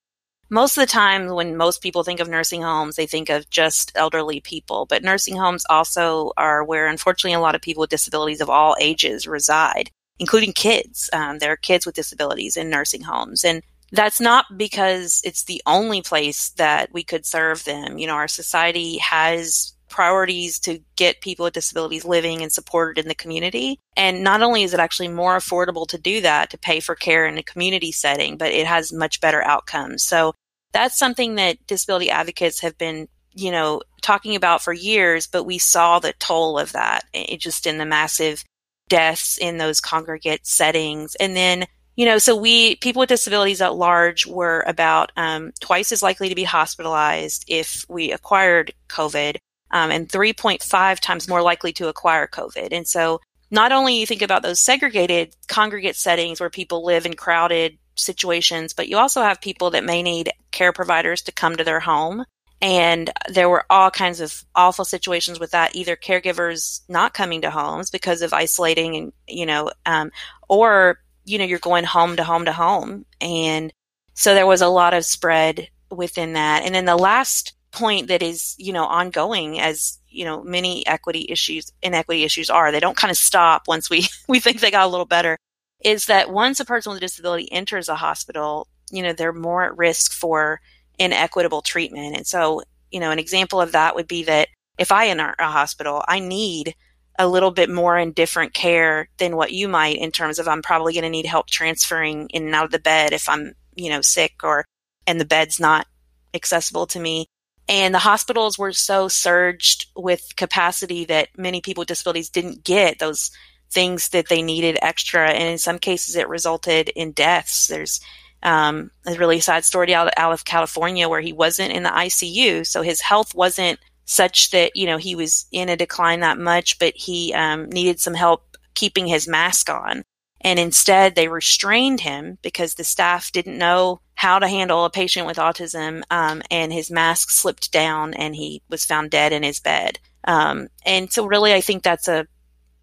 most 0.50 0.76
of 0.76 0.82
the 0.82 0.90
time 0.90 1.28
when 1.28 1.56
most 1.56 1.82
people 1.82 2.02
think 2.02 2.20
of 2.20 2.28
nursing 2.28 2.62
homes 2.62 2.96
they 2.96 3.06
think 3.06 3.28
of 3.28 3.48
just 3.50 3.92
elderly 3.94 4.40
people 4.40 4.87
but 4.87 5.02
nursing 5.02 5.37
homes 5.37 5.64
also 5.68 6.32
are 6.37 6.64
where 6.64 6.87
unfortunately 6.87 7.34
a 7.34 7.40
lot 7.40 7.54
of 7.54 7.61
people 7.61 7.80
with 7.80 7.90
disabilities 7.90 8.40
of 8.40 8.50
all 8.50 8.76
ages 8.80 9.26
reside 9.26 9.90
including 10.18 10.52
kids. 10.52 11.08
Um, 11.12 11.38
there 11.38 11.52
are 11.52 11.56
kids 11.56 11.87
with 11.87 11.94
disabilities 11.94 12.56
in 12.56 12.70
nursing 12.70 13.02
homes 13.02 13.44
and 13.44 13.62
that's 13.90 14.20
not 14.20 14.44
because 14.58 15.22
it's 15.24 15.44
the 15.44 15.62
only 15.64 16.02
place 16.02 16.50
that 16.50 16.92
we 16.92 17.02
could 17.02 17.24
serve 17.24 17.64
them. 17.64 17.98
You 17.98 18.06
know 18.06 18.14
our 18.14 18.28
society 18.28 18.98
has 18.98 19.72
priorities 19.88 20.59
to 20.61 20.81
get 20.96 21.20
people 21.20 21.44
with 21.44 21.55
disabilities 21.55 22.05
living 22.05 22.42
and 22.42 22.53
supported 22.53 23.01
in 23.01 23.09
the 23.09 23.14
community. 23.14 23.79
And 23.96 24.22
not 24.22 24.42
only 24.42 24.62
is 24.62 24.74
it 24.74 24.81
actually 24.81 25.09
more 25.09 25.37
affordable 25.37 25.87
to 25.88 25.98
do 25.98 26.20
that, 26.20 26.51
to 26.51 26.59
pay 26.59 26.81
for 26.81 26.94
care 26.94 27.27
in 27.27 27.38
a 27.38 27.42
community 27.42 27.92
setting, 27.92 28.37
but 28.37 28.53
it 28.53 28.66
has 28.66 28.92
much 28.92 29.20
better 29.20 29.42
outcomes. 29.44 30.03
So 30.03 30.35
that's 30.72 30.98
something 30.98 31.37
that 31.37 31.66
disability 31.66 32.11
advocates 32.11 32.61
have 32.61 32.77
been, 32.79 33.09
you 33.33 33.51
know, 33.51 33.83
talking 34.03 34.37
about 34.37 34.62
for 34.62 34.72
years, 34.72 35.27
but 35.27 35.44
we 35.44 35.59
saw 35.59 35.98
the 35.98 36.12
toll 36.18 36.59
of 36.59 36.72
that 36.72 37.05
it 37.12 37.40
just 37.40 37.66
in 37.66 37.79
the 37.79 37.87
massive 37.87 38.44
deaths 38.88 39.38
in 39.38 39.59
those 39.59 39.81
congregate 39.81 40.46
settings. 40.46 41.14
And 41.16 41.37
then 41.37 41.66
you 41.98 42.05
know, 42.05 42.18
so 42.18 42.37
we 42.37 42.77
people 42.77 43.01
with 43.01 43.09
disabilities 43.09 43.61
at 43.61 43.74
large 43.74 44.24
were 44.24 44.62
about 44.68 45.11
um, 45.16 45.51
twice 45.59 45.90
as 45.90 46.01
likely 46.01 46.29
to 46.29 46.37
be 46.37 46.44
hospitalized 46.44 47.44
if 47.48 47.85
we 47.88 48.12
acquired 48.12 48.72
COVID, 48.88 49.38
um, 49.70 49.90
and 49.90 50.09
3.5 50.09 51.00
times 51.00 51.28
more 51.28 51.42
likely 51.42 51.72
to 51.74 51.88
acquire 51.88 52.26
COVID. 52.26 52.68
And 52.72 52.87
so 52.87 53.20
not 53.50 53.72
only 53.72 53.98
you 53.98 54.07
think 54.07 54.22
about 54.22 54.42
those 54.42 54.61
segregated 54.61 55.35
congregate 55.46 55.96
settings 55.96 56.40
where 56.40 56.50
people 56.50 56.85
live 56.85 57.07
in 57.07 57.14
crowded 57.14 57.78
situations, 57.94 58.72
but 58.72 58.88
you 58.88 58.98
also 58.98 59.22
have 59.22 59.40
people 59.40 59.70
that 59.70 59.85
may 59.85 60.02
need 60.02 60.33
care 60.50 60.72
providers 60.72 61.22
to 61.22 61.33
come 61.33 61.57
to 61.57 61.64
their 61.64 61.81
home. 61.81 62.24
And 62.61 63.11
there 63.28 63.48
were 63.48 63.64
all 63.70 63.90
kinds 63.90 64.20
of 64.20 64.44
awful 64.54 64.85
situations 64.85 65.38
with 65.38 65.52
that, 65.52 65.76
either 65.76 65.96
caregivers 65.96 66.81
not 66.88 67.14
coming 67.14 67.42
to 67.42 67.50
homes 67.50 67.90
because 67.90 68.20
of 68.20 68.33
isolating 68.35 68.96
and, 68.96 69.12
you 69.28 69.46
know, 69.46 69.70
um, 69.87 70.11
or, 70.48 70.98
you 71.24 71.38
know, 71.38 71.44
you're 71.44 71.61
going 71.61 71.85
home 71.85 72.16
to 72.16 72.24
home 72.24 72.46
to 72.46 72.52
home. 72.52 73.04
And 73.20 73.72
so 74.14 74.35
there 74.35 74.46
was 74.46 74.61
a 74.61 74.68
lot 74.68 74.92
of 74.92 75.04
spread 75.04 75.68
within 75.90 76.33
that. 76.33 76.64
And 76.64 76.74
then 76.74 76.85
the 76.85 76.96
last 76.96 77.52
point 77.79 78.09
that 78.09 78.23
is, 78.23 78.55
you 78.59 78.73
know, 78.73 78.85
ongoing 78.85 79.61
as, 79.61 79.99
you 80.09 80.25
know, 80.25 80.43
many 80.43 80.87
equity 80.87 81.27
issues, 81.29 81.73
inequity 81.83 82.25
issues 82.25 82.51
are. 82.51 82.73
They 82.73 82.81
don't 82.81 82.97
kind 82.97 83.11
of 83.11 83.17
stop 83.17 83.69
once 83.69 83.88
we, 83.88 84.07
we 84.29 84.41
think 84.41 84.61
they 84.61 84.71
got 84.71 84.87
a 84.87 84.91
little 84.91 85.07
better. 85.07 85.37
Is 85.85 86.07
that 86.07 86.31
once 86.31 86.59
a 86.59 86.64
person 86.64 86.91
with 86.91 86.99
a 86.99 87.01
disability 87.01 87.51
enters 87.53 87.88
a 87.88 87.95
hospital, 87.95 88.67
you 88.91 89.03
know, 89.03 89.12
they're 89.12 89.33
more 89.33 89.64
at 89.64 89.77
risk 89.77 90.12
for 90.12 90.61
inequitable 90.99 91.62
treatment. 91.62 92.17
And 92.17 92.27
so, 92.27 92.62
you 92.91 93.01
know, 93.01 93.11
an 93.11 93.19
example 93.19 93.61
of 93.61 93.73
that 93.73 93.95
would 93.95 94.09
be 94.09 94.25
that 94.25 94.49
if 94.79 94.91
I 94.93 95.09
enter 95.09 95.35
a 95.38 95.47
hospital, 95.47 96.03
I 96.07 96.21
need 96.21 96.75
a 97.19 97.29
little 97.29 97.51
bit 97.51 97.69
more 97.69 97.97
and 97.97 98.14
different 98.14 98.55
care 98.55 99.09
than 99.19 99.37
what 99.37 99.53
you 99.53 99.69
might 99.69 99.97
in 99.97 100.12
terms 100.12 100.38
of 100.38 100.47
I'm 100.47 100.62
probably 100.62 100.93
going 100.93 101.03
to 101.03 101.11
need 101.11 101.27
help 101.27 101.49
transferring 101.49 102.29
in 102.31 102.47
and 102.47 102.55
out 102.55 102.64
of 102.64 102.71
the 102.71 102.79
bed 102.79 103.12
if 103.12 103.29
I'm, 103.29 103.55
you 103.75 103.91
know, 103.91 104.01
sick 104.01 104.35
or 104.43 104.64
and 105.07 105.21
the 105.21 105.25
bed's 105.25 105.59
not 105.59 105.87
accessible 106.35 106.87
to 106.88 107.01
me. 107.01 107.27
And 107.68 107.94
the 107.94 107.98
hospitals 107.98 108.59
were 108.59 108.72
so 108.72 109.09
surged 109.09 109.87
with 109.94 110.37
capacity 110.37 111.04
that 111.07 111.28
many 111.37 111.61
people 111.61 111.83
with 111.83 111.88
disabilities 111.88 112.31
didn't 112.31 112.64
get 112.64 112.98
those 112.98 113.31
things 113.70 114.09
that 114.11 114.28
they 114.28 114.40
needed 114.40 114.78
extra. 114.81 115.28
And 115.28 115.48
in 115.48 115.59
some 115.59 115.78
cases, 115.78 116.16
it 116.16 116.28
resulted 116.28 116.88
in 116.88 117.12
deaths. 117.12 117.66
There's 117.66 118.00
um, 118.42 118.90
a 119.07 119.14
really 119.14 119.40
sad 119.40 119.64
story 119.64 119.94
out, 119.94 120.11
out 120.16 120.33
of 120.33 120.44
California 120.44 121.09
where 121.09 121.20
he 121.20 121.33
wasn't 121.33 121.72
in 121.72 121.83
the 121.83 121.90
ICU. 121.90 122.66
So 122.66 122.83
his 122.83 123.02
health 123.02 123.35
wasn't 123.35 123.78
such 124.07 124.50
that, 124.50 124.74
you 124.74 124.87
know, 124.87 124.96
he 124.96 125.14
was 125.14 125.46
in 125.52 125.68
a 125.68 125.76
decline 125.76 126.20
that 126.20 126.38
much, 126.38 126.78
but 126.78 126.94
he 126.96 127.35
um, 127.35 127.68
needed 127.68 128.00
some 128.00 128.14
help 128.14 128.57
keeping 128.74 129.07
his 129.07 129.28
mask 129.28 129.68
on. 129.68 130.02
And 130.40 130.59
instead, 130.59 131.14
they 131.14 131.29
restrained 131.29 132.01
him 132.01 132.38
because 132.42 132.74
the 132.74 132.85
staff 132.85 133.33
didn't 133.33 133.59
know 133.59 134.01
how 134.14 134.38
to 134.38 134.48
handle 134.48 134.85
a 134.85 134.90
patient 134.90 135.27
with 135.27 135.37
autism. 135.37 136.03
Um, 136.11 136.42
and 136.51 136.72
his 136.72 136.90
mask 136.90 137.31
slipped 137.31 137.72
down 137.72 138.14
and 138.14 138.35
he 138.35 138.62
was 138.68 138.85
found 138.85 139.11
dead 139.11 139.33
in 139.33 139.42
his 139.42 139.61
bed. 139.61 139.98
Um, 140.24 140.68
and 140.85 141.12
so, 141.12 141.27
really, 141.27 141.53
I 141.53 141.61
think 141.61 141.83
that's 141.83 142.09
a 142.09 142.27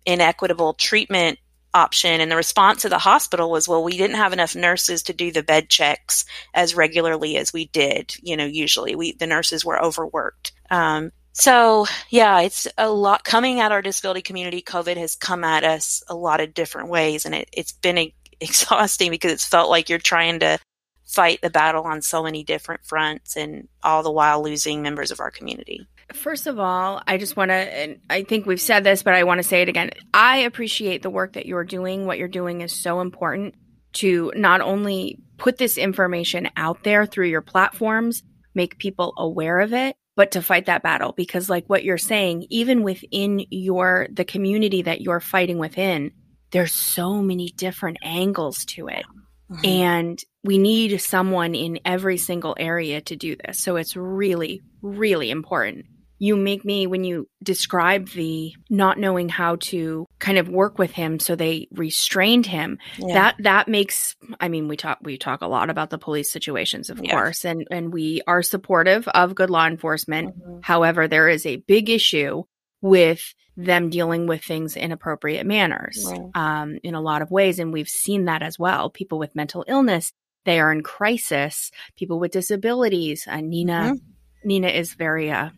inequitable 0.05 0.73
treatment 0.73 1.39
option. 1.73 2.21
And 2.21 2.31
the 2.31 2.37
response 2.37 2.81
to 2.81 2.89
the 2.89 2.97
hospital 2.97 3.51
was, 3.51 3.67
well, 3.67 3.83
we 3.83 3.97
didn't 3.97 4.15
have 4.15 4.33
enough 4.33 4.55
nurses 4.55 5.03
to 5.03 5.13
do 5.13 5.31
the 5.31 5.43
bed 5.43 5.69
checks 5.69 6.25
as 6.53 6.75
regularly 6.75 7.37
as 7.37 7.51
we 7.51 7.65
did. 7.65 8.15
You 8.21 8.37
know, 8.37 8.45
usually 8.45 8.95
we, 8.95 9.11
the 9.11 9.27
nurses 9.27 9.65
were 9.65 9.81
overworked. 9.81 10.53
Um, 10.71 11.11
so 11.37 11.85
yeah, 12.09 12.39
it's 12.39 12.65
a 12.77 12.89
lot 12.89 13.25
coming 13.25 13.59
at 13.59 13.73
our 13.73 13.81
disability 13.81 14.21
community. 14.21 14.61
COVID 14.61 14.95
has 14.95 15.17
come 15.17 15.43
at 15.43 15.65
us 15.65 16.01
a 16.07 16.15
lot 16.15 16.39
of 16.39 16.53
different 16.53 16.87
ways 16.87 17.25
and 17.25 17.35
it, 17.35 17.49
it's 17.51 17.73
been 17.73 17.97
a, 17.97 18.13
exhausting 18.39 19.11
because 19.11 19.33
it's 19.33 19.45
felt 19.45 19.69
like 19.69 19.89
you're 19.89 19.99
trying 19.99 20.39
to 20.39 20.57
fight 21.05 21.41
the 21.41 21.49
battle 21.49 21.83
on 21.83 22.01
so 22.01 22.23
many 22.23 22.43
different 22.43 22.85
fronts 22.85 23.35
and 23.35 23.67
all 23.83 24.01
the 24.01 24.11
while 24.11 24.41
losing 24.41 24.81
members 24.81 25.11
of 25.11 25.19
our 25.19 25.29
community. 25.29 25.85
First 26.13 26.47
of 26.47 26.57
all, 26.57 27.01
I 27.05 27.17
just 27.17 27.35
want 27.35 27.49
to, 27.49 27.55
and 27.55 27.99
I 28.09 28.23
think 28.23 28.45
we've 28.45 28.61
said 28.61 28.83
this, 28.83 29.03
but 29.03 29.13
I 29.13 29.23
want 29.23 29.39
to 29.39 29.43
say 29.43 29.61
it 29.61 29.69
again. 29.69 29.91
I 30.13 30.39
appreciate 30.39 31.01
the 31.01 31.09
work 31.09 31.33
that 31.33 31.45
you're 31.45 31.63
doing. 31.63 32.05
What 32.05 32.17
you're 32.17 32.27
doing 32.27 32.61
is 32.61 32.71
so 32.71 33.01
important 33.01 33.55
to 33.93 34.31
not 34.35 34.61
only 34.61 35.19
put 35.37 35.57
this 35.57 35.77
information 35.77 36.49
out 36.55 36.83
there 36.83 37.05
through 37.05 37.27
your 37.27 37.41
platforms, 37.41 38.23
make 38.53 38.77
people 38.77 39.13
aware 39.17 39.59
of 39.59 39.73
it, 39.73 39.95
but 40.15 40.31
to 40.31 40.41
fight 40.41 40.65
that 40.67 40.83
battle. 40.83 41.11
Because, 41.11 41.49
like 41.49 41.65
what 41.67 41.83
you're 41.83 41.97
saying, 41.97 42.47
even 42.49 42.83
within 42.83 43.45
your, 43.49 44.07
the 44.11 44.25
community 44.25 44.83
that 44.83 45.01
you're 45.01 45.19
fighting 45.19 45.57
within, 45.57 46.11
there's 46.51 46.73
so 46.73 47.21
many 47.21 47.49
different 47.55 47.97
angles 48.01 48.65
to 48.65 48.87
it. 48.87 49.05
Mm-hmm. 49.51 49.65
And 49.65 50.23
we 50.43 50.57
need 50.57 50.99
someone 51.01 51.53
in 51.53 51.79
every 51.85 52.17
single 52.17 52.55
area 52.57 53.01
to 53.01 53.15
do 53.15 53.35
this. 53.35 53.59
So 53.59 53.75
it's 53.75 53.95
really, 53.95 54.61
really 54.81 55.29
important 55.29 55.85
you 56.17 56.35
make 56.35 56.63
me 56.63 56.87
when 56.87 57.03
you 57.03 57.27
describe 57.43 58.09
the 58.09 58.53
not 58.69 58.97
knowing 58.97 59.29
how 59.29 59.57
to 59.57 60.05
kind 60.19 60.37
of 60.37 60.49
work 60.49 60.79
with 60.79 60.91
him 60.91 61.19
so 61.19 61.35
they 61.35 61.67
restrained 61.71 62.45
him 62.45 62.77
yeah. 62.97 63.13
that 63.13 63.35
that 63.39 63.67
makes 63.67 64.15
i 64.39 64.47
mean 64.47 64.67
we 64.67 64.77
talk 64.77 64.97
we 65.01 65.17
talk 65.17 65.41
a 65.41 65.47
lot 65.47 65.69
about 65.69 65.89
the 65.89 65.97
police 65.97 66.31
situations 66.31 66.89
of 66.89 66.99
yeah. 67.03 67.11
course 67.11 67.45
and 67.45 67.67
and 67.69 67.93
we 67.93 68.21
are 68.27 68.41
supportive 68.41 69.07
of 69.09 69.35
good 69.35 69.49
law 69.49 69.67
enforcement 69.67 70.37
mm-hmm. 70.37 70.59
however 70.61 71.07
there 71.07 71.29
is 71.29 71.45
a 71.45 71.57
big 71.57 71.89
issue 71.89 72.43
with 72.81 73.33
them 73.57 73.89
dealing 73.89 74.27
with 74.27 74.43
things 74.43 74.75
in 74.75 74.91
appropriate 74.91 75.45
manners 75.45 76.05
right. 76.09 76.29
um, 76.35 76.77
in 76.83 76.93
a 76.93 77.01
lot 77.01 77.21
of 77.21 77.31
ways 77.31 77.59
and 77.59 77.73
we've 77.73 77.89
seen 77.89 78.25
that 78.25 78.41
as 78.41 78.59
well 78.59 78.89
people 78.89 79.19
with 79.19 79.35
mental 79.35 79.65
illness 79.67 80.11
they 80.45 80.59
are 80.59 80.71
in 80.71 80.83
crisis 80.83 81.71
people 81.97 82.19
with 82.19 82.31
disabilities 82.31 83.27
uh, 83.27 83.41
nina 83.41 83.93
mm-hmm 83.93 84.11
Nina 84.45 84.67
is 84.67 84.93
very 84.93 85.31
uh 85.31 85.49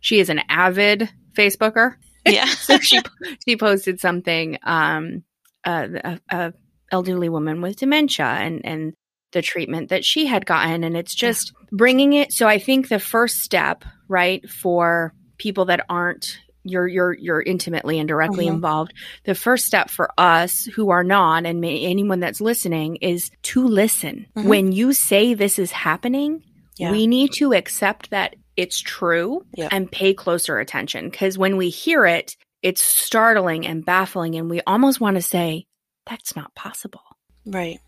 she 0.00 0.20
is 0.20 0.30
an 0.30 0.40
avid 0.48 1.10
Facebooker. 1.36 1.96
Yeah. 2.26 2.46
so 2.46 2.78
she 2.78 3.00
she 3.46 3.56
posted 3.56 4.00
something 4.00 4.58
um 4.62 5.24
uh, 5.64 5.88
a, 6.04 6.20
a 6.30 6.52
elderly 6.90 7.28
woman 7.28 7.60
with 7.60 7.76
dementia 7.76 8.24
and 8.24 8.64
and 8.64 8.94
the 9.32 9.42
treatment 9.42 9.90
that 9.90 10.04
she 10.04 10.24
had 10.24 10.46
gotten 10.46 10.84
and 10.84 10.96
it's 10.96 11.14
just 11.14 11.52
bringing 11.70 12.14
it 12.14 12.32
so 12.32 12.48
I 12.48 12.58
think 12.58 12.88
the 12.88 12.98
first 12.98 13.36
step, 13.36 13.84
right, 14.08 14.48
for 14.48 15.12
people 15.36 15.66
that 15.66 15.84
aren't 15.88 16.38
you're 16.64 16.86
you're 16.86 17.12
you're 17.14 17.42
intimately 17.42 17.98
and 17.98 18.08
directly 18.08 18.46
mm-hmm. 18.46 18.56
involved. 18.56 18.94
The 19.24 19.34
first 19.34 19.66
step 19.66 19.90
for 19.90 20.10
us 20.18 20.64
who 20.64 20.90
are 20.90 21.04
not, 21.04 21.46
and 21.46 21.60
may, 21.60 21.84
anyone 21.84 22.20
that's 22.20 22.40
listening, 22.40 22.96
is 22.96 23.30
to 23.44 23.66
listen. 23.66 24.26
Mm-hmm. 24.36 24.48
When 24.48 24.72
you 24.72 24.92
say 24.92 25.34
this 25.34 25.58
is 25.58 25.70
happening, 25.70 26.42
yeah. 26.78 26.90
We 26.90 27.06
need 27.06 27.32
to 27.34 27.52
accept 27.52 28.10
that 28.10 28.36
it's 28.56 28.80
true 28.80 29.44
yeah. 29.54 29.68
and 29.70 29.90
pay 29.90 30.14
closer 30.14 30.58
attention 30.58 31.10
because 31.10 31.36
when 31.38 31.56
we 31.56 31.70
hear 31.70 32.04
it, 32.06 32.36
it's 32.62 32.82
startling 32.82 33.66
and 33.66 33.84
baffling, 33.84 34.34
and 34.34 34.50
we 34.50 34.60
almost 34.66 35.00
want 35.00 35.16
to 35.16 35.22
say, 35.22 35.66
that's 36.06 36.34
not 36.34 36.54
possible. 36.54 37.02
Right. 37.46 37.78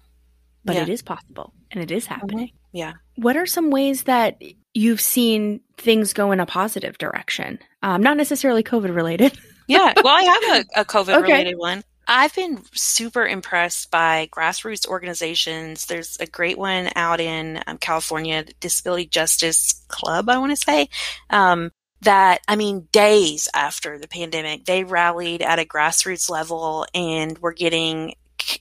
But 0.64 0.76
yeah. 0.76 0.82
it 0.82 0.88
is 0.88 1.02
possible 1.02 1.52
and 1.70 1.82
it 1.82 1.90
is 1.90 2.04
mm-hmm. 2.04 2.14
happening. 2.14 2.46
Mm-hmm. 2.48 2.76
Yeah. 2.76 2.92
What 3.16 3.36
are 3.36 3.46
some 3.46 3.70
ways 3.70 4.04
that 4.04 4.40
you've 4.74 5.00
seen 5.00 5.60
things 5.76 6.12
go 6.12 6.32
in 6.32 6.40
a 6.40 6.46
positive 6.46 6.98
direction? 6.98 7.58
Um, 7.82 8.02
not 8.02 8.16
necessarily 8.16 8.62
COVID 8.62 8.94
related. 8.94 9.36
yeah. 9.66 9.92
Well, 10.02 10.14
I 10.14 10.22
have 10.22 10.66
a, 10.76 10.80
a 10.80 10.84
COVID 10.84 11.22
related 11.22 11.46
okay. 11.48 11.54
one. 11.54 11.82
I've 12.12 12.34
been 12.34 12.60
super 12.72 13.24
impressed 13.24 13.92
by 13.92 14.28
grassroots 14.32 14.84
organizations. 14.84 15.86
There's 15.86 16.16
a 16.18 16.26
great 16.26 16.58
one 16.58 16.90
out 16.96 17.20
in 17.20 17.62
um, 17.68 17.78
California, 17.78 18.44
Disability 18.58 19.06
Justice 19.06 19.84
Club, 19.86 20.28
I 20.28 20.38
want 20.38 20.50
to 20.50 20.56
say. 20.56 20.88
Um, 21.30 21.70
that, 22.00 22.40
I 22.48 22.56
mean, 22.56 22.88
days 22.90 23.48
after 23.54 23.96
the 23.96 24.08
pandemic, 24.08 24.64
they 24.64 24.82
rallied 24.82 25.40
at 25.40 25.60
a 25.60 25.64
grassroots 25.64 26.28
level 26.28 26.84
and 26.92 27.38
were 27.38 27.52
getting 27.52 28.14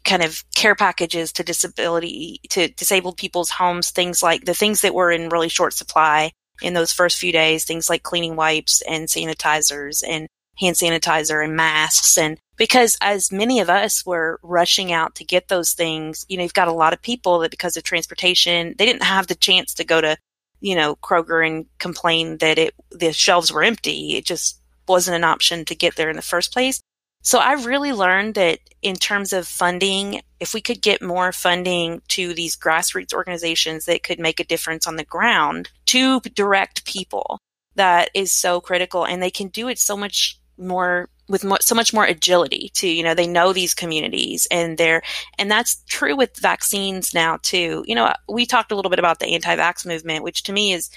kind 0.06 0.22
of 0.22 0.44
care 0.54 0.76
packages 0.76 1.32
to 1.34 1.44
disability, 1.44 2.42
to 2.52 2.68
disabled 2.68 3.18
people's 3.18 3.50
homes, 3.50 3.90
things 3.90 4.22
like 4.22 4.46
the 4.46 4.54
things 4.54 4.82
that 4.82 4.94
were 4.94 5.12
in 5.12 5.30
really 5.30 5.50
short 5.50 5.74
supply 5.74 6.32
in 6.62 6.76
those 6.76 6.94
first 6.94 7.18
few 7.18 7.32
days, 7.32 7.66
things 7.66 7.90
like 7.90 8.04
cleaning 8.04 8.36
wipes 8.36 8.84
and 8.88 9.08
sanitizers 9.08 10.04
and 10.08 10.28
hand 10.60 10.76
sanitizer 10.76 11.44
and 11.44 11.56
masks 11.56 12.18
and 12.18 12.38
because 12.60 12.98
as 13.00 13.32
many 13.32 13.62
of 13.62 13.70
us 13.70 14.06
were 14.06 14.38
rushing 14.44 14.92
out 14.92 15.16
to 15.16 15.24
get 15.24 15.48
those 15.48 15.72
things, 15.72 16.26
you 16.28 16.36
know, 16.36 16.44
you've 16.44 16.54
got 16.54 16.68
a 16.68 16.74
lot 16.74 16.92
of 16.92 17.02
people 17.02 17.40
that 17.40 17.52
because 17.52 17.78
of 17.78 17.84
transportation, 17.84 18.76
they 18.78 18.86
didn't 18.86 19.04
have 19.04 19.28
the 19.28 19.36
chance 19.36 19.74
to 19.76 19.86
go 19.86 20.02
to, 20.02 20.18
you 20.60 20.76
know, 20.76 20.98
Kroger 20.98 21.48
and 21.48 21.66
complain 21.78 22.38
that 22.40 22.58
it, 22.58 22.76
the 22.92 23.14
shelves 23.14 23.50
were 23.50 23.64
empty. 23.64 24.18
It 24.18 24.26
just 24.26 24.60
wasn't 24.90 25.16
an 25.16 25.24
option 25.24 25.64
to 25.66 25.76
get 25.76 25.96
there 25.96 26.10
in 26.10 26.18
the 26.18 26.22
first 26.22 26.52
place. 26.52 26.82
So 27.22 27.40
I 27.40 27.54
really 27.54 27.94
learned 27.94 28.36
that 28.36 28.60
in 28.82 28.96
terms 28.96 29.32
of 29.32 29.48
funding, 29.48 30.22
if 30.42 30.54
we 30.54 30.62
could 30.62 30.82
get 30.82 31.02
more 31.02 31.32
funding 31.32 32.02
to 32.10 32.34
these 32.34 32.58
grassroots 32.58 33.14
organizations 33.14 33.86
that 33.86 34.04
could 34.04 34.20
make 34.20 34.40
a 34.40 34.46
difference 34.46 34.86
on 34.86 34.98
the 34.98 35.06
ground 35.06 35.70
to 35.88 36.20
direct 36.20 36.86
people, 36.86 37.40
that 37.76 38.10
is 38.14 38.32
so 38.32 38.60
critical. 38.60 39.06
And 39.06 39.22
they 39.22 39.32
can 39.32 39.48
do 39.48 39.68
it 39.68 39.80
so 39.80 39.96
much 39.96 40.39
more 40.60 41.10
with 41.30 41.46
so 41.62 41.76
much 41.76 41.94
more 41.94 42.06
agility 42.06 42.72
too 42.74 42.88
you 42.90 43.04
know 43.04 43.14
they 43.14 43.28
know 43.28 43.54
these 43.54 43.74
communities 43.74 44.48
and 44.52 44.78
they're 44.78 45.02
and 45.38 45.50
that's 45.50 45.84
true 45.88 46.16
with 46.16 46.38
vaccines 46.40 47.14
now 47.14 47.38
too. 47.42 47.84
You 47.88 47.96
know 47.96 48.12
we 48.28 48.46
talked 48.46 48.72
a 48.72 48.76
little 48.76 48.90
bit 48.90 49.00
about 49.00 49.20
the 49.20 49.28
anti-vax 49.28 49.86
movement 49.86 50.24
which 50.24 50.44
to 50.44 50.54
me 50.54 50.74
is 50.74 50.90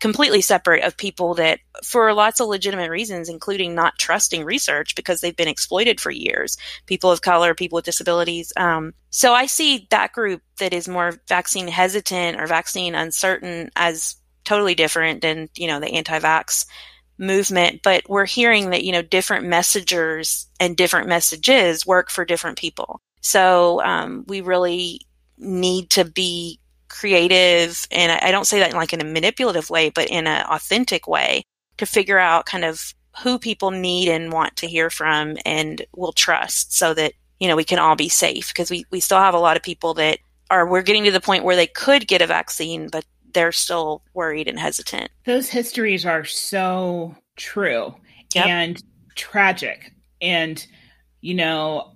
completely 0.00 0.40
separate 0.40 0.82
of 0.82 0.96
people 0.96 1.34
that 1.34 1.60
for 1.84 2.12
lots 2.12 2.40
of 2.40 2.48
legitimate 2.48 2.90
reasons 2.90 3.28
including 3.28 3.74
not 3.74 3.98
trusting 3.98 4.44
research 4.44 4.96
because 4.96 5.20
they've 5.20 5.36
been 5.36 5.48
exploited 5.48 6.00
for 6.00 6.10
years 6.10 6.56
people 6.86 7.10
of 7.10 7.22
color 7.22 7.54
people 7.54 7.76
with 7.76 7.84
disabilities. 7.84 8.52
Um, 8.56 8.94
so 9.10 9.32
i 9.32 9.46
see 9.46 9.86
that 9.90 10.12
group 10.12 10.42
that 10.58 10.72
is 10.72 10.88
more 10.88 11.14
vaccine 11.28 11.68
hesitant 11.68 12.40
or 12.40 12.46
vaccine 12.46 12.94
uncertain 12.94 13.70
as 13.76 14.16
totally 14.44 14.74
different 14.74 15.22
than 15.22 15.48
you 15.56 15.66
know 15.66 15.80
the 15.80 15.92
anti-vax 15.92 16.66
movement, 17.22 17.80
but 17.82 18.02
we're 18.08 18.26
hearing 18.26 18.70
that, 18.70 18.84
you 18.84 18.92
know, 18.92 19.00
different 19.00 19.46
messengers 19.46 20.48
and 20.60 20.76
different 20.76 21.08
messages 21.08 21.86
work 21.86 22.10
for 22.10 22.24
different 22.24 22.58
people. 22.58 23.00
So 23.22 23.80
um, 23.82 24.24
we 24.26 24.40
really 24.40 25.00
need 25.38 25.88
to 25.90 26.04
be 26.04 26.58
creative. 26.88 27.86
And 27.90 28.12
I, 28.12 28.28
I 28.28 28.30
don't 28.32 28.46
say 28.46 28.58
that 28.58 28.70
in 28.70 28.76
like 28.76 28.92
in 28.92 29.00
a 29.00 29.04
manipulative 29.04 29.70
way, 29.70 29.90
but 29.90 30.10
in 30.10 30.26
an 30.26 30.44
authentic 30.46 31.06
way 31.06 31.44
to 31.78 31.86
figure 31.86 32.18
out 32.18 32.44
kind 32.46 32.64
of 32.64 32.92
who 33.22 33.38
people 33.38 33.70
need 33.70 34.08
and 34.08 34.32
want 34.32 34.56
to 34.56 34.66
hear 34.66 34.90
from 34.90 35.36
and 35.46 35.84
will 35.94 36.12
trust 36.12 36.76
so 36.76 36.92
that, 36.94 37.12
you 37.38 37.48
know, 37.48 37.56
we 37.56 37.64
can 37.64 37.78
all 37.78 37.96
be 37.96 38.08
safe 38.08 38.48
because 38.48 38.70
we, 38.70 38.84
we 38.90 39.00
still 39.00 39.18
have 39.18 39.34
a 39.34 39.38
lot 39.38 39.56
of 39.56 39.62
people 39.62 39.94
that 39.94 40.18
are, 40.50 40.68
we're 40.68 40.82
getting 40.82 41.04
to 41.04 41.10
the 41.10 41.20
point 41.20 41.44
where 41.44 41.56
they 41.56 41.66
could 41.66 42.06
get 42.06 42.22
a 42.22 42.26
vaccine, 42.26 42.88
but 42.90 43.04
they're 43.32 43.52
still 43.52 44.02
worried 44.14 44.48
and 44.48 44.58
hesitant. 44.58 45.10
Those 45.24 45.48
histories 45.48 46.06
are 46.06 46.24
so 46.24 47.14
true 47.36 47.94
yep. 48.34 48.46
and 48.46 48.82
tragic. 49.14 49.92
And, 50.20 50.64
you 51.20 51.34
know, 51.34 51.92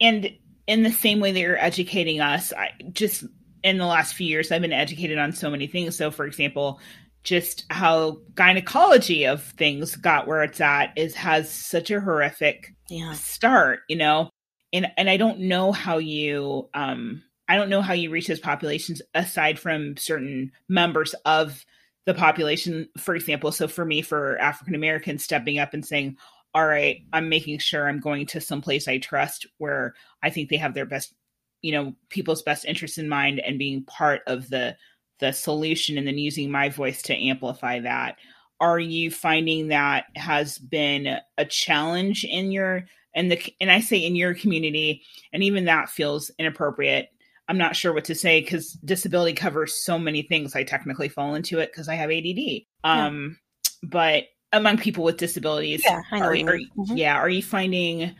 and 0.00 0.30
in 0.66 0.82
the 0.82 0.92
same 0.92 1.20
way 1.20 1.32
that 1.32 1.40
you're 1.40 1.58
educating 1.58 2.20
us, 2.20 2.52
I 2.52 2.70
just 2.92 3.24
in 3.62 3.78
the 3.78 3.86
last 3.86 4.14
few 4.14 4.26
years, 4.26 4.52
I've 4.52 4.62
been 4.62 4.72
educated 4.72 5.18
on 5.18 5.32
so 5.32 5.50
many 5.50 5.66
things. 5.66 5.96
So, 5.96 6.10
for 6.10 6.26
example, 6.26 6.80
just 7.24 7.64
how 7.70 8.18
gynecology 8.34 9.26
of 9.26 9.42
things 9.42 9.96
got 9.96 10.26
where 10.26 10.42
it's 10.42 10.60
at 10.60 10.92
is 10.96 11.14
has 11.14 11.52
such 11.52 11.90
a 11.90 12.00
horrific 12.00 12.74
yeah. 12.88 13.12
start, 13.14 13.80
you 13.88 13.96
know. 13.96 14.30
And 14.72 14.86
and 14.96 15.08
I 15.08 15.16
don't 15.16 15.40
know 15.40 15.72
how 15.72 15.98
you 15.98 16.68
um 16.74 17.22
I 17.48 17.56
don't 17.56 17.70
know 17.70 17.82
how 17.82 17.94
you 17.94 18.10
reach 18.10 18.26
those 18.26 18.40
populations 18.40 19.00
aside 19.14 19.58
from 19.58 19.96
certain 19.96 20.52
members 20.68 21.14
of 21.24 21.64
the 22.06 22.14
population, 22.14 22.88
for 22.98 23.14
example. 23.14 23.52
So 23.52 23.68
for 23.68 23.84
me, 23.84 24.02
for 24.02 24.38
African 24.38 24.74
Americans 24.74 25.24
stepping 25.24 25.58
up 25.58 25.74
and 25.74 25.84
saying, 25.84 26.16
All 26.54 26.66
right, 26.66 27.02
I'm 27.12 27.28
making 27.28 27.58
sure 27.58 27.88
I'm 27.88 28.00
going 28.00 28.26
to 28.26 28.40
some 28.40 28.62
place 28.62 28.88
I 28.88 28.98
trust 28.98 29.46
where 29.58 29.94
I 30.22 30.30
think 30.30 30.48
they 30.48 30.56
have 30.56 30.74
their 30.74 30.86
best 30.86 31.14
you 31.62 31.72
know 31.72 31.94
people's 32.08 32.42
best 32.42 32.64
interests 32.64 32.98
in 32.98 33.08
mind 33.08 33.40
and 33.40 33.58
being 33.58 33.82
part 33.84 34.22
of 34.26 34.48
the 34.48 34.76
the 35.18 35.32
solution 35.32 35.98
and 35.98 36.06
then 36.06 36.18
using 36.18 36.50
my 36.50 36.68
voice 36.68 37.02
to 37.02 37.14
amplify 37.14 37.80
that 37.80 38.16
are 38.60 38.78
you 38.78 39.10
finding 39.10 39.68
that 39.68 40.04
has 40.16 40.58
been 40.58 41.18
a 41.36 41.44
challenge 41.44 42.24
in 42.24 42.52
your 42.52 42.84
and 43.14 43.30
the 43.30 43.40
and 43.60 43.70
I 43.70 43.80
say 43.80 43.98
in 43.98 44.16
your 44.16 44.34
community 44.34 45.02
and 45.32 45.42
even 45.42 45.64
that 45.64 45.88
feels 45.88 46.30
inappropriate 46.38 47.08
I'm 47.48 47.58
not 47.58 47.76
sure 47.76 47.92
what 47.92 48.04
to 48.06 48.14
say 48.14 48.40
because 48.40 48.72
disability 48.84 49.32
covers 49.32 49.74
so 49.74 49.98
many 49.98 50.22
things. 50.22 50.54
I 50.54 50.64
technically 50.64 51.08
fall 51.08 51.34
into 51.34 51.58
it 51.60 51.72
because 51.72 51.88
I 51.88 51.94
have 51.94 52.10
ADD. 52.10 52.62
Um, 52.84 53.38
yeah. 53.82 53.88
but 53.88 54.24
among 54.52 54.78
people 54.78 55.04
with 55.04 55.16
disabilities, 55.16 55.82
yeah, 55.84 56.02
I 56.10 56.18
know 56.18 56.26
are, 56.26 56.32
are 56.32 56.34
mm-hmm. 56.58 56.96
yeah, 56.96 57.16
are 57.16 57.28
you 57.28 57.42
finding 57.42 58.14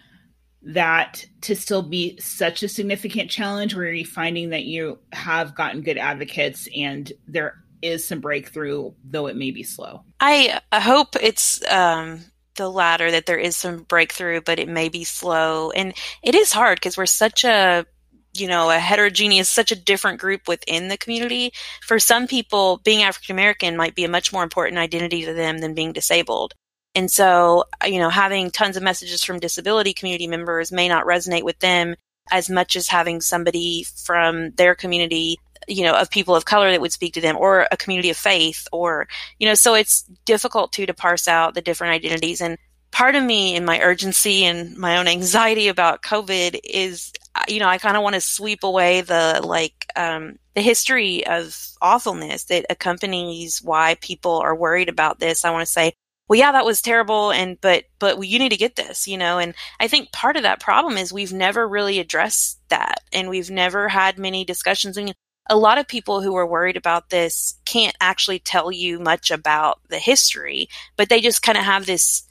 that 0.62 1.24
to 1.43 1.55
still 1.55 1.83
be 1.83 2.18
such 2.18 2.62
a 2.62 2.68
significant 2.68 3.31
challenge 3.31 3.74
or 3.74 3.83
are 3.83 3.93
you 3.93 4.05
finding 4.05 4.51
that 4.51 4.64
you 4.64 4.99
have 5.12 5.55
gotten 5.55 5.83
good 5.83 5.99
advocates 5.99 6.68
and 6.76 7.12
there 7.26 7.55
is 7.81 8.07
some 8.07 8.20
breakthrough 8.20 8.91
though 9.05 9.29
it 9.29 9.37
may 9.37 9.53
be 9.53 9.62
slow 9.62 10.03
i, 10.18 10.61
I 10.72 10.81
hope 10.81 11.14
it's 11.20 11.64
um, 11.70 12.24
the 12.57 12.68
latter 12.68 13.11
that 13.12 13.26
there 13.26 13.39
is 13.39 13.57
some 13.57 13.85
breakthrough 13.85 14.41
but 14.41 14.59
it 14.59 14.68
may 14.68 14.89
be 14.89 15.05
slow 15.05 15.70
and 15.70 15.95
it 16.24 16.35
is 16.35 16.53
hard 16.53 16.76
because 16.76 16.97
we're 16.97 17.07
such 17.07 17.45
a 17.45 17.87
you 18.35 18.47
know 18.47 18.70
a 18.70 18.79
heterogeneous 18.79 19.49
such 19.49 19.72
a 19.72 19.76
different 19.76 20.20
group 20.20 20.49
within 20.49 20.89
the 20.89 20.97
community 20.97 21.53
for 21.83 21.99
some 21.99 22.26
people 22.26 22.81
being 22.85 23.03
african 23.03 23.35
american 23.35 23.76
might 23.76 23.95
be 23.95 24.05
a 24.05 24.09
much 24.09 24.33
more 24.33 24.43
important 24.43 24.79
identity 24.79 25.24
to 25.24 25.33
them 25.33 25.59
than 25.59 25.74
being 25.74 25.93
disabled 25.93 26.55
and 26.99 27.11
so, 27.11 27.64
you 27.87 28.01
know, 28.01 28.11
having 28.11 28.51
tons 28.51 28.76
of 28.76 28.83
messages 28.83 29.22
from 29.22 29.39
disability 29.39 29.93
community 29.93 30.26
members 30.26 30.72
may 30.72 30.89
not 30.89 31.07
resonate 31.07 31.45
with 31.45 31.59
them 31.61 31.95
as 32.33 32.51
much 32.51 32.74
as 32.74 32.89
having 32.89 33.20
somebody 33.20 33.85
from 34.05 34.51
their 34.53 34.74
community, 34.74 35.39
you 35.68 35.85
know, 35.85 35.95
of 35.95 36.11
people 36.11 36.35
of 36.35 36.45
color 36.45 36.72
that 36.72 36.81
would 36.81 36.93
speak 36.93 37.14
to 37.14 37.20
them 37.20 37.37
or 37.37 37.68
a 37.70 37.76
community 37.76 38.11
of 38.11 38.16
faith 38.16 38.66
or, 38.72 39.07
you 39.39 39.47
know, 39.47 39.55
so 39.55 39.74
it's 39.74 40.03
difficult 40.24 40.72
to 40.72 40.87
to 40.87 40.93
parse 40.93 41.29
out 41.29 41.55
the 41.55 41.62
different 41.62 41.93
identities. 41.93 42.41
And 42.41 42.59
part 42.91 43.14
of 43.14 43.22
me 43.22 43.55
in 43.55 43.64
my 43.64 43.81
urgency 43.81 44.45
and 44.45 44.76
my 44.76 44.97
own 44.97 45.07
anxiety 45.07 45.68
about 45.68 46.03
COVID 46.03 46.59
is, 46.64 47.12
you 47.47 47.61
know, 47.61 47.68
I 47.68 47.78
kind 47.78 47.97
of 47.97 48.03
want 48.03 48.14
to 48.14 48.20
sweep 48.20 48.64
away 48.64 49.01
the 49.01 49.41
like, 49.45 49.86
um, 49.97 50.36
the 50.55 50.62
history 50.62 51.26
of 51.26 51.57
awfulness 51.80 52.45
that 52.45 52.66
accompanies 52.70 53.62
why 53.62 53.97
people 54.01 54.39
are 54.39 54.57
worried 54.57 54.89
about 54.89 55.20
this. 55.20 55.45
I 55.45 55.51
want 55.51 55.66
to 55.66 55.72
say, 55.72 55.93
well, 56.28 56.39
yeah, 56.39 56.53
that 56.53 56.64
was 56.64 56.82
terrible. 56.82 57.30
And, 57.30 57.59
but, 57.61 57.84
but 57.99 58.26
you 58.26 58.39
need 58.39 58.51
to 58.51 58.57
get 58.57 58.76
this, 58.76 59.09
you 59.09 59.16
know, 59.16 59.39
and 59.39 59.55
I 59.80 59.89
think 59.89 60.12
part 60.12 60.36
of 60.36 60.43
that 60.43 60.61
problem 60.61 60.97
is 60.97 61.12
we've 61.12 61.32
never 61.32 61.66
really 61.66 61.99
addressed 61.99 62.61
that 62.68 63.03
and 63.12 63.30
we've 63.30 63.51
never 63.51 63.89
had 63.89 64.18
many 64.18 64.45
discussions. 64.45 64.99
I 64.99 65.05
mean, 65.05 65.14
a 65.49 65.57
lot 65.57 65.78
of 65.78 65.89
people 65.89 66.20
who 66.20 66.36
are 66.36 66.47
worried 66.47 66.76
about 66.76 67.09
this 67.09 67.59
can't 67.64 67.97
actually 68.01 68.39
tell 68.39 68.70
you 68.70 68.99
much 68.99 69.30
about 69.30 69.80
the 69.89 69.99
history, 69.99 70.68
but 70.97 71.09
they 71.09 71.20
just 71.20 71.43
kind 71.43 71.57
of 71.57 71.64
have 71.64 71.86
this 71.86 72.28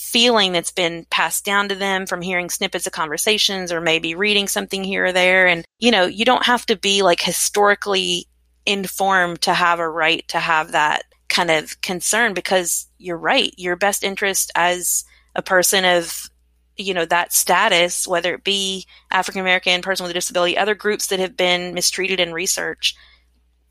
feeling 0.00 0.52
that's 0.52 0.72
been 0.72 1.06
passed 1.10 1.44
down 1.44 1.68
to 1.68 1.74
them 1.74 2.06
from 2.06 2.22
hearing 2.22 2.48
snippets 2.48 2.86
of 2.86 2.92
conversations 2.92 3.70
or 3.70 3.80
maybe 3.80 4.14
reading 4.14 4.48
something 4.48 4.82
here 4.82 5.06
or 5.06 5.12
there. 5.12 5.46
And, 5.46 5.64
you 5.78 5.90
know, 5.90 6.06
you 6.06 6.24
don't 6.24 6.46
have 6.46 6.64
to 6.66 6.76
be 6.76 7.02
like 7.02 7.20
historically 7.20 8.26
informed 8.64 9.42
to 9.42 9.52
have 9.52 9.78
a 9.78 9.88
right 9.88 10.26
to 10.28 10.38
have 10.38 10.72
that 10.72 11.04
kind 11.28 11.50
of 11.50 11.80
concern 11.82 12.34
because 12.34 12.88
you're 12.98 13.18
right. 13.18 13.52
Your 13.56 13.76
best 13.76 14.02
interest 14.02 14.50
as 14.54 15.04
a 15.36 15.42
person 15.42 15.84
of, 15.84 16.28
you 16.76 16.94
know, 16.94 17.04
that 17.04 17.32
status, 17.32 18.06
whether 18.06 18.34
it 18.34 18.42
be 18.42 18.86
African 19.10 19.40
American, 19.40 19.82
person 19.82 20.04
with 20.04 20.10
a 20.10 20.14
disability, 20.14 20.56
other 20.56 20.74
groups 20.74 21.08
that 21.08 21.20
have 21.20 21.36
been 21.36 21.74
mistreated 21.74 22.20
in 22.20 22.32
research, 22.32 22.96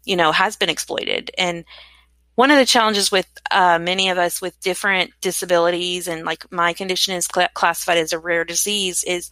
you 0.05 0.15
know, 0.15 0.31
has 0.31 0.55
been 0.55 0.69
exploited. 0.69 1.31
And 1.37 1.65
one 2.35 2.51
of 2.51 2.57
the 2.57 2.65
challenges 2.65 3.11
with 3.11 3.27
uh, 3.51 3.79
many 3.79 4.09
of 4.09 4.17
us 4.17 4.41
with 4.41 4.59
different 4.61 5.11
disabilities 5.21 6.07
and 6.07 6.25
like 6.25 6.49
my 6.51 6.73
condition 6.73 7.13
is 7.13 7.27
cl- 7.33 7.49
classified 7.53 7.97
as 7.97 8.13
a 8.13 8.19
rare 8.19 8.45
disease 8.45 9.03
is 9.03 9.29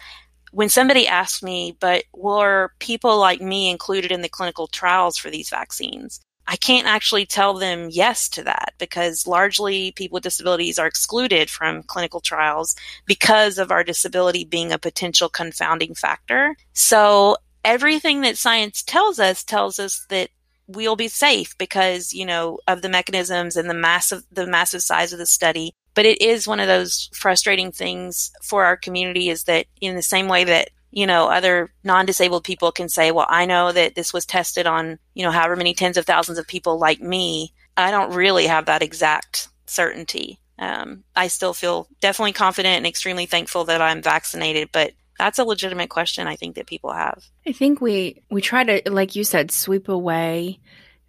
when 0.52 0.70
somebody 0.70 1.08
asks 1.08 1.44
me, 1.44 1.78
but 1.80 2.04
were 2.14 2.72
people 2.80 3.20
like 3.20 3.42
me 3.42 3.70
included 3.70 4.12
in 4.12 4.22
the 4.22 4.30
clinical 4.30 4.68
trials 4.68 5.18
for 5.18 5.30
these 5.30 5.50
vaccines? 5.50 6.20
I 6.48 6.56
can't 6.56 6.88
actually 6.88 7.26
tell 7.26 7.54
them 7.56 7.90
yes 7.92 8.30
to 8.30 8.44
that 8.44 8.74
because 8.78 9.28
largely 9.28 9.92
people 9.92 10.16
with 10.16 10.24
disabilities 10.24 10.80
are 10.80 10.88
excluded 10.88 11.50
from 11.50 11.84
clinical 11.84 12.22
trials 12.22 12.76
because 13.06 13.58
of 13.58 13.70
our 13.70 13.84
disability 13.84 14.46
being 14.46 14.72
a 14.72 14.80
potential 14.80 15.28
confounding 15.28 15.94
factor. 15.94 16.56
So 16.72 17.36
everything 17.66 18.22
that 18.22 18.38
science 18.38 18.82
tells 18.82 19.20
us 19.20 19.44
tells 19.44 19.78
us 19.78 20.06
that 20.10 20.30
we'll 20.68 20.96
be 20.96 21.08
safe 21.08 21.58
because, 21.58 22.14
you 22.14 22.26
know, 22.26 22.60
of 22.68 22.82
the 22.82 22.90
mechanisms 22.90 23.56
and 23.56 23.70
the 23.70 23.74
massive, 23.74 24.24
the 24.32 24.48
massive 24.48 24.82
size 24.82 25.14
of 25.14 25.20
the 25.20 25.26
study. 25.26 25.74
But 25.94 26.06
it 26.06 26.22
is 26.22 26.48
one 26.48 26.60
of 26.60 26.68
those 26.68 27.10
frustrating 27.14 27.72
things 27.72 28.32
for 28.44 28.66
our 28.66 28.78
community 28.78 29.30
is 29.30 29.46
that 29.46 29.66
in 29.82 29.96
the 29.96 30.02
same 30.02 30.28
way 30.28 30.44
that 30.44 30.70
you 30.92 31.06
know, 31.06 31.28
other 31.28 31.72
non-disabled 31.84 32.44
people 32.44 32.72
can 32.72 32.90
say, 32.90 33.12
well, 33.12 33.28
I 33.30 33.46
know 33.46 33.72
that 33.72 33.96
this 33.96 34.14
was 34.14 34.26
tested 34.26 34.66
on, 34.66 34.98
you 35.14 35.24
know, 35.24 35.32
however 35.32 35.56
many 35.56 35.74
tens 35.74 35.98
of 35.98 36.06
thousands 36.06 36.38
of 36.38 36.48
people 36.48 36.80
like 36.80 37.02
me. 37.02 37.54
I 37.76 37.92
don't 37.92 38.14
really 38.14 38.48
have 38.48 38.66
that 38.66 38.82
exact 38.82 39.50
certainty. 39.66 40.40
Um, 40.58 41.04
I 41.16 41.28
still 41.28 41.54
feel 41.54 41.88
definitely 42.02 42.32
confident 42.34 42.78
and 42.78 42.88
extremely 42.88 43.26
thankful 43.26 43.66
that 43.66 43.82
I'm 43.82 44.02
vaccinated, 44.02 44.70
but 44.72 44.94
that's 45.18 45.40
a 45.40 45.44
legitimate 45.44 45.90
question 45.90 46.28
I 46.28 46.36
think 46.36 46.56
that 46.56 46.68
people 46.68 46.92
have. 46.92 47.24
I 47.48 47.52
think 47.52 47.82
we 47.82 48.22
we 48.30 48.42
try 48.42 48.64
to, 48.64 48.92
like 48.92 49.16
you 49.16 49.24
said, 49.24 49.52
sweep 49.52 49.90
away 49.90 50.60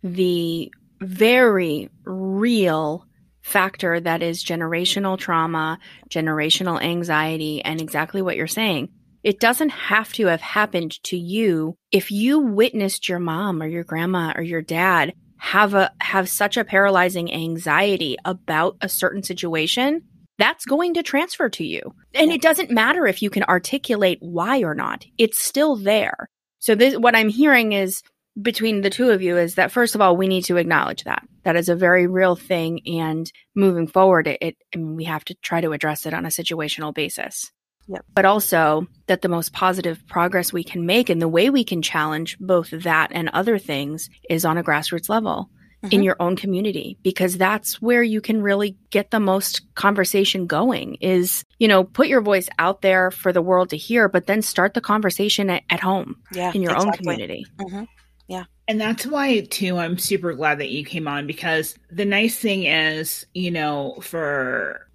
the 0.02 0.72
very 1.00 1.90
real 2.04 3.06
factor 3.42 3.98
that 4.00 4.22
is 4.22 4.44
generational 4.44 5.18
trauma, 5.18 5.78
generational 6.09 6.82
anxiety, 6.82 7.62
and 7.64 7.80
exactly 7.80 8.22
what 8.22 8.36
you're 8.36 8.46
saying. 8.46 8.90
It 9.22 9.40
doesn't 9.40 9.70
have 9.70 10.12
to 10.14 10.26
have 10.26 10.40
happened 10.40 11.02
to 11.04 11.16
you. 11.16 11.76
If 11.90 12.11
you 12.11 12.38
witnessed 12.38 13.09
your 13.09 13.18
mom 13.18 13.62
or 13.62 13.66
your 13.66 13.84
grandma 13.84 14.32
or 14.36 14.42
your 14.42 14.62
dad 14.62 15.14
have 15.38 15.74
a 15.74 15.90
have 16.00 16.28
such 16.28 16.56
a 16.56 16.64
paralyzing 16.64 17.32
anxiety 17.32 18.16
about 18.24 18.76
a 18.80 18.88
certain 18.88 19.22
situation, 19.22 20.02
that's 20.39 20.64
going 20.64 20.95
to 20.95 21.03
transfer 21.03 21.49
to 21.51 21.64
you. 21.64 21.95
And 22.14 22.30
it 22.32 22.41
doesn't 22.41 22.70
matter 22.70 23.07
if 23.07 23.22
you 23.22 23.30
can 23.30 23.45
articulate 23.45 24.18
why 24.20 24.62
or 24.62 24.74
not. 24.74 25.05
It's 25.18 25.39
still 25.39 25.76
there. 25.76 26.28
So 26.61 26.74
this 26.74 26.97
what 26.97 27.16
I'm 27.16 27.28
hearing 27.28 27.72
is 27.72 28.03
between 28.41 28.82
the 28.82 28.91
two 28.91 29.11
of 29.11 29.20
you 29.20 29.36
is 29.36 29.57
that 29.57 29.72
first 29.72 29.95
of 29.95 30.01
all 30.01 30.16
we 30.16 30.28
need 30.28 30.45
to 30.45 30.57
acknowledge 30.57 31.05
that 31.05 31.26
that 31.43 31.57
is 31.57 31.68
a 31.68 31.74
very 31.74 32.07
real 32.07 32.36
thing 32.36 32.80
and 32.86 33.30
moving 33.57 33.89
forward 33.89 34.28
it, 34.28 34.39
it 34.41 34.57
I 34.72 34.78
mean, 34.78 34.95
we 34.95 35.05
have 35.05 35.24
to 35.24 35.34
try 35.43 35.61
to 35.61 35.72
address 35.72 36.07
it 36.07 36.14
on 36.14 36.24
a 36.24 36.28
situational 36.28 36.95
basis 36.95 37.51
Yep. 37.89 38.05
But 38.14 38.26
also 38.26 38.86
that 39.07 39.22
the 39.22 39.30
most 39.30 39.55
positive 39.55 40.07
progress 40.07 40.53
we 40.53 40.62
can 40.62 40.84
make 40.84 41.09
and 41.09 41.22
the 41.22 41.28
way 41.28 41.49
we 41.49 41.64
can 41.64 41.80
challenge 41.80 42.36
both 42.39 42.70
that 42.70 43.11
and 43.12 43.30
other 43.30 43.59
things 43.59 44.11
is 44.28 44.45
on 44.45 44.59
a 44.59 44.62
grassroots 44.62 45.09
level 45.09 45.49
mm-hmm. 45.83 45.95
in 45.95 46.03
your 46.03 46.16
own 46.20 46.37
community 46.37 46.99
because 47.03 47.37
that's 47.37 47.81
where 47.81 48.03
you 48.03 48.20
can 48.20 48.43
really 48.43 48.76
get 48.91 49.11
the 49.11 49.20
most 49.20 49.62
conversation 49.74 50.47
going 50.47 50.97
is, 50.97 51.45
you 51.59 51.68
know, 51.68 51.85
put 51.85 52.09
your 52.09 52.20
voice 52.20 52.49
out 52.59 52.83
there 52.83 53.11
for 53.11 53.33
the 53.33 53.43
world 53.43 53.70
to 53.70 53.76
hear, 53.76 54.09
but 54.09 54.26
then 54.26 54.43
start 54.43 54.74
the 54.74 54.81
conversation 54.81 55.51
at, 55.51 55.62
at 55.70 55.81
home 55.81 56.16
yeah, 56.33 56.53
in 56.55 56.62
your 56.62 56.72
exactly. 56.72 56.89
own 56.89 56.97
community. 56.97 57.47
Mm-hmm. 57.59 57.85
Yeah. 58.29 58.45
And 58.66 58.81
that's 58.81 59.07
why, 59.07 59.41
too, 59.41 59.79
I'm 59.79 59.97
super 59.97 60.35
glad 60.35 60.59
that 60.59 60.68
you 60.68 60.85
came 60.85 61.09
on 61.09 61.26
because 61.26 61.74
the 61.91 62.05
nice 62.05 62.39
thing 62.39 62.64
is, 62.64 63.24
you 63.33 63.51
know, 63.51 63.99
for 64.03 64.87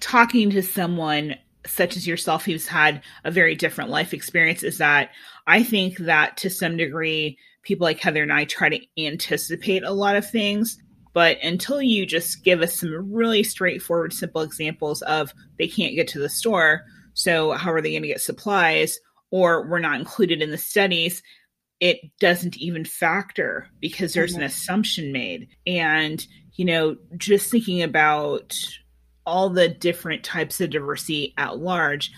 talking 0.00 0.50
to 0.50 0.62
someone 0.62 1.36
such 1.66 1.96
as 1.96 2.06
yourself 2.06 2.44
who's 2.44 2.66
had 2.66 3.02
a 3.24 3.30
very 3.30 3.54
different 3.54 3.88
life 3.88 4.12
experience 4.12 4.62
is 4.62 4.78
that 4.78 5.10
I 5.46 5.62
think 5.62 5.96
that 5.98 6.36
to 6.38 6.50
some 6.50 6.76
degree 6.76 7.38
people 7.64 7.84
like 7.84 8.00
Heather 8.00 8.22
and 8.22 8.32
I 8.32 8.44
try 8.44 8.68
to 8.68 8.80
anticipate 8.98 9.82
a 9.82 9.92
lot 9.92 10.16
of 10.16 10.28
things. 10.28 10.78
But 11.12 11.38
until 11.42 11.80
you 11.80 12.06
just 12.06 12.44
give 12.44 12.60
us 12.60 12.80
some 12.80 13.12
really 13.12 13.42
straightforward, 13.44 14.12
simple 14.12 14.42
examples 14.42 15.02
of 15.02 15.32
they 15.58 15.68
can't 15.68 15.94
get 15.94 16.08
to 16.08 16.18
the 16.18 16.28
store, 16.28 16.82
so 17.14 17.52
how 17.52 17.72
are 17.72 17.80
they 17.80 17.92
going 17.92 18.02
to 18.02 18.08
get 18.08 18.20
supplies? 18.20 18.98
Or 19.30 19.68
we're 19.68 19.78
not 19.78 19.98
included 19.98 20.42
in 20.42 20.50
the 20.50 20.58
studies, 20.58 21.22
it 21.80 21.98
doesn't 22.18 22.56
even 22.56 22.84
factor 22.84 23.68
because 23.80 24.12
there's 24.12 24.32
mm-hmm. 24.32 24.40
an 24.40 24.46
assumption 24.46 25.12
made. 25.12 25.48
And, 25.66 26.24
you 26.54 26.64
know, 26.64 26.96
just 27.16 27.50
thinking 27.50 27.82
about 27.82 28.56
all 29.26 29.50
the 29.50 29.68
different 29.68 30.24
types 30.24 30.60
of 30.60 30.70
diversity 30.70 31.34
at 31.36 31.58
large, 31.58 32.12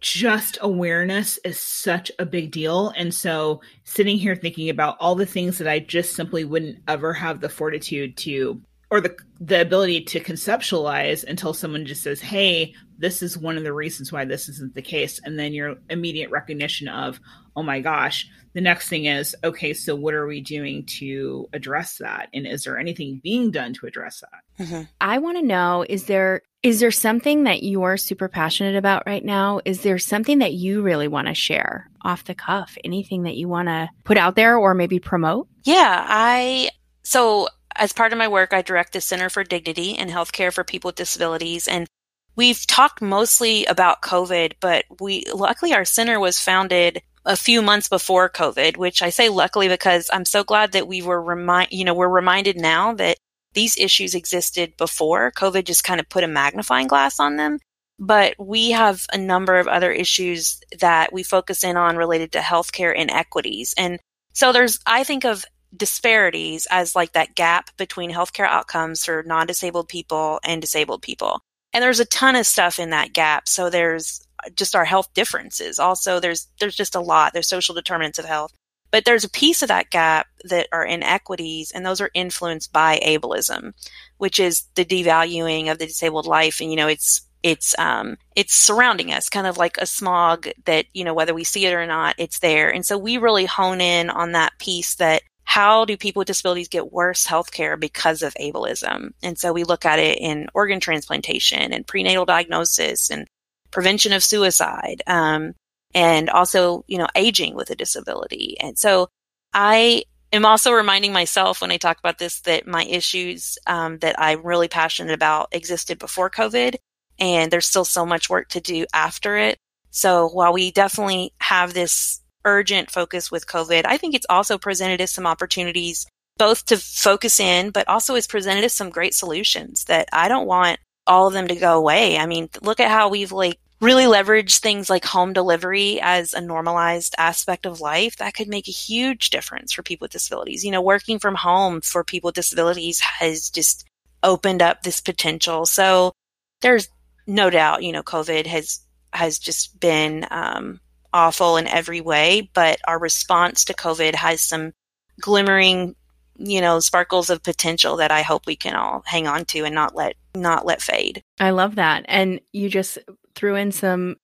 just 0.00 0.58
awareness 0.60 1.38
is 1.44 1.58
such 1.58 2.12
a 2.18 2.26
big 2.26 2.50
deal. 2.50 2.92
And 2.96 3.12
so 3.14 3.60
sitting 3.84 4.18
here 4.18 4.36
thinking 4.36 4.68
about 4.68 4.96
all 5.00 5.14
the 5.14 5.26
things 5.26 5.58
that 5.58 5.68
I 5.68 5.78
just 5.78 6.14
simply 6.14 6.44
wouldn't 6.44 6.78
ever 6.86 7.12
have 7.14 7.40
the 7.40 7.48
fortitude 7.48 8.16
to 8.18 8.60
or 8.90 9.00
the 9.00 9.16
the 9.40 9.60
ability 9.60 10.00
to 10.00 10.20
conceptualize 10.20 11.24
until 11.24 11.52
someone 11.52 11.86
just 11.86 12.02
says, 12.02 12.20
"Hey, 12.20 12.74
this 12.98 13.20
is 13.20 13.36
one 13.36 13.56
of 13.56 13.64
the 13.64 13.72
reasons 13.72 14.12
why 14.12 14.24
this 14.24 14.48
isn't 14.48 14.74
the 14.74 14.82
case," 14.82 15.20
and 15.24 15.38
then 15.38 15.52
your 15.52 15.76
immediate 15.90 16.30
recognition 16.30 16.88
of, 16.88 17.18
"Oh 17.56 17.62
my 17.62 17.80
gosh." 17.80 18.28
The 18.54 18.60
next 18.62 18.88
thing 18.88 19.04
is, 19.04 19.34
okay, 19.44 19.74
so 19.74 19.94
what 19.94 20.14
are 20.14 20.26
we 20.26 20.40
doing 20.40 20.86
to 20.98 21.46
address 21.52 21.98
that, 21.98 22.28
and 22.32 22.46
is 22.46 22.64
there 22.64 22.78
anything 22.78 23.20
being 23.22 23.50
done 23.50 23.74
to 23.74 23.86
address 23.86 24.22
that? 24.22 24.64
Mm-hmm. 24.64 24.82
I 25.00 25.18
want 25.18 25.36
to 25.38 25.44
know: 25.44 25.84
is 25.88 26.04
there 26.04 26.42
is 26.66 26.80
there 26.80 26.90
something 26.90 27.44
that 27.44 27.62
you 27.62 27.84
are 27.84 27.96
super 27.96 28.26
passionate 28.26 28.74
about 28.74 29.04
right 29.06 29.24
now? 29.24 29.60
Is 29.64 29.82
there 29.82 30.00
something 30.00 30.40
that 30.40 30.52
you 30.52 30.82
really 30.82 31.06
want 31.06 31.28
to 31.28 31.34
share 31.34 31.88
off 32.02 32.24
the 32.24 32.34
cuff? 32.34 32.76
Anything 32.82 33.22
that 33.22 33.36
you 33.36 33.46
want 33.46 33.68
to 33.68 33.88
put 34.02 34.18
out 34.18 34.34
there 34.34 34.58
or 34.58 34.74
maybe 34.74 34.98
promote? 34.98 35.46
Yeah, 35.62 36.04
I 36.08 36.70
so 37.04 37.46
as 37.76 37.92
part 37.92 38.12
of 38.12 38.18
my 38.18 38.26
work, 38.26 38.52
I 38.52 38.62
direct 38.62 38.94
the 38.94 39.00
Center 39.00 39.28
for 39.28 39.44
Dignity 39.44 39.96
and 39.96 40.10
Healthcare 40.10 40.52
for 40.52 40.64
People 40.64 40.88
with 40.88 40.96
Disabilities. 40.96 41.68
And 41.68 41.86
we've 42.34 42.66
talked 42.66 43.00
mostly 43.00 43.64
about 43.66 44.02
COVID, 44.02 44.54
but 44.58 44.86
we 44.98 45.24
luckily 45.32 45.72
our 45.72 45.84
center 45.84 46.18
was 46.18 46.40
founded 46.40 47.00
a 47.24 47.36
few 47.36 47.62
months 47.62 47.88
before 47.88 48.28
COVID, 48.28 48.76
which 48.76 49.02
I 49.02 49.10
say 49.10 49.28
luckily 49.28 49.68
because 49.68 50.10
I'm 50.12 50.24
so 50.24 50.42
glad 50.42 50.72
that 50.72 50.88
we 50.88 51.00
were 51.00 51.22
remind, 51.22 51.68
you 51.70 51.84
know, 51.84 51.94
we're 51.94 52.08
reminded 52.08 52.56
now 52.56 52.94
that 52.94 53.18
these 53.56 53.76
issues 53.76 54.14
existed 54.14 54.76
before 54.76 55.32
COVID 55.32 55.64
just 55.64 55.82
kind 55.82 55.98
of 55.98 56.08
put 56.08 56.22
a 56.22 56.28
magnifying 56.28 56.86
glass 56.86 57.18
on 57.18 57.36
them. 57.36 57.58
But 57.98 58.34
we 58.38 58.72
have 58.72 59.06
a 59.12 59.18
number 59.18 59.58
of 59.58 59.66
other 59.66 59.90
issues 59.90 60.60
that 60.78 61.12
we 61.12 61.22
focus 61.22 61.64
in 61.64 61.76
on 61.76 61.96
related 61.96 62.32
to 62.32 62.38
healthcare 62.38 62.94
inequities. 62.94 63.74
And 63.78 63.98
so 64.34 64.52
there's, 64.52 64.78
I 64.86 65.02
think 65.02 65.24
of 65.24 65.44
disparities 65.74 66.66
as 66.70 66.94
like 66.94 67.12
that 67.12 67.34
gap 67.34 67.70
between 67.78 68.12
healthcare 68.12 68.46
outcomes 68.46 69.04
for 69.04 69.24
non-disabled 69.26 69.88
people 69.88 70.38
and 70.44 70.60
disabled 70.60 71.00
people. 71.02 71.40
And 71.72 71.82
there's 71.82 72.00
a 72.00 72.04
ton 72.04 72.36
of 72.36 72.46
stuff 72.46 72.78
in 72.78 72.90
that 72.90 73.14
gap. 73.14 73.48
So 73.48 73.70
there's 73.70 74.22
just 74.54 74.76
our 74.76 74.84
health 74.84 75.12
differences. 75.14 75.78
Also, 75.78 76.20
there's 76.20 76.46
there's 76.60 76.76
just 76.76 76.94
a 76.94 77.00
lot. 77.00 77.32
There's 77.32 77.48
social 77.48 77.74
determinants 77.74 78.18
of 78.18 78.26
health. 78.26 78.52
But 78.96 79.04
there's 79.04 79.24
a 79.24 79.28
piece 79.28 79.60
of 79.60 79.68
that 79.68 79.90
gap 79.90 80.26
that 80.44 80.68
are 80.72 80.82
inequities, 80.82 81.70
and 81.70 81.84
those 81.84 82.00
are 82.00 82.10
influenced 82.14 82.72
by 82.72 82.98
ableism, 83.04 83.74
which 84.16 84.40
is 84.40 84.62
the 84.74 84.86
devaluing 84.86 85.70
of 85.70 85.76
the 85.76 85.86
disabled 85.86 86.24
life. 86.24 86.62
And 86.62 86.70
you 86.70 86.76
know, 86.76 86.88
it's 86.88 87.20
it's 87.42 87.78
um 87.78 88.16
it's 88.34 88.54
surrounding 88.54 89.12
us 89.12 89.28
kind 89.28 89.46
of 89.46 89.58
like 89.58 89.76
a 89.76 89.84
smog 89.84 90.48
that 90.64 90.86
you 90.94 91.04
know 91.04 91.12
whether 91.12 91.34
we 91.34 91.44
see 91.44 91.66
it 91.66 91.74
or 91.74 91.86
not 91.86 92.14
it's 92.16 92.38
there 92.38 92.70
and 92.70 92.86
so 92.86 92.96
we 92.96 93.18
really 93.18 93.44
hone 93.44 93.82
in 93.82 94.08
on 94.08 94.32
that 94.32 94.58
piece 94.58 94.94
that 94.94 95.20
how 95.44 95.84
do 95.84 95.98
people 95.98 96.20
with 96.20 96.28
disabilities 96.28 96.68
get 96.68 96.90
worse 96.90 97.26
health 97.26 97.52
care 97.52 97.76
because 97.76 98.22
of 98.22 98.32
ableism? 98.40 99.10
And 99.22 99.38
so 99.38 99.52
we 99.52 99.64
look 99.64 99.84
at 99.84 99.98
it 99.98 100.16
in 100.18 100.48
organ 100.54 100.80
transplantation 100.80 101.74
and 101.74 101.86
prenatal 101.86 102.24
diagnosis 102.24 103.10
and 103.10 103.26
prevention 103.70 104.14
of 104.14 104.24
suicide, 104.24 105.02
um, 105.06 105.52
and 105.96 106.28
also, 106.28 106.84
you 106.86 106.98
know, 106.98 107.08
aging 107.16 107.54
with 107.54 107.70
a 107.70 107.74
disability. 107.74 108.56
And 108.60 108.78
so 108.78 109.08
I 109.54 110.04
am 110.30 110.44
also 110.44 110.72
reminding 110.72 111.14
myself 111.14 111.62
when 111.62 111.72
I 111.72 111.78
talk 111.78 111.98
about 111.98 112.18
this 112.18 112.40
that 112.42 112.66
my 112.66 112.84
issues 112.84 113.56
um, 113.66 113.98
that 114.00 114.14
I'm 114.20 114.42
really 114.46 114.68
passionate 114.68 115.14
about 115.14 115.48
existed 115.52 115.98
before 115.98 116.28
COVID, 116.28 116.76
and 117.18 117.50
there's 117.50 117.66
still 117.66 117.86
so 117.86 118.04
much 118.04 118.28
work 118.28 118.50
to 118.50 118.60
do 118.60 118.84
after 118.92 119.38
it. 119.38 119.56
So 119.90 120.28
while 120.28 120.52
we 120.52 120.70
definitely 120.70 121.32
have 121.40 121.72
this 121.72 122.20
urgent 122.44 122.90
focus 122.90 123.32
with 123.32 123.46
COVID, 123.46 123.86
I 123.86 123.96
think 123.96 124.14
it's 124.14 124.26
also 124.28 124.58
presented 124.58 125.00
us 125.00 125.12
some 125.12 125.26
opportunities 125.26 126.06
both 126.36 126.66
to 126.66 126.76
focus 126.76 127.40
in, 127.40 127.70
but 127.70 127.88
also 127.88 128.16
it's 128.16 128.26
presented 128.26 128.64
us 128.64 128.74
some 128.74 128.90
great 128.90 129.14
solutions 129.14 129.84
that 129.84 130.10
I 130.12 130.28
don't 130.28 130.46
want 130.46 130.78
all 131.06 131.26
of 131.26 131.32
them 131.32 131.48
to 131.48 131.56
go 131.56 131.78
away. 131.78 132.18
I 132.18 132.26
mean, 132.26 132.50
look 132.60 132.80
at 132.80 132.90
how 132.90 133.08
we've 133.08 133.32
like 133.32 133.58
really 133.80 134.06
leverage 134.06 134.58
things 134.58 134.88
like 134.88 135.04
home 135.04 135.32
delivery 135.32 136.00
as 136.00 136.32
a 136.32 136.40
normalized 136.40 137.14
aspect 137.18 137.66
of 137.66 137.80
life. 137.80 138.16
That 138.16 138.34
could 138.34 138.48
make 138.48 138.68
a 138.68 138.72
huge 138.72 139.30
difference 139.30 139.72
for 139.72 139.82
people 139.82 140.06
with 140.06 140.12
disabilities. 140.12 140.64
You 140.64 140.70
know, 140.70 140.82
working 140.82 141.18
from 141.18 141.34
home 141.34 141.80
for 141.82 142.04
people 142.04 142.28
with 142.28 142.36
disabilities 142.36 143.00
has 143.00 143.50
just 143.50 143.86
opened 144.22 144.62
up 144.62 144.82
this 144.82 145.00
potential. 145.00 145.66
So 145.66 146.12
there's 146.60 146.88
no 147.26 147.50
doubt, 147.50 147.82
you 147.82 147.92
know, 147.92 148.02
COVID 148.02 148.46
has 148.46 148.80
has 149.12 149.38
just 149.38 149.78
been 149.80 150.26
um, 150.30 150.80
awful 151.12 151.56
in 151.56 151.66
every 151.66 152.00
way, 152.00 152.50
but 152.54 152.78
our 152.86 152.98
response 152.98 153.64
to 153.64 153.74
COVID 153.74 154.14
has 154.14 154.40
some 154.40 154.72
glimmering, 155.20 155.94
you 156.36 156.60
know, 156.60 156.80
sparkles 156.80 157.30
of 157.30 157.42
potential 157.42 157.96
that 157.96 158.10
I 158.10 158.22
hope 158.22 158.46
we 158.46 158.56
can 158.56 158.74
all 158.74 159.02
hang 159.06 159.26
on 159.26 159.44
to 159.46 159.64
and 159.64 159.74
not 159.74 159.94
let 159.94 160.16
not 160.34 160.66
let 160.66 160.82
fade. 160.82 161.22
I 161.40 161.50
love 161.50 161.76
that. 161.76 162.04
And 162.08 162.40
you 162.52 162.68
just 162.68 162.98
threw 163.36 163.54
in 163.54 163.70
some 163.70 164.16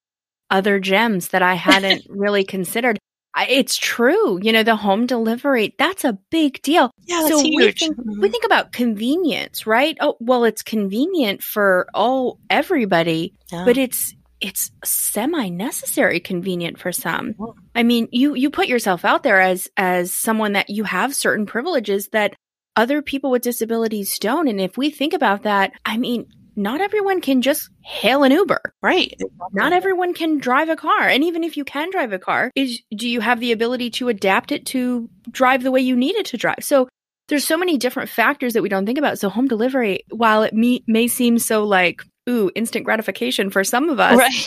other 0.50 0.80
gems 0.80 1.28
that 1.28 1.42
I 1.42 1.54
hadn't 1.54 2.06
really 2.08 2.44
considered. 2.44 2.98
I, 3.34 3.46
it's 3.46 3.78
true. 3.78 4.38
You 4.42 4.52
know, 4.52 4.62
the 4.62 4.76
home 4.76 5.06
delivery, 5.06 5.74
that's 5.78 6.04
a 6.04 6.18
big 6.30 6.60
deal. 6.62 6.90
Yeah, 7.04 7.26
so 7.28 7.42
huge. 7.42 7.56
We 7.56 7.72
think, 7.72 7.96
mm-hmm. 7.96 8.20
we 8.20 8.28
think 8.28 8.44
about 8.44 8.72
convenience, 8.72 9.66
right? 9.66 9.96
Oh, 10.00 10.16
well, 10.20 10.44
it's 10.44 10.62
convenient 10.62 11.42
for 11.42 11.86
all 11.94 12.38
everybody, 12.50 13.34
yeah. 13.50 13.64
but 13.64 13.78
it's 13.78 14.14
it's 14.42 14.72
semi 14.84 15.48
necessary 15.48 16.20
convenient 16.20 16.78
for 16.78 16.92
some. 16.92 17.34
I 17.74 17.84
mean, 17.84 18.08
you 18.10 18.34
you 18.34 18.50
put 18.50 18.66
yourself 18.66 19.04
out 19.04 19.22
there 19.22 19.40
as 19.40 19.68
as 19.76 20.12
someone 20.12 20.52
that 20.52 20.68
you 20.68 20.84
have 20.84 21.14
certain 21.14 21.46
privileges 21.46 22.08
that 22.08 22.34
other 22.74 23.02
people 23.02 23.30
with 23.30 23.42
disabilities 23.42 24.18
don't 24.18 24.48
and 24.48 24.60
if 24.60 24.76
we 24.76 24.90
think 24.90 25.14
about 25.14 25.42
that, 25.42 25.72
I 25.84 25.96
mean, 25.96 26.26
not 26.56 26.80
everyone 26.80 27.20
can 27.20 27.42
just 27.42 27.70
hail 27.80 28.24
an 28.24 28.32
Uber. 28.32 28.74
Right. 28.82 29.14
Not 29.52 29.72
everyone 29.72 30.14
can 30.14 30.38
drive 30.38 30.68
a 30.68 30.76
car. 30.76 31.08
And 31.08 31.24
even 31.24 31.44
if 31.44 31.56
you 31.56 31.64
can 31.64 31.90
drive 31.90 32.12
a 32.12 32.18
car, 32.18 32.50
is 32.54 32.80
do 32.94 33.08
you 33.08 33.20
have 33.20 33.40
the 33.40 33.52
ability 33.52 33.90
to 33.90 34.08
adapt 34.08 34.52
it 34.52 34.66
to 34.66 35.08
drive 35.30 35.62
the 35.62 35.70
way 35.70 35.80
you 35.80 35.96
need 35.96 36.16
it 36.16 36.26
to 36.26 36.36
drive? 36.36 36.58
So 36.62 36.88
there's 37.28 37.46
so 37.46 37.56
many 37.56 37.78
different 37.78 38.10
factors 38.10 38.52
that 38.52 38.62
we 38.62 38.68
don't 38.68 38.86
think 38.86 38.98
about. 38.98 39.18
So 39.18 39.28
home 39.28 39.48
delivery, 39.48 40.04
while 40.10 40.42
it 40.42 40.52
may, 40.52 40.82
may 40.86 41.08
seem 41.08 41.38
so 41.38 41.64
like 41.64 42.02
ooh, 42.28 42.50
instant 42.54 42.84
gratification 42.84 43.50
for 43.50 43.64
some 43.64 43.88
of 43.88 44.00
us. 44.00 44.18
Right. 44.18 44.46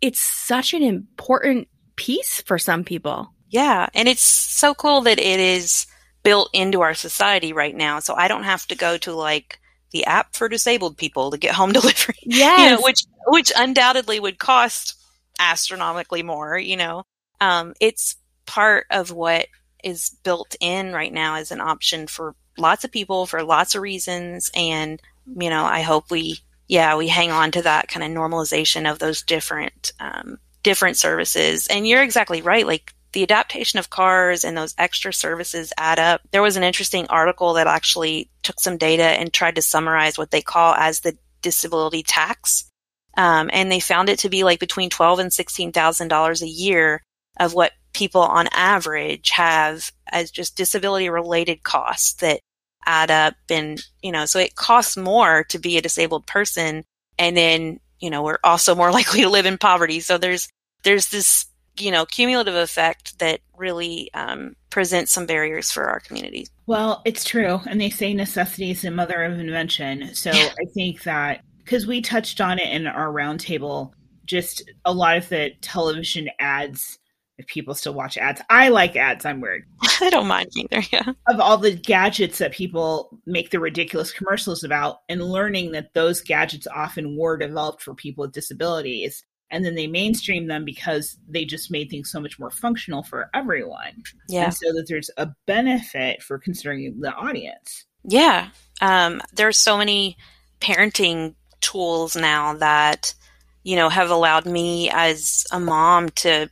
It's 0.00 0.20
such 0.20 0.74
an 0.74 0.82
important 0.82 1.68
piece 1.96 2.42
for 2.42 2.58
some 2.58 2.84
people. 2.84 3.32
Yeah. 3.48 3.88
And 3.94 4.08
it's 4.08 4.22
so 4.22 4.74
cool 4.74 5.02
that 5.02 5.18
it 5.18 5.40
is 5.40 5.86
built 6.22 6.50
into 6.52 6.80
our 6.82 6.94
society 6.94 7.52
right 7.52 7.74
now. 7.74 8.00
So 8.00 8.14
I 8.14 8.28
don't 8.28 8.44
have 8.44 8.66
to 8.66 8.74
go 8.74 8.98
to 8.98 9.12
like 9.12 9.58
the 9.92 10.04
app 10.06 10.34
for 10.36 10.48
disabled 10.48 10.96
people 10.96 11.30
to 11.30 11.38
get 11.38 11.54
home 11.54 11.72
delivery. 11.72 12.18
Yeah. 12.22 12.64
You 12.64 12.70
know, 12.70 12.82
which 12.82 13.04
which 13.26 13.52
undoubtedly 13.56 14.20
would 14.20 14.38
cost 14.38 14.94
astronomically 15.38 16.22
more, 16.22 16.58
you 16.58 16.76
know. 16.76 17.04
Um, 17.40 17.74
it's 17.80 18.16
part 18.46 18.86
of 18.90 19.10
what 19.10 19.46
is 19.84 20.16
built 20.24 20.56
in 20.60 20.92
right 20.92 21.12
now 21.12 21.36
as 21.36 21.50
an 21.50 21.60
option 21.60 22.06
for 22.06 22.34
lots 22.58 22.84
of 22.84 22.90
people 22.90 23.26
for 23.26 23.42
lots 23.42 23.74
of 23.74 23.82
reasons 23.82 24.50
and 24.56 25.02
you 25.26 25.50
know, 25.50 25.64
I 25.64 25.82
hope 25.82 26.10
we 26.10 26.40
yeah, 26.68 26.96
we 26.96 27.08
hang 27.08 27.30
on 27.30 27.52
to 27.52 27.62
that 27.62 27.88
kind 27.88 28.04
of 28.04 28.10
normalization 28.10 28.90
of 28.90 28.98
those 28.98 29.22
different 29.22 29.92
um, 30.00 30.38
different 30.62 30.96
services. 30.96 31.66
And 31.68 31.86
you're 31.86 32.02
exactly 32.02 32.42
right. 32.42 32.66
Like 32.66 32.92
the 33.12 33.22
adaptation 33.22 33.78
of 33.78 33.90
cars 33.90 34.44
and 34.44 34.56
those 34.56 34.74
extra 34.78 35.12
services 35.12 35.72
add 35.78 35.98
up. 35.98 36.20
There 36.32 36.42
was 36.42 36.56
an 36.56 36.62
interesting 36.62 37.06
article 37.08 37.54
that 37.54 37.66
actually 37.66 38.30
took 38.42 38.60
some 38.60 38.76
data 38.76 39.04
and 39.04 39.32
tried 39.32 39.56
to 39.56 39.62
summarize 39.62 40.18
what 40.18 40.30
they 40.30 40.42
call 40.42 40.74
as 40.74 41.00
the 41.00 41.16
disability 41.42 42.02
tax. 42.02 42.70
Um, 43.16 43.48
and 43.52 43.72
they 43.72 43.80
found 43.80 44.08
it 44.08 44.18
to 44.20 44.28
be 44.28 44.44
like 44.44 44.60
between 44.60 44.90
twelve 44.90 45.18
and 45.18 45.32
sixteen 45.32 45.72
thousand 45.72 46.08
dollars 46.08 46.42
a 46.42 46.48
year 46.48 47.02
of 47.38 47.54
what 47.54 47.72
people 47.92 48.20
on 48.20 48.48
average 48.52 49.30
have 49.30 49.90
as 50.10 50.30
just 50.30 50.56
disability 50.56 51.08
related 51.08 51.62
costs 51.62 52.14
that 52.14 52.40
add 52.84 53.10
up 53.10 53.34
and 53.48 53.82
you 54.02 54.12
know 54.12 54.26
so 54.26 54.38
it 54.38 54.54
costs 54.54 54.96
more 54.96 55.44
to 55.44 55.58
be 55.58 55.76
a 55.76 55.82
disabled 55.82 56.26
person 56.26 56.84
and 57.18 57.36
then 57.36 57.80
you 57.98 58.10
know 58.10 58.22
we're 58.22 58.38
also 58.44 58.74
more 58.74 58.92
likely 58.98 59.22
to 59.22 59.30
live 59.30 59.46
in 59.46 59.58
poverty 59.58 59.98
so 59.98 60.18
there's 60.18 60.48
there's 60.84 61.08
this 61.08 61.46
you 61.78 61.90
know, 61.90 62.06
cumulative 62.06 62.54
effect 62.54 63.18
that 63.18 63.40
really 63.56 64.10
um, 64.14 64.54
presents 64.70 65.12
some 65.12 65.26
barriers 65.26 65.70
for 65.70 65.84
our 65.84 66.00
community. 66.00 66.46
Well, 66.66 67.02
it's 67.04 67.24
true. 67.24 67.60
And 67.66 67.80
they 67.80 67.90
say 67.90 68.12
necessity 68.14 68.70
is 68.70 68.82
the 68.82 68.90
mother 68.90 69.22
of 69.22 69.38
invention. 69.38 70.14
So 70.14 70.30
I 70.30 70.64
think 70.74 71.02
that 71.04 71.42
because 71.58 71.86
we 71.86 72.00
touched 72.00 72.40
on 72.40 72.58
it 72.58 72.70
in 72.70 72.86
our 72.86 73.08
roundtable, 73.08 73.92
just 74.24 74.70
a 74.84 74.92
lot 74.92 75.16
of 75.16 75.28
the 75.28 75.50
television 75.60 76.28
ads 76.38 76.98
if 77.38 77.46
people 77.46 77.74
still 77.74 77.92
watch 77.92 78.16
ads. 78.16 78.40
I 78.48 78.68
like 78.68 78.96
ads. 78.96 79.24
I'm 79.24 79.40
weird. 79.40 79.64
I 80.00 80.10
don't 80.10 80.26
mind 80.26 80.50
either. 80.56 80.82
Yeah. 80.90 81.12
Of 81.28 81.40
all 81.40 81.58
the 81.58 81.74
gadgets 81.74 82.38
that 82.38 82.52
people 82.52 83.20
make 83.26 83.50
the 83.50 83.60
ridiculous 83.60 84.12
commercials 84.12 84.64
about, 84.64 84.98
and 85.08 85.22
learning 85.22 85.72
that 85.72 85.92
those 85.94 86.20
gadgets 86.20 86.66
often 86.66 87.16
were 87.16 87.36
developed 87.36 87.82
for 87.82 87.94
people 87.94 88.22
with 88.22 88.32
disabilities. 88.32 89.24
And 89.50 89.64
then 89.64 89.74
they 89.76 89.86
mainstream 89.86 90.48
them 90.48 90.64
because 90.64 91.16
they 91.28 91.44
just 91.44 91.70
made 91.70 91.88
things 91.88 92.10
so 92.10 92.20
much 92.20 92.38
more 92.38 92.50
functional 92.50 93.02
for 93.04 93.30
everyone. 93.32 94.02
Yeah. 94.28 94.46
And 94.46 94.54
so 94.54 94.72
that 94.72 94.86
there's 94.88 95.10
a 95.16 95.28
benefit 95.46 96.22
for 96.22 96.38
considering 96.38 96.98
the 97.00 97.12
audience. 97.14 97.84
Yeah. 98.04 98.48
Um, 98.80 99.22
there's 99.32 99.56
so 99.56 99.78
many 99.78 100.16
parenting 100.60 101.34
tools 101.60 102.16
now 102.16 102.54
that, 102.54 103.14
you 103.62 103.76
know, 103.76 103.88
have 103.88 104.10
allowed 104.10 104.46
me 104.46 104.90
as 104.90 105.46
a 105.52 105.60
mom 105.60 106.08
to 106.10 106.48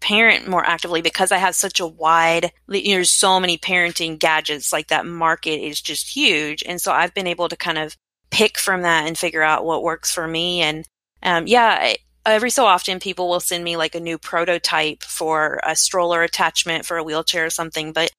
parent 0.00 0.46
more 0.46 0.64
actively 0.64 1.02
because 1.02 1.32
I 1.32 1.38
have 1.38 1.54
such 1.54 1.80
a 1.80 1.86
wide, 1.86 2.52
you 2.68 2.90
know, 2.90 2.94
there's 2.94 3.10
so 3.10 3.40
many 3.40 3.58
parenting 3.58 4.18
gadgets, 4.18 4.72
like 4.72 4.88
that 4.88 5.06
market 5.06 5.60
is 5.60 5.80
just 5.80 6.08
huge. 6.08 6.62
And 6.64 6.80
so 6.80 6.92
I've 6.92 7.14
been 7.14 7.26
able 7.26 7.48
to 7.48 7.56
kind 7.56 7.78
of 7.78 7.96
pick 8.30 8.58
from 8.58 8.82
that 8.82 9.06
and 9.06 9.18
figure 9.18 9.42
out 9.42 9.64
what 9.64 9.82
works 9.82 10.12
for 10.12 10.28
me. 10.28 10.60
And 10.62 10.86
um, 11.22 11.46
yeah, 11.46 11.94
every 12.32 12.50
so 12.50 12.64
often 12.64 13.00
people 13.00 13.28
will 13.28 13.40
send 13.40 13.64
me 13.64 13.76
like 13.76 13.94
a 13.94 14.00
new 14.00 14.18
prototype 14.18 15.02
for 15.02 15.60
a 15.64 15.76
stroller 15.76 16.22
attachment 16.22 16.84
for 16.84 16.96
a 16.96 17.02
wheelchair 17.04 17.46
or 17.46 17.50
something. 17.50 17.92
But 17.92 18.10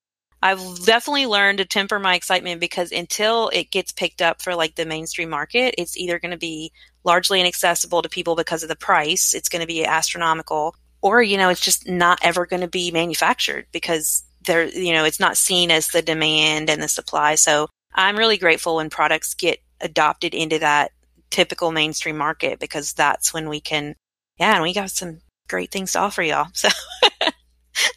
I've 0.41 0.85
definitely 0.85 1.25
learned 1.25 1.57
to 1.57 1.65
temper 1.65 1.99
my 1.99 2.15
excitement 2.15 2.61
because 2.61 2.91
until 2.91 3.49
it 3.49 3.71
gets 3.71 3.91
picked 3.91 4.21
up 4.21 4.41
for 4.41 4.55
like 4.55 4.75
the 4.75 4.85
mainstream 4.85 5.29
market, 5.29 5.75
it's 5.77 5.97
either 5.97 6.19
going 6.19 6.31
to 6.31 6.37
be 6.37 6.71
largely 7.03 7.39
inaccessible 7.41 8.01
to 8.01 8.09
people 8.09 8.35
because 8.35 8.63
of 8.63 8.69
the 8.69 8.75
price. 8.75 9.33
It's 9.33 9.49
going 9.49 9.61
to 9.61 9.67
be 9.67 9.85
astronomical 9.85 10.75
or 11.01 11.21
you 11.21 11.37
know 11.37 11.49
it's 11.49 11.61
just 11.61 11.87
not 11.87 12.19
ever 12.21 12.45
going 12.45 12.61
to 12.61 12.67
be 12.67 12.91
manufactured 12.91 13.65
because 13.71 14.23
there 14.45 14.65
you 14.65 14.93
know 14.93 15.05
it's 15.05 15.19
not 15.19 15.37
seen 15.37 15.71
as 15.71 15.89
the 15.89 16.01
demand 16.01 16.69
and 16.69 16.81
the 16.81 16.87
supply 16.87 17.35
so 17.35 17.67
i'm 17.93 18.17
really 18.17 18.37
grateful 18.37 18.77
when 18.77 18.89
products 18.89 19.33
get 19.33 19.59
adopted 19.81 20.33
into 20.33 20.59
that 20.59 20.91
typical 21.29 21.71
mainstream 21.71 22.17
market 22.17 22.59
because 22.59 22.93
that's 22.93 23.33
when 23.33 23.49
we 23.49 23.59
can 23.59 23.95
yeah 24.39 24.55
and 24.55 24.63
we 24.63 24.73
got 24.73 24.91
some 24.91 25.19
great 25.47 25.71
things 25.71 25.93
to 25.93 25.99
offer 25.99 26.21
y'all 26.21 26.47
so 26.53 26.69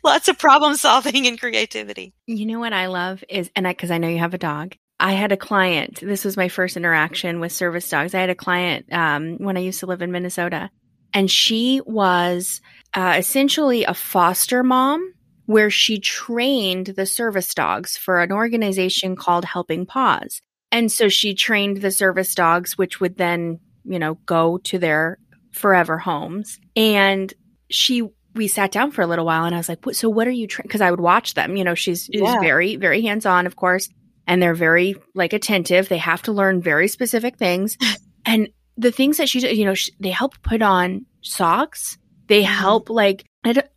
lots 0.04 0.28
of 0.28 0.38
problem 0.38 0.74
solving 0.76 1.26
and 1.26 1.40
creativity 1.40 2.12
you 2.26 2.46
know 2.46 2.58
what 2.58 2.72
i 2.72 2.86
love 2.86 3.22
is 3.28 3.50
and 3.56 3.66
i 3.66 3.72
because 3.72 3.90
i 3.90 3.98
know 3.98 4.08
you 4.08 4.18
have 4.18 4.34
a 4.34 4.38
dog 4.38 4.74
I 5.02 5.12
had 5.14 5.32
a 5.32 5.36
client. 5.36 5.98
This 6.00 6.24
was 6.24 6.36
my 6.36 6.48
first 6.48 6.76
interaction 6.76 7.40
with 7.40 7.50
service 7.50 7.88
dogs. 7.90 8.14
I 8.14 8.20
had 8.20 8.30
a 8.30 8.36
client 8.36 8.86
um, 8.92 9.36
when 9.38 9.56
I 9.56 9.60
used 9.60 9.80
to 9.80 9.86
live 9.86 10.00
in 10.00 10.12
Minnesota, 10.12 10.70
and 11.12 11.28
she 11.28 11.80
was 11.84 12.60
uh, 12.94 13.16
essentially 13.18 13.82
a 13.82 13.94
foster 13.94 14.62
mom 14.62 15.12
where 15.46 15.70
she 15.70 15.98
trained 15.98 16.86
the 16.86 17.04
service 17.04 17.52
dogs 17.52 17.96
for 17.96 18.20
an 18.20 18.30
organization 18.30 19.16
called 19.16 19.44
Helping 19.44 19.86
Paws. 19.86 20.40
And 20.72 20.90
so 20.90 21.08
she 21.08 21.34
trained 21.34 21.78
the 21.78 21.90
service 21.90 22.34
dogs, 22.34 22.76
which 22.76 23.00
would 23.00 23.16
then, 23.16 23.60
you 23.84 23.98
know, 23.98 24.14
go 24.26 24.58
to 24.58 24.78
their 24.78 25.18
forever 25.52 25.98
homes. 25.98 26.58
And 26.74 27.32
she, 27.70 28.08
we 28.34 28.48
sat 28.48 28.72
down 28.72 28.90
for 28.90 29.02
a 29.02 29.06
little 29.06 29.26
while 29.26 29.44
and 29.44 29.54
I 29.54 29.58
was 29.58 29.68
like, 29.68 29.84
so 29.92 30.08
what 30.08 30.26
are 30.26 30.32
you 30.32 30.46
training? 30.46 30.70
Cause 30.70 30.80
I 30.80 30.90
would 30.90 31.00
watch 31.00 31.34
them, 31.34 31.56
you 31.56 31.64
know, 31.64 31.74
she's, 31.74 32.08
yeah. 32.10 32.40
very, 32.40 32.76
very 32.76 33.02
hands 33.02 33.26
on, 33.26 33.46
of 33.46 33.54
course. 33.54 33.88
And 34.26 34.42
they're 34.42 34.54
very 34.54 34.96
like 35.14 35.32
attentive. 35.32 35.88
They 35.88 35.98
have 35.98 36.22
to 36.22 36.32
learn 36.32 36.62
very 36.62 36.88
specific 36.88 37.36
things. 37.36 37.76
and 38.26 38.48
the 38.78 38.92
things 38.92 39.18
that 39.18 39.28
she, 39.28 39.46
you 39.54 39.66
know, 39.66 39.74
she, 39.74 39.92
they 40.00 40.10
help 40.10 40.42
put 40.42 40.62
on 40.62 41.04
socks 41.20 41.98
they 42.32 42.44
mm-hmm. 42.44 42.52
help 42.52 42.88
like 42.88 43.26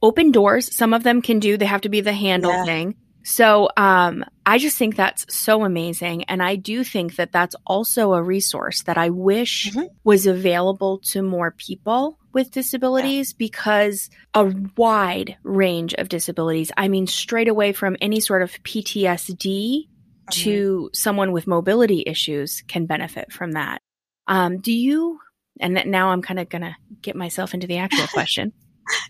open 0.01 0.31
doors. 0.31 0.73
Some 0.73 0.93
of 0.93 1.03
them 1.03 1.21
can 1.21 1.39
do, 1.39 1.57
they 1.57 1.65
have 1.65 1.81
to 1.81 1.89
be 1.89 1.99
the 1.99 2.13
handle 2.13 2.51
yeah. 2.51 2.63
thing. 2.63 2.95
So 3.25 3.69
um, 3.75 4.23
I 4.45 4.59
just 4.59 4.77
think 4.77 4.95
that's 4.95 5.25
so 5.35 5.63
amazing. 5.63 6.25
And 6.25 6.43
I 6.43 6.55
do 6.55 6.83
think 6.83 7.15
that 7.15 7.31
that's 7.31 7.55
also 7.65 8.13
a 8.13 8.21
resource 8.21 8.83
that 8.83 8.99
I 8.99 9.09
wish 9.09 9.71
mm-hmm. 9.71 9.87
was 10.03 10.27
available 10.27 10.99
to 11.05 11.23
more 11.23 11.49
people 11.51 12.19
with 12.33 12.51
disabilities 12.51 13.31
yeah. 13.31 13.37
because 13.39 14.11
a 14.35 14.53
wide 14.77 15.37
range 15.41 15.95
of 15.95 16.07
disabilities, 16.07 16.71
I 16.77 16.87
mean, 16.87 17.07
straight 17.07 17.47
away 17.47 17.73
from 17.73 17.97
any 17.99 18.19
sort 18.19 18.43
of 18.43 18.51
PTSD 18.63 19.37
mm-hmm. 19.39 20.29
to 20.43 20.91
someone 20.93 21.31
with 21.31 21.47
mobility 21.47 22.03
issues 22.05 22.61
can 22.67 22.85
benefit 22.85 23.31
from 23.31 23.53
that. 23.53 23.81
Um, 24.27 24.59
do 24.59 24.71
you 24.71 25.19
and 25.59 25.81
now 25.85 26.09
I'm 26.09 26.21
kind 26.21 26.39
of 26.39 26.49
going 26.49 26.63
to 26.63 26.75
get 27.01 27.15
myself 27.15 27.53
into 27.53 27.67
the 27.67 27.77
actual 27.77 28.07
question. 28.13 28.53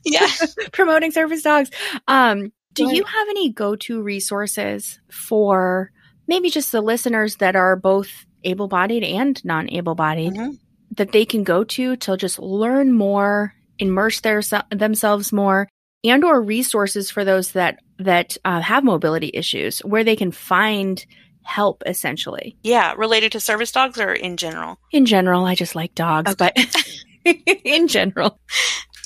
yeah. 0.06 0.28
Promoting 0.72 1.12
service 1.12 1.42
dogs. 1.42 1.70
Um, 2.08 2.54
do 2.76 2.96
you 2.96 3.04
have 3.04 3.28
any 3.30 3.52
go 3.52 3.76
to 3.76 4.02
resources 4.02 5.00
for 5.10 5.92
maybe 6.28 6.50
just 6.50 6.72
the 6.72 6.82
listeners 6.82 7.38
that 7.38 7.56
are 7.56 7.76
both 7.76 8.26
able 8.44 8.68
bodied 8.68 9.04
and 9.04 9.44
non 9.44 9.70
able 9.70 9.96
bodied 9.96 10.34
mm-hmm. 10.34 10.54
that 10.92 11.12
they 11.12 11.26
can 11.26 11.44
go 11.44 11.64
to 11.64 11.96
to 11.96 12.18
just 12.18 12.38
learn 12.40 12.94
more, 12.94 13.54
immerse 13.80 14.22
their, 14.22 14.42
themselves 14.70 15.34
more, 15.34 15.68
and 16.04 16.24
or 16.24 16.42
resources 16.42 17.10
for 17.10 17.26
those 17.26 17.54
that 17.54 17.80
that 17.98 18.38
uh, 18.46 18.62
have 18.62 18.84
mobility 18.84 19.32
issues 19.34 19.80
where 19.80 20.04
they 20.04 20.16
can 20.16 20.32
find 20.32 21.06
help 21.44 21.84
essentially. 21.86 22.58
Yeah, 22.64 22.94
related 22.98 23.32
to 23.34 23.40
service 23.40 23.72
dogs 23.72 24.00
or 24.00 24.14
in 24.14 24.38
general? 24.38 24.78
In 24.92 25.06
general, 25.06 25.46
I 25.46 25.56
just 25.56 25.76
like 25.76 25.96
dogs, 25.96 26.32
okay. 26.32 26.52
but 26.56 27.36
in 27.64 27.88
general. 27.88 28.40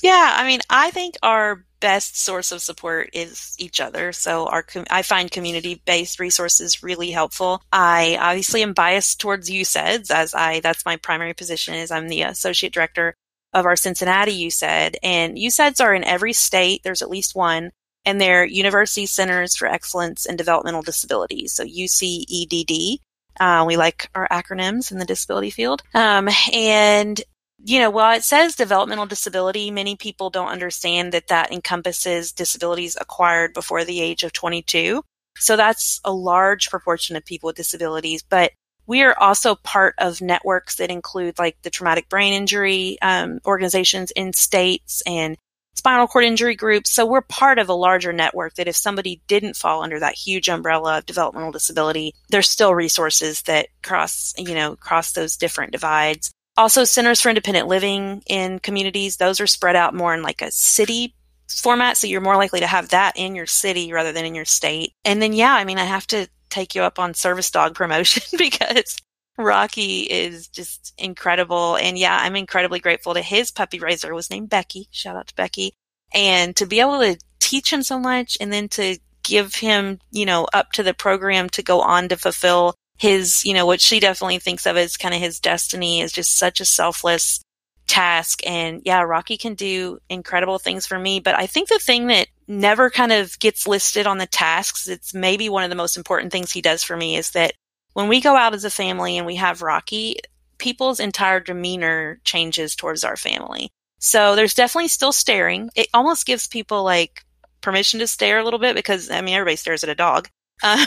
Yeah, 0.01 0.33
I 0.37 0.45
mean, 0.45 0.59
I 0.69 0.91
think 0.91 1.15
our 1.21 1.65
best 1.79 2.19
source 2.19 2.51
of 2.51 2.61
support 2.61 3.09
is 3.13 3.55
each 3.57 3.79
other. 3.79 4.11
So 4.11 4.47
our 4.47 4.63
com- 4.63 4.85
I 4.89 5.01
find 5.01 5.31
community-based 5.31 6.19
resources 6.19 6.83
really 6.83 7.11
helpful. 7.11 7.61
I 7.71 8.17
obviously 8.19 8.61
am 8.63 8.73
biased 8.73 9.19
towards 9.19 9.49
UCEDDs 9.49 10.11
as 10.11 10.33
I 10.33 10.59
that's 10.59 10.85
my 10.85 10.97
primary 10.97 11.33
position 11.33 11.73
is 11.73 11.91
I'm 11.91 12.07
the 12.07 12.23
associate 12.23 12.73
director 12.73 13.13
of 13.53 13.65
our 13.65 13.75
Cincinnati 13.75 14.47
UCEDD 14.47 14.95
and 15.01 15.37
UCEDDs 15.37 15.83
are 15.83 15.93
in 15.93 16.03
every 16.03 16.33
state. 16.33 16.81
There's 16.83 17.01
at 17.01 17.09
least 17.09 17.35
one 17.35 17.71
and 18.05 18.19
they're 18.19 18.45
University 18.45 19.05
Centers 19.05 19.55
for 19.55 19.67
Excellence 19.67 20.25
in 20.25 20.35
Developmental 20.35 20.81
Disabilities, 20.81 21.53
so 21.53 21.63
UCEDD. 21.63 22.99
Uh, 23.39 23.63
we 23.67 23.77
like 23.77 24.09
our 24.15 24.27
acronyms 24.29 24.91
in 24.91 24.99
the 24.99 25.05
disability 25.05 25.49
field. 25.49 25.81
Um, 25.93 26.27
and 26.53 27.21
you 27.63 27.79
know, 27.79 27.89
while 27.89 28.15
it 28.15 28.23
says 28.23 28.55
developmental 28.55 29.05
disability, 29.05 29.71
many 29.71 29.95
people 29.95 30.29
don't 30.29 30.47
understand 30.47 31.11
that 31.11 31.27
that 31.27 31.51
encompasses 31.51 32.31
disabilities 32.31 32.97
acquired 32.99 33.53
before 33.53 33.83
the 33.83 34.01
age 34.01 34.23
of 34.23 34.33
22. 34.33 35.03
So 35.37 35.55
that's 35.55 35.99
a 36.03 36.13
large 36.13 36.69
proportion 36.69 37.15
of 37.15 37.25
people 37.25 37.47
with 37.47 37.57
disabilities. 37.57 38.23
But 38.23 38.51
we 38.87 39.03
are 39.03 39.17
also 39.17 39.55
part 39.55 39.95
of 39.97 40.21
networks 40.21 40.75
that 40.77 40.89
include 40.89 41.37
like 41.37 41.61
the 41.61 41.69
traumatic 41.69 42.09
brain 42.09 42.33
injury 42.33 42.97
um, 43.01 43.39
organizations 43.45 44.11
in 44.11 44.33
states 44.33 45.03
and 45.05 45.37
spinal 45.75 46.07
cord 46.07 46.25
injury 46.25 46.55
groups. 46.55 46.89
So 46.89 47.05
we're 47.05 47.21
part 47.21 47.59
of 47.59 47.69
a 47.69 47.73
larger 47.73 48.11
network 48.11 48.55
that 48.55 48.67
if 48.67 48.75
somebody 48.75 49.21
didn't 49.27 49.55
fall 49.55 49.83
under 49.83 49.99
that 49.99 50.15
huge 50.15 50.49
umbrella 50.49 50.97
of 50.97 51.05
developmental 51.05 51.51
disability, 51.51 52.15
there's 52.29 52.49
still 52.49 52.73
resources 52.73 53.43
that 53.43 53.67
cross, 53.83 54.33
you 54.37 54.55
know, 54.55 54.75
cross 54.75 55.11
those 55.11 55.37
different 55.37 55.71
divides. 55.71 56.31
Also, 56.59 56.83
centers 56.83 57.21
for 57.21 57.29
independent 57.29 57.69
living 57.69 58.21
in 58.27 58.59
communities, 58.59 59.15
those 59.15 59.39
are 59.39 59.47
spread 59.47 59.77
out 59.77 59.95
more 59.95 60.13
in 60.13 60.21
like 60.21 60.41
a 60.41 60.51
city 60.51 61.15
format. 61.49 61.95
So 61.95 62.05
you're 62.05 62.19
more 62.19 62.35
likely 62.35 62.59
to 62.59 62.67
have 62.67 62.89
that 62.89 63.13
in 63.15 63.33
your 63.33 63.45
city 63.45 63.93
rather 63.93 64.11
than 64.11 64.25
in 64.25 64.35
your 64.35 64.43
state. 64.43 64.91
And 65.05 65.21
then, 65.21 65.31
yeah, 65.31 65.53
I 65.53 65.63
mean, 65.63 65.77
I 65.77 65.85
have 65.85 66.05
to 66.07 66.27
take 66.49 66.75
you 66.75 66.81
up 66.81 66.99
on 66.99 67.13
service 67.13 67.49
dog 67.49 67.75
promotion 67.75 68.23
because 68.37 68.97
Rocky 69.37 70.01
is 70.01 70.49
just 70.49 70.93
incredible. 70.97 71.77
And 71.77 71.97
yeah, 71.97 72.17
I'm 72.21 72.35
incredibly 72.35 72.81
grateful 72.81 73.13
to 73.13 73.21
his 73.21 73.51
puppy 73.51 73.79
raiser 73.79 74.13
was 74.13 74.29
named 74.29 74.49
Becky. 74.49 74.89
Shout 74.91 75.15
out 75.15 75.27
to 75.27 75.35
Becky. 75.35 75.71
And 76.13 76.57
to 76.57 76.65
be 76.65 76.81
able 76.81 76.99
to 76.99 77.17
teach 77.39 77.71
him 77.71 77.83
so 77.83 77.97
much 77.97 78.37
and 78.41 78.51
then 78.51 78.67
to 78.67 78.97
give 79.23 79.55
him, 79.55 79.99
you 80.11 80.25
know, 80.25 80.45
up 80.51 80.73
to 80.73 80.83
the 80.83 80.93
program 80.93 81.47
to 81.51 81.63
go 81.63 81.79
on 81.79 82.09
to 82.09 82.17
fulfill 82.17 82.75
his, 82.99 83.45
you 83.45 83.53
know, 83.53 83.65
what 83.65 83.81
she 83.81 83.99
definitely 83.99 84.39
thinks 84.39 84.65
of 84.65 84.77
as 84.77 84.97
kind 84.97 85.15
of 85.15 85.21
his 85.21 85.39
destiny 85.39 86.01
is 86.01 86.11
just 86.11 86.37
such 86.37 86.59
a 86.59 86.65
selfless 86.65 87.41
task. 87.87 88.41
And 88.45 88.81
yeah, 88.85 89.01
Rocky 89.01 89.37
can 89.37 89.55
do 89.55 89.99
incredible 90.09 90.59
things 90.59 90.85
for 90.85 90.99
me. 90.99 91.19
But 91.19 91.35
I 91.35 91.47
think 91.47 91.69
the 91.69 91.79
thing 91.79 92.07
that 92.07 92.27
never 92.47 92.89
kind 92.89 93.11
of 93.11 93.39
gets 93.39 93.67
listed 93.67 94.05
on 94.05 94.17
the 94.17 94.27
tasks, 94.27 94.87
it's 94.87 95.13
maybe 95.13 95.49
one 95.49 95.63
of 95.63 95.69
the 95.69 95.75
most 95.75 95.97
important 95.97 96.31
things 96.31 96.51
he 96.51 96.61
does 96.61 96.83
for 96.83 96.95
me 96.95 97.15
is 97.15 97.31
that 97.31 97.53
when 97.93 98.09
we 98.09 98.21
go 98.21 98.35
out 98.35 98.53
as 98.53 98.65
a 98.65 98.69
family 98.69 99.17
and 99.17 99.25
we 99.25 99.35
have 99.35 99.61
Rocky, 99.61 100.17
people's 100.57 100.99
entire 100.99 101.39
demeanor 101.39 102.19
changes 102.23 102.75
towards 102.75 103.03
our 103.03 103.17
family. 103.17 103.69
So 103.99 104.35
there's 104.35 104.53
definitely 104.53 104.89
still 104.89 105.11
staring. 105.11 105.69
It 105.75 105.87
almost 105.93 106.25
gives 106.25 106.47
people 106.47 106.83
like 106.83 107.25
permission 107.61 107.99
to 107.99 108.07
stare 108.07 108.39
a 108.39 108.43
little 108.43 108.59
bit 108.59 108.75
because, 108.75 109.09
I 109.09 109.21
mean, 109.21 109.35
everybody 109.35 109.55
stares 109.55 109.83
at 109.83 109.89
a 109.89 109.95
dog. 109.95 110.29
Um, 110.61 110.85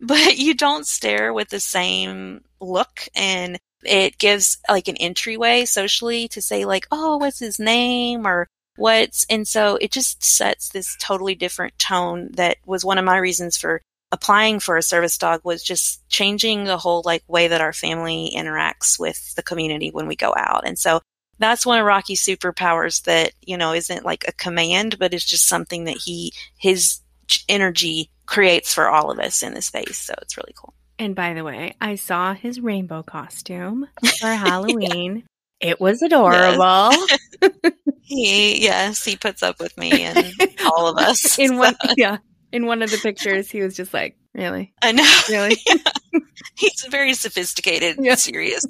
but 0.00 0.36
you 0.36 0.54
don't 0.54 0.86
stare 0.86 1.32
with 1.32 1.48
the 1.48 1.60
same 1.60 2.42
look 2.60 3.08
and 3.14 3.58
it 3.84 4.18
gives 4.18 4.58
like 4.68 4.88
an 4.88 4.96
entryway 4.96 5.64
socially 5.64 6.28
to 6.28 6.42
say 6.42 6.64
like, 6.64 6.86
oh, 6.90 7.18
what's 7.18 7.38
his 7.38 7.58
name 7.58 8.26
or 8.26 8.48
what's, 8.76 9.24
and 9.30 9.46
so 9.46 9.76
it 9.80 9.92
just 9.92 10.24
sets 10.24 10.68
this 10.68 10.96
totally 11.00 11.34
different 11.34 11.78
tone 11.78 12.30
that 12.32 12.58
was 12.66 12.84
one 12.84 12.98
of 12.98 13.04
my 13.04 13.16
reasons 13.16 13.56
for 13.56 13.80
applying 14.12 14.60
for 14.60 14.76
a 14.76 14.82
service 14.82 15.18
dog 15.18 15.40
was 15.44 15.62
just 15.62 16.06
changing 16.08 16.64
the 16.64 16.78
whole 16.78 17.02
like 17.04 17.22
way 17.26 17.48
that 17.48 17.60
our 17.60 17.72
family 17.72 18.32
interacts 18.36 18.98
with 18.98 19.34
the 19.34 19.42
community 19.42 19.90
when 19.90 20.06
we 20.06 20.16
go 20.16 20.32
out. 20.36 20.66
And 20.66 20.78
so 20.78 21.00
that's 21.38 21.66
one 21.66 21.78
of 21.78 21.84
Rocky's 21.84 22.24
superpowers 22.24 23.02
that, 23.04 23.32
you 23.42 23.56
know, 23.56 23.72
isn't 23.72 24.04
like 24.04 24.24
a 24.26 24.32
command, 24.32 24.98
but 24.98 25.12
it's 25.12 25.24
just 25.24 25.48
something 25.48 25.84
that 25.84 25.96
he, 25.96 26.32
his 26.56 27.00
energy 27.48 28.10
creates 28.26 28.74
for 28.74 28.88
all 28.88 29.10
of 29.10 29.18
us 29.18 29.42
in 29.42 29.54
the 29.54 29.62
space. 29.62 29.98
So 29.98 30.14
it's 30.22 30.36
really 30.36 30.54
cool. 30.56 30.74
And 30.98 31.14
by 31.14 31.34
the 31.34 31.44
way, 31.44 31.74
I 31.80 31.96
saw 31.96 32.34
his 32.34 32.60
rainbow 32.60 33.02
costume 33.02 33.86
for 34.20 34.26
Halloween. 34.34 35.16
yeah. 35.16 35.22
It 35.70 35.80
was 35.80 36.02
adorable. 36.02 36.90
Yes. 36.92 37.18
he 38.02 38.62
yes, 38.62 39.04
he 39.04 39.16
puts 39.16 39.42
up 39.42 39.58
with 39.58 39.76
me 39.78 40.02
and 40.02 40.30
all 40.66 40.86
of 40.86 40.98
us. 40.98 41.38
In 41.38 41.56
one 41.56 41.74
yeah. 41.96 42.18
In 42.52 42.66
one 42.66 42.82
of 42.82 42.90
the 42.90 42.98
pictures 42.98 43.50
he 43.50 43.62
was 43.62 43.74
just 43.74 43.94
like, 43.94 44.16
Really? 44.34 44.74
I 44.82 44.92
know. 44.92 45.20
Really? 45.30 45.56
yeah. 45.66 46.20
He's 46.56 46.84
a 46.86 46.90
very 46.90 47.14
sophisticated, 47.14 47.96
yeah. 47.98 48.14
serious 48.16 48.64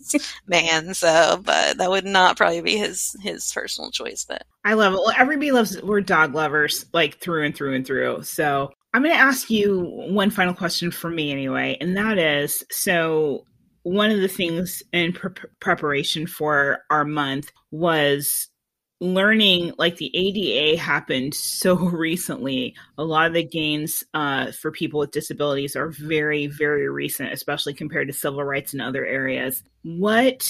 man. 0.47 0.95
So, 0.95 1.41
but 1.45 1.79
that 1.79 1.91
would 1.91 2.05
not 2.05 2.37
probably 2.37 2.61
be 2.61 2.77
his 2.77 3.17
his 3.21 3.51
personal 3.53 3.91
choice. 3.91 4.25
But 4.29 4.45
I 4.65 4.75
love 4.75 4.93
it. 4.93 4.97
Well, 4.97 5.13
everybody 5.17 5.51
loves. 5.53 5.81
We're 5.83 6.01
dog 6.01 6.35
lovers, 6.35 6.87
like 6.93 7.19
through 7.19 7.45
and 7.47 7.55
through 7.55 7.75
and 7.75 7.87
through. 7.87 8.23
So 8.23 8.73
I'm 8.97 9.03
going 9.03 9.15
to 9.15 9.21
ask 9.21 9.51
you 9.51 9.81
one 10.09 10.31
final 10.31 10.55
question 10.55 10.91
for 10.91 11.11
me, 11.11 11.31
anyway, 11.31 11.77
and 11.83 11.99
that 11.99 12.17
is 12.17 12.65
so. 12.71 13.45
One 13.83 14.11
of 14.11 14.23
the 14.23 14.27
things 14.27 14.83
in 14.91 15.13
pre- 15.13 15.33
preparation 15.61 16.27
for 16.27 16.79
our 16.89 17.05
month 17.05 17.53
was 17.71 18.49
learning 18.99 19.75
like 19.77 19.97
the 19.97 20.11
ADA 20.17 20.81
happened 20.81 21.35
so 21.35 21.77
recently. 21.91 22.75
A 22.97 23.05
lot 23.05 23.27
of 23.27 23.35
the 23.35 23.45
gains 23.45 24.03
uh, 24.15 24.53
for 24.53 24.73
people 24.73 25.01
with 25.01 25.11
disabilities 25.11 25.77
are 25.77 25.91
very, 25.91 26.47
very 26.47 26.89
recent, 26.89 27.35
especially 27.35 27.75
compared 27.75 28.09
to 28.09 28.15
civil 28.15 28.43
rights 28.45 28.73
in 28.73 28.81
other 28.81 29.05
areas. 29.05 29.63
What 29.83 30.49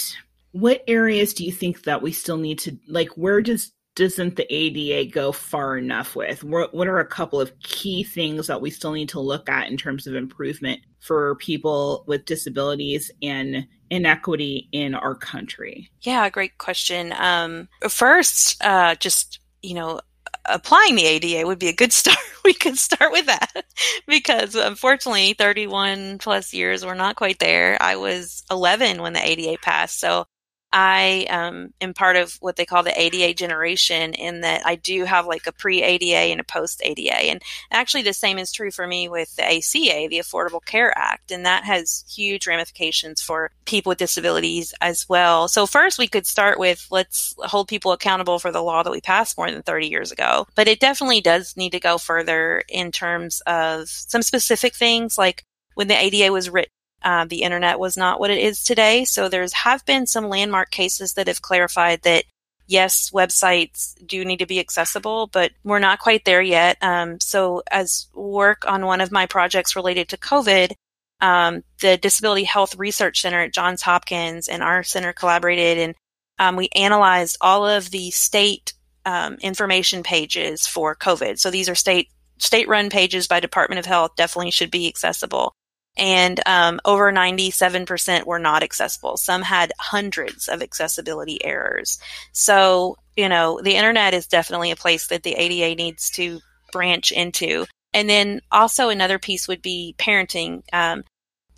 what 0.52 0.84
areas 0.86 1.34
do 1.34 1.44
you 1.44 1.50
think 1.50 1.82
that 1.82 2.00
we 2.00 2.12
still 2.12 2.36
need 2.36 2.60
to 2.60 2.78
like? 2.86 3.08
Where 3.16 3.42
does 3.42 3.72
doesn't 3.96 4.36
the 4.36 4.46
ADA 4.54 5.10
go 5.10 5.32
far 5.32 5.76
enough 5.76 6.14
with? 6.14 6.44
What, 6.44 6.72
are 6.74 6.98
a 7.00 7.06
couple 7.06 7.40
of 7.40 7.58
key 7.60 8.04
things 8.04 8.46
that 8.46 8.60
we 8.60 8.70
still 8.70 8.92
need 8.92 9.08
to 9.08 9.20
look 9.20 9.48
at 9.48 9.68
in 9.68 9.76
terms 9.76 10.06
of 10.06 10.14
improvement 10.14 10.80
for 11.00 11.34
people 11.36 12.04
with 12.06 12.26
disabilities 12.26 13.10
and 13.22 13.66
inequity 13.90 14.68
in 14.70 14.94
our 14.94 15.14
country? 15.14 15.90
Yeah, 16.02 16.28
great 16.28 16.58
question. 16.58 17.12
Um, 17.16 17.68
first, 17.88 18.62
uh, 18.62 18.94
just, 18.96 19.40
you 19.62 19.74
know, 19.74 20.00
applying 20.44 20.94
the 20.94 21.06
ADA 21.06 21.46
would 21.46 21.58
be 21.58 21.68
a 21.68 21.72
good 21.72 21.92
start. 21.92 22.18
we 22.44 22.52
could 22.52 22.78
start 22.78 23.12
with 23.12 23.26
that 23.26 23.64
because 24.06 24.54
unfortunately 24.54 25.32
31 25.32 26.18
plus 26.18 26.52
years 26.52 26.84
we're 26.84 26.94
not 26.94 27.16
quite 27.16 27.38
there. 27.38 27.78
I 27.80 27.96
was 27.96 28.44
11 28.50 29.00
when 29.00 29.14
the 29.14 29.26
ADA 29.26 29.58
passed. 29.62 29.98
So 29.98 30.26
I 30.72 31.26
um, 31.30 31.72
am 31.80 31.94
part 31.94 32.16
of 32.16 32.36
what 32.40 32.56
they 32.56 32.66
call 32.66 32.82
the 32.82 33.00
ADA 33.00 33.34
generation 33.34 34.14
in 34.14 34.40
that 34.40 34.66
I 34.66 34.74
do 34.74 35.04
have 35.04 35.26
like 35.26 35.46
a 35.46 35.52
pre 35.52 35.82
ADA 35.82 36.32
and 36.32 36.40
a 36.40 36.44
post 36.44 36.82
ADA. 36.84 37.14
And 37.14 37.42
actually, 37.70 38.02
the 38.02 38.12
same 38.12 38.38
is 38.38 38.52
true 38.52 38.70
for 38.70 38.86
me 38.86 39.08
with 39.08 39.34
the 39.36 39.44
ACA, 39.44 40.08
the 40.08 40.18
Affordable 40.18 40.64
Care 40.64 40.92
Act, 40.96 41.30
and 41.30 41.46
that 41.46 41.64
has 41.64 42.04
huge 42.08 42.46
ramifications 42.46 43.22
for 43.22 43.50
people 43.64 43.90
with 43.90 43.98
disabilities 43.98 44.74
as 44.80 45.08
well. 45.08 45.48
So, 45.48 45.66
first, 45.66 45.98
we 45.98 46.08
could 46.08 46.26
start 46.26 46.58
with 46.58 46.86
let's 46.90 47.34
hold 47.38 47.68
people 47.68 47.92
accountable 47.92 48.38
for 48.38 48.50
the 48.50 48.62
law 48.62 48.82
that 48.82 48.90
we 48.90 49.00
passed 49.00 49.38
more 49.38 49.50
than 49.50 49.62
30 49.62 49.86
years 49.86 50.12
ago. 50.12 50.46
But 50.56 50.68
it 50.68 50.80
definitely 50.80 51.20
does 51.20 51.56
need 51.56 51.70
to 51.70 51.80
go 51.80 51.96
further 51.96 52.62
in 52.68 52.92
terms 52.92 53.40
of 53.46 53.88
some 53.88 54.22
specific 54.22 54.74
things 54.74 55.16
like 55.16 55.44
when 55.74 55.88
the 55.88 55.98
ADA 55.98 56.32
was 56.32 56.50
written 56.50 56.70
uh, 57.02 57.24
the 57.24 57.42
internet 57.42 57.78
was 57.78 57.96
not 57.96 58.20
what 58.20 58.30
it 58.30 58.38
is 58.38 58.62
today. 58.62 59.04
So 59.04 59.28
there's 59.28 59.52
have 59.52 59.84
been 59.84 60.06
some 60.06 60.28
landmark 60.28 60.70
cases 60.70 61.14
that 61.14 61.28
have 61.28 61.42
clarified 61.42 62.02
that 62.02 62.24
yes, 62.66 63.10
websites 63.10 63.94
do 64.04 64.24
need 64.24 64.38
to 64.38 64.46
be 64.46 64.58
accessible, 64.60 65.28
but 65.28 65.52
we're 65.62 65.78
not 65.78 66.00
quite 66.00 66.24
there 66.24 66.42
yet. 66.42 66.76
Um, 66.82 67.20
so 67.20 67.62
as 67.70 68.08
work 68.12 68.64
on 68.66 68.86
one 68.86 69.00
of 69.00 69.12
my 69.12 69.26
projects 69.26 69.76
related 69.76 70.08
to 70.08 70.18
COVID, 70.18 70.72
um, 71.20 71.62
the 71.80 71.96
Disability 71.96 72.44
Health 72.44 72.76
Research 72.76 73.22
Center 73.22 73.40
at 73.40 73.54
Johns 73.54 73.82
Hopkins 73.82 74.48
and 74.48 74.62
our 74.62 74.82
center 74.82 75.12
collaborated 75.12 75.78
and 75.78 75.94
um, 76.38 76.56
we 76.56 76.68
analyzed 76.74 77.38
all 77.40 77.66
of 77.66 77.90
the 77.90 78.10
state 78.10 78.74
um, 79.06 79.36
information 79.40 80.02
pages 80.02 80.66
for 80.66 80.94
COVID. 80.94 81.38
So 81.38 81.50
these 81.50 81.68
are 81.68 81.74
state 81.74 82.10
state 82.38 82.68
run 82.68 82.90
pages 82.90 83.26
by 83.26 83.40
Department 83.40 83.78
of 83.78 83.86
Health 83.86 84.16
definitely 84.16 84.50
should 84.50 84.70
be 84.70 84.88
accessible 84.88 85.54
and 85.96 86.40
um, 86.46 86.80
over 86.84 87.10
97% 87.10 88.24
were 88.24 88.38
not 88.38 88.62
accessible. 88.62 89.16
Some 89.16 89.42
had 89.42 89.72
hundreds 89.78 90.48
of 90.48 90.62
accessibility 90.62 91.42
errors. 91.44 91.98
So, 92.32 92.96
you 93.16 93.28
know, 93.28 93.60
the 93.62 93.76
internet 93.76 94.14
is 94.14 94.26
definitely 94.26 94.70
a 94.70 94.76
place 94.76 95.06
that 95.08 95.22
the 95.22 95.34
ADA 95.34 95.74
needs 95.74 96.10
to 96.10 96.40
branch 96.72 97.12
into. 97.12 97.66
And 97.94 98.10
then 98.10 98.40
also 98.52 98.90
another 98.90 99.18
piece 99.18 99.48
would 99.48 99.62
be 99.62 99.94
parenting. 99.98 100.62
Um, 100.72 101.04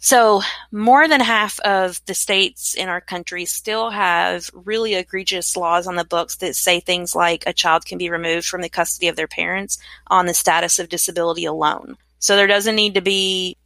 so, 0.00 0.42
more 0.70 1.08
than 1.08 1.20
half 1.20 1.58
of 1.60 2.00
the 2.06 2.14
states 2.14 2.74
in 2.74 2.88
our 2.88 3.00
country 3.00 3.44
still 3.44 3.90
have 3.90 4.48
really 4.54 4.94
egregious 4.94 5.56
laws 5.56 5.88
on 5.88 5.96
the 5.96 6.04
books 6.04 6.36
that 6.36 6.54
say 6.54 6.78
things 6.78 7.16
like 7.16 7.42
a 7.46 7.52
child 7.52 7.84
can 7.84 7.98
be 7.98 8.08
removed 8.08 8.46
from 8.46 8.60
the 8.60 8.68
custody 8.68 9.08
of 9.08 9.16
their 9.16 9.26
parents 9.26 9.78
on 10.06 10.26
the 10.26 10.34
status 10.34 10.78
of 10.78 10.88
disability 10.88 11.44
alone. 11.44 11.96
So, 12.20 12.36
there 12.36 12.46
doesn't 12.46 12.76
need 12.76 12.94
to 12.94 13.00
be 13.00 13.56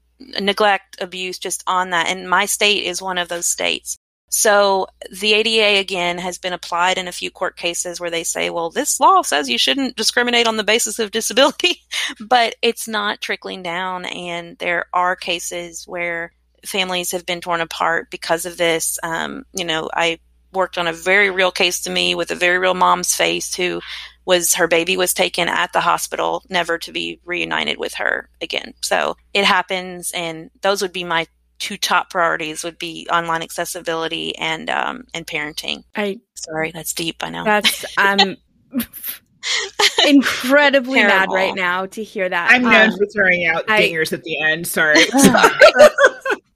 neglect 0.41 1.01
abuse 1.01 1.39
just 1.39 1.63
on 1.67 1.91
that. 1.91 2.09
And 2.09 2.29
my 2.29 2.47
state 2.47 2.85
is 2.85 3.03
one 3.03 3.19
of 3.19 3.29
those 3.29 3.47
states. 3.47 3.97
So 4.31 4.87
the 5.11 5.35
ADA 5.35 5.79
again 5.79 6.17
has 6.17 6.39
been 6.39 6.55
applied 6.55 6.97
in 6.97 7.07
a 7.07 7.13
few 7.13 7.31
court 7.31 7.55
cases 7.55 8.01
where 8.01 8.11
they 8.11 8.25
say, 8.25 8.49
well, 8.49 8.71
this 8.71 8.99
law 8.99 9.21
says 9.21 9.51
you 9.51 9.59
shouldn't 9.59 9.95
discriminate 9.95 10.47
on 10.47 10.57
the 10.57 10.65
basis 10.65 10.99
of 10.99 11.11
disability, 11.13 11.83
but 12.19 12.55
it's 12.63 12.89
not 12.89 13.21
trickling 13.21 13.63
down. 13.63 14.07
And 14.07 14.57
there 14.57 14.87
are 14.95 15.17
cases 15.17 15.85
where 15.87 16.33
families 16.65 17.13
have 17.13 17.27
been 17.27 17.43
torn 17.43 17.61
apart 17.61 18.11
because 18.11 18.47
of 18.47 18.57
this. 18.57 18.99
Um, 19.03 19.45
you 19.53 19.67
know, 19.67 19.91
I 19.93 20.19
worked 20.53 20.79
on 20.79 20.87
a 20.87 20.95
very 20.95 21.31
real 21.31 21.51
case 21.51 21.83
to 21.83 21.91
me 21.91 22.15
with 22.15 22.31
a 22.31 22.37
very 22.37 22.59
real 22.59 22.75
mom's 22.75 23.15
face 23.15 23.55
who 23.55 23.83
was 24.25 24.55
her 24.55 24.69
baby 24.69 24.97
was 24.97 25.15
taken 25.15 25.49
at 25.49 25.73
the 25.73 25.81
hospital, 25.81 26.45
never 26.49 26.79
to 26.79 26.93
be 26.93 27.21
reunited 27.25 27.79
with 27.79 27.95
her 27.95 28.29
again. 28.41 28.75
So 28.83 29.17
it 29.35 29.45
happens, 29.45 30.13
and 30.13 30.51
those 30.61 30.83
would 30.83 30.93
be 30.93 31.05
my 31.05 31.27
two 31.59 31.77
top 31.77 32.11
priorities 32.11 32.65
would 32.65 32.77
be 32.77 33.07
online 33.11 33.41
accessibility 33.41 34.37
and 34.37 34.69
um, 34.69 35.05
and 35.15 35.27
parenting. 35.27 35.85
I 35.95 36.21
sorry, 36.35 36.73
that's 36.73 36.93
deep. 36.93 37.23
I 37.23 37.31
know. 37.31 37.45
That's 37.45 37.85
I'm 37.97 38.37
incredibly 40.09 41.03
mad 41.03 41.29
right 41.31 41.55
now 41.55 41.87
to 41.87 42.03
hear 42.03 42.29
that. 42.29 42.51
I'm 42.51 42.63
known 42.63 42.91
um, 42.91 42.99
for 42.99 43.07
throwing 43.07 43.47
out 43.47 43.65
I, 43.69 43.83
dingers 43.83 44.13
at 44.13 44.25
the 44.25 44.41
end. 44.41 44.67
Sorry. 44.73 44.97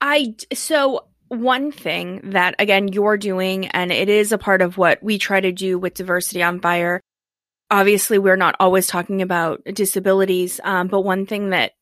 I 0.00 0.34
so 0.52 1.06
one 1.28 1.72
thing 1.72 2.20
that 2.30 2.54
again 2.58 2.88
you're 2.88 3.16
doing 3.16 3.66
and 3.68 3.90
it 3.90 4.08
is 4.08 4.30
a 4.30 4.38
part 4.38 4.62
of 4.62 4.78
what 4.78 5.02
we 5.02 5.18
try 5.18 5.40
to 5.40 5.50
do 5.50 5.78
with 5.78 5.94
diversity 5.94 6.42
on 6.42 6.60
fire 6.60 7.00
obviously 7.70 8.18
we're 8.18 8.36
not 8.36 8.56
always 8.60 8.86
talking 8.86 9.22
about 9.22 9.62
disabilities 9.64 10.60
um, 10.64 10.88
but 10.88 11.00
one 11.00 11.26
thing 11.26 11.50
that 11.50 11.72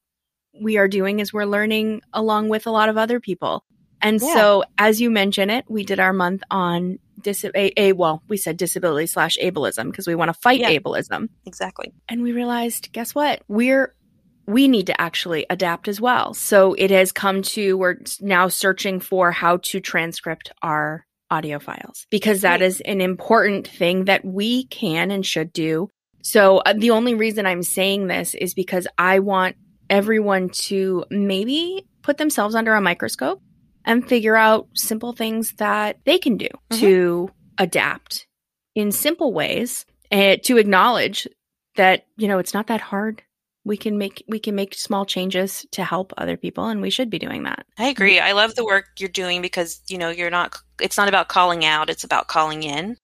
we 0.61 0.77
are 0.77 0.89
doing 0.89 1.21
is 1.21 1.33
we're 1.33 1.45
learning 1.45 2.03
along 2.13 2.49
with 2.49 2.67
a 2.67 2.71
lot 2.71 2.89
of 2.89 2.97
other 2.97 3.21
people. 3.21 3.65
And 4.01 4.21
yeah. 4.21 4.35
so 4.35 4.65
as 4.79 5.01
you 5.01 5.11
mentioned 5.11 5.51
it 5.51 5.65
we 5.69 5.85
did 5.85 6.01
our 6.01 6.13
month 6.13 6.43
on 6.51 6.99
dis- 7.21 7.45
a, 7.45 7.81
a 7.81 7.93
well 7.93 8.23
we 8.29 8.37
said 8.37 8.57
disability 8.57 9.07
slash 9.07 9.39
ableism 9.43 9.91
because 9.91 10.07
we 10.07 10.15
want 10.15 10.29
to 10.29 10.41
fight 10.41 10.61
yeah, 10.61 10.71
ableism. 10.71 11.29
Exactly. 11.47 11.93
And 12.09 12.23
we 12.23 12.33
realized 12.33 12.93
guess 12.93 13.15
what? 13.15 13.43
We're 13.49 13.95
we 14.47 14.69
need 14.69 14.89
to 14.89 15.01
actually 15.01 15.47
adapt 15.49 15.89
as 15.89 16.01
well. 16.01 16.35
So 16.35 16.75
it 16.75 16.91
has 16.91 17.13
come 17.13 17.43
to 17.43 17.79
we're 17.79 17.97
now 18.21 18.49
searching 18.49 19.01
for 19.01 19.33
how 19.33 19.57
to 19.59 19.81
transcript 19.81 20.53
our 20.63 21.07
audio 21.35 21.59
files 21.59 22.07
because 22.11 22.43
that 22.43 22.63
is 22.63 22.81
an 22.81 23.01
important 23.01 23.67
thing 23.67 24.05
that 24.05 24.25
we 24.25 24.65
can 24.67 25.11
and 25.11 25.27
should 25.27 25.53
do. 25.53 25.89
So 26.23 26.59
uh, 26.59 26.75
the 26.77 26.91
only 26.91 27.15
reason 27.15 27.45
I'm 27.45 27.63
saying 27.63 28.07
this 28.07 28.35
is 28.35 28.55
because 28.55 28.87
I 28.97 29.19
want 29.19 29.57
everyone 29.91 30.49
to 30.49 31.05
maybe 31.11 31.87
put 32.03 32.17
themselves 32.17 32.55
under 32.55 32.75
a 32.75 32.81
microscope 32.81 33.43
and 33.85 34.09
figure 34.09 34.37
out 34.37 34.69
simple 34.75 35.13
things 35.13 35.53
that 35.59 35.99
they 36.05 36.19
can 36.19 36.37
do 36.37 36.49
mm-hmm. 36.71 36.81
to 36.81 37.31
adapt 37.59 38.27
in 38.75 38.93
simple 38.93 39.33
ways 39.33 39.85
uh, 40.11 40.37
to 40.45 40.57
acknowledge 40.57 41.29
that, 41.77 42.07
you 42.17 42.29
know, 42.29 42.39
it's 42.39 42.55
not 42.55 42.69
that 42.69 42.81
hard. 42.81 43.23
We 43.65 43.77
can 43.77 43.97
make 43.97 44.23
we 44.29 44.39
can 44.39 44.55
make 44.55 44.75
small 44.75 45.07
changes 45.07 45.67
to 45.73 45.85
help 45.85 46.13
other 46.19 46.37
people 46.37 46.67
and 46.67 46.83
we 46.83 46.91
should 46.91 47.11
be 47.11 47.19
doing 47.19 47.45
that. 47.45 47.67
I 47.79 47.89
agree. 47.89 48.21
I 48.21 48.33
love 48.33 48.55
the 48.55 48.65
work 48.65 48.87
you're 48.99 49.09
doing 49.09 49.41
because, 49.41 49.81
you 49.89 49.99
know, 49.99 50.11
you're 50.11 50.31
not 50.31 50.57
it's 50.81 50.97
not 50.99 51.09
about 51.09 51.29
calling 51.29 51.65
out, 51.65 51.91
it's 51.91 52.05
about 52.05 52.29
calling 52.29 52.63
in. 52.63 52.97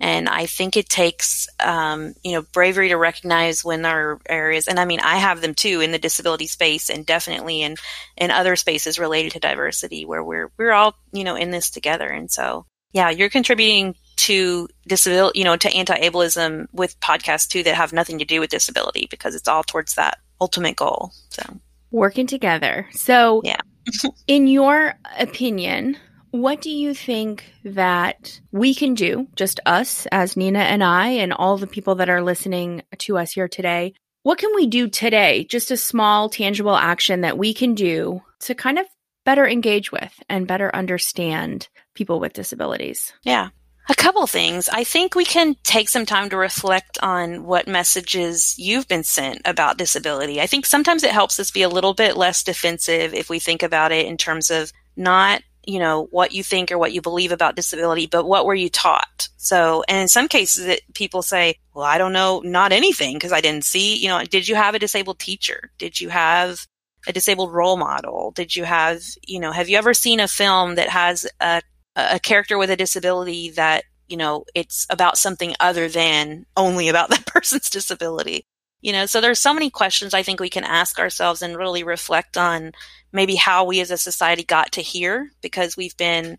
And 0.00 0.28
I 0.28 0.46
think 0.46 0.76
it 0.76 0.88
takes, 0.88 1.46
um, 1.60 2.14
you 2.24 2.32
know, 2.32 2.42
bravery 2.52 2.88
to 2.88 2.96
recognize 2.96 3.64
when 3.64 3.82
there 3.82 4.10
are 4.10 4.20
areas, 4.28 4.66
and 4.66 4.80
I 4.80 4.84
mean, 4.86 4.98
I 5.00 5.16
have 5.16 5.40
them 5.40 5.54
too 5.54 5.80
in 5.80 5.92
the 5.92 6.00
disability 6.00 6.48
space, 6.48 6.90
and 6.90 7.06
definitely 7.06 7.62
in 7.62 7.76
in 8.16 8.30
other 8.32 8.56
spaces 8.56 8.98
related 8.98 9.32
to 9.32 9.40
diversity, 9.40 10.04
where 10.04 10.22
we're 10.22 10.50
we're 10.58 10.72
all, 10.72 10.96
you 11.12 11.22
know, 11.22 11.36
in 11.36 11.52
this 11.52 11.70
together. 11.70 12.08
And 12.08 12.28
so, 12.30 12.66
yeah, 12.92 13.10
you're 13.10 13.30
contributing 13.30 13.94
to 14.24 14.68
disability, 14.86 15.38
you 15.38 15.44
know, 15.44 15.56
to 15.56 15.74
anti-ableism 15.74 16.66
with 16.72 16.98
podcasts 17.00 17.46
too 17.46 17.62
that 17.62 17.74
have 17.74 17.92
nothing 17.92 18.18
to 18.18 18.24
do 18.24 18.40
with 18.40 18.50
disability 18.50 19.06
because 19.10 19.34
it's 19.34 19.48
all 19.48 19.62
towards 19.62 19.94
that 19.94 20.18
ultimate 20.40 20.76
goal. 20.76 21.12
So 21.28 21.42
working 21.90 22.26
together. 22.26 22.88
So, 22.92 23.42
yeah. 23.44 23.60
in 24.26 24.46
your 24.46 24.94
opinion, 25.18 25.98
what 26.30 26.62
do 26.62 26.70
you 26.70 26.94
think 26.94 27.44
that 27.64 28.40
we 28.50 28.74
can 28.74 28.94
do, 28.94 29.28
just 29.36 29.60
us 29.66 30.06
as 30.10 30.36
Nina 30.36 30.60
and 30.60 30.82
I, 30.82 31.08
and 31.08 31.32
all 31.32 31.58
the 31.58 31.66
people 31.66 31.94
that 31.96 32.08
are 32.08 32.22
listening 32.22 32.82
to 32.98 33.18
us 33.18 33.32
here 33.32 33.46
today? 33.46 33.94
What 34.22 34.38
can 34.38 34.54
we 34.54 34.66
do 34.66 34.88
today? 34.88 35.44
Just 35.44 35.70
a 35.70 35.76
small, 35.76 36.30
tangible 36.30 36.74
action 36.74 37.20
that 37.20 37.36
we 37.36 37.52
can 37.52 37.74
do 37.74 38.22
to 38.40 38.54
kind 38.54 38.78
of 38.78 38.86
better 39.24 39.46
engage 39.46 39.92
with 39.92 40.12
and 40.28 40.46
better 40.46 40.74
understand 40.74 41.68
people 41.94 42.20
with 42.20 42.32
disabilities? 42.32 43.12
Yeah. 43.22 43.50
A 43.88 43.94
couple 43.94 44.26
things. 44.26 44.68
I 44.68 44.84
think 44.84 45.14
we 45.14 45.24
can 45.24 45.56
take 45.62 45.88
some 45.88 46.06
time 46.06 46.30
to 46.30 46.36
reflect 46.36 46.98
on 47.02 47.44
what 47.44 47.68
messages 47.68 48.58
you've 48.58 48.88
been 48.88 49.04
sent 49.04 49.42
about 49.44 49.76
disability. 49.76 50.40
I 50.40 50.46
think 50.46 50.64
sometimes 50.64 51.02
it 51.02 51.10
helps 51.10 51.38
us 51.38 51.50
be 51.50 51.62
a 51.62 51.68
little 51.68 51.92
bit 51.92 52.16
less 52.16 52.42
defensive 52.42 53.12
if 53.12 53.28
we 53.28 53.38
think 53.38 53.62
about 53.62 53.92
it 53.92 54.06
in 54.06 54.16
terms 54.16 54.50
of 54.50 54.72
not 54.96 55.42
you 55.66 55.78
know, 55.78 56.08
what 56.10 56.32
you 56.32 56.42
think 56.42 56.70
or 56.70 56.78
what 56.78 56.92
you 56.92 57.00
believe 57.00 57.32
about 57.32 57.56
disability, 57.56 58.06
but 58.06 58.26
what 58.26 58.46
were 58.46 58.54
you 58.54 58.68
taught? 58.68 59.28
So, 59.36 59.84
and 59.88 59.98
in 59.98 60.08
some 60.08 60.28
cases, 60.28 60.66
it, 60.66 60.82
people 60.94 61.22
say, 61.22 61.56
well, 61.74 61.84
I 61.84 61.98
don't 61.98 62.12
know, 62.12 62.40
not 62.44 62.72
anything 62.72 63.16
because 63.16 63.32
I 63.32 63.40
didn't 63.40 63.64
see, 63.64 63.96
you 63.96 64.08
know, 64.08 64.22
did 64.24 64.48
you 64.48 64.54
have 64.54 64.74
a 64.74 64.78
disabled 64.78 65.18
teacher? 65.18 65.70
Did 65.78 66.00
you 66.00 66.08
have 66.10 66.66
a 67.06 67.12
disabled 67.12 67.52
role 67.52 67.76
model? 67.76 68.32
Did 68.32 68.54
you 68.54 68.64
have, 68.64 69.02
you 69.26 69.40
know, 69.40 69.52
have 69.52 69.68
you 69.68 69.76
ever 69.76 69.94
seen 69.94 70.20
a 70.20 70.28
film 70.28 70.76
that 70.76 70.88
has 70.88 71.26
a, 71.40 71.62
a 71.96 72.18
character 72.18 72.58
with 72.58 72.70
a 72.70 72.76
disability 72.76 73.50
that, 73.50 73.84
you 74.08 74.16
know, 74.16 74.44
it's 74.54 74.86
about 74.90 75.18
something 75.18 75.54
other 75.60 75.88
than 75.88 76.46
only 76.56 76.88
about 76.88 77.10
that 77.10 77.26
person's 77.26 77.70
disability? 77.70 78.44
You 78.80 78.92
know, 78.92 79.06
so 79.06 79.20
there's 79.20 79.40
so 79.40 79.54
many 79.54 79.70
questions 79.70 80.12
I 80.12 80.22
think 80.22 80.40
we 80.40 80.50
can 80.50 80.64
ask 80.64 80.98
ourselves 80.98 81.40
and 81.40 81.56
really 81.56 81.82
reflect 81.82 82.36
on 82.36 82.72
maybe 83.12 83.34
how 83.34 83.64
we 83.64 83.80
as 83.80 83.90
a 83.90 83.96
society 83.96 84.44
got 84.44 84.72
to 84.72 84.82
here 84.82 85.30
because 85.40 85.76
we've 85.76 85.96
been 85.96 86.36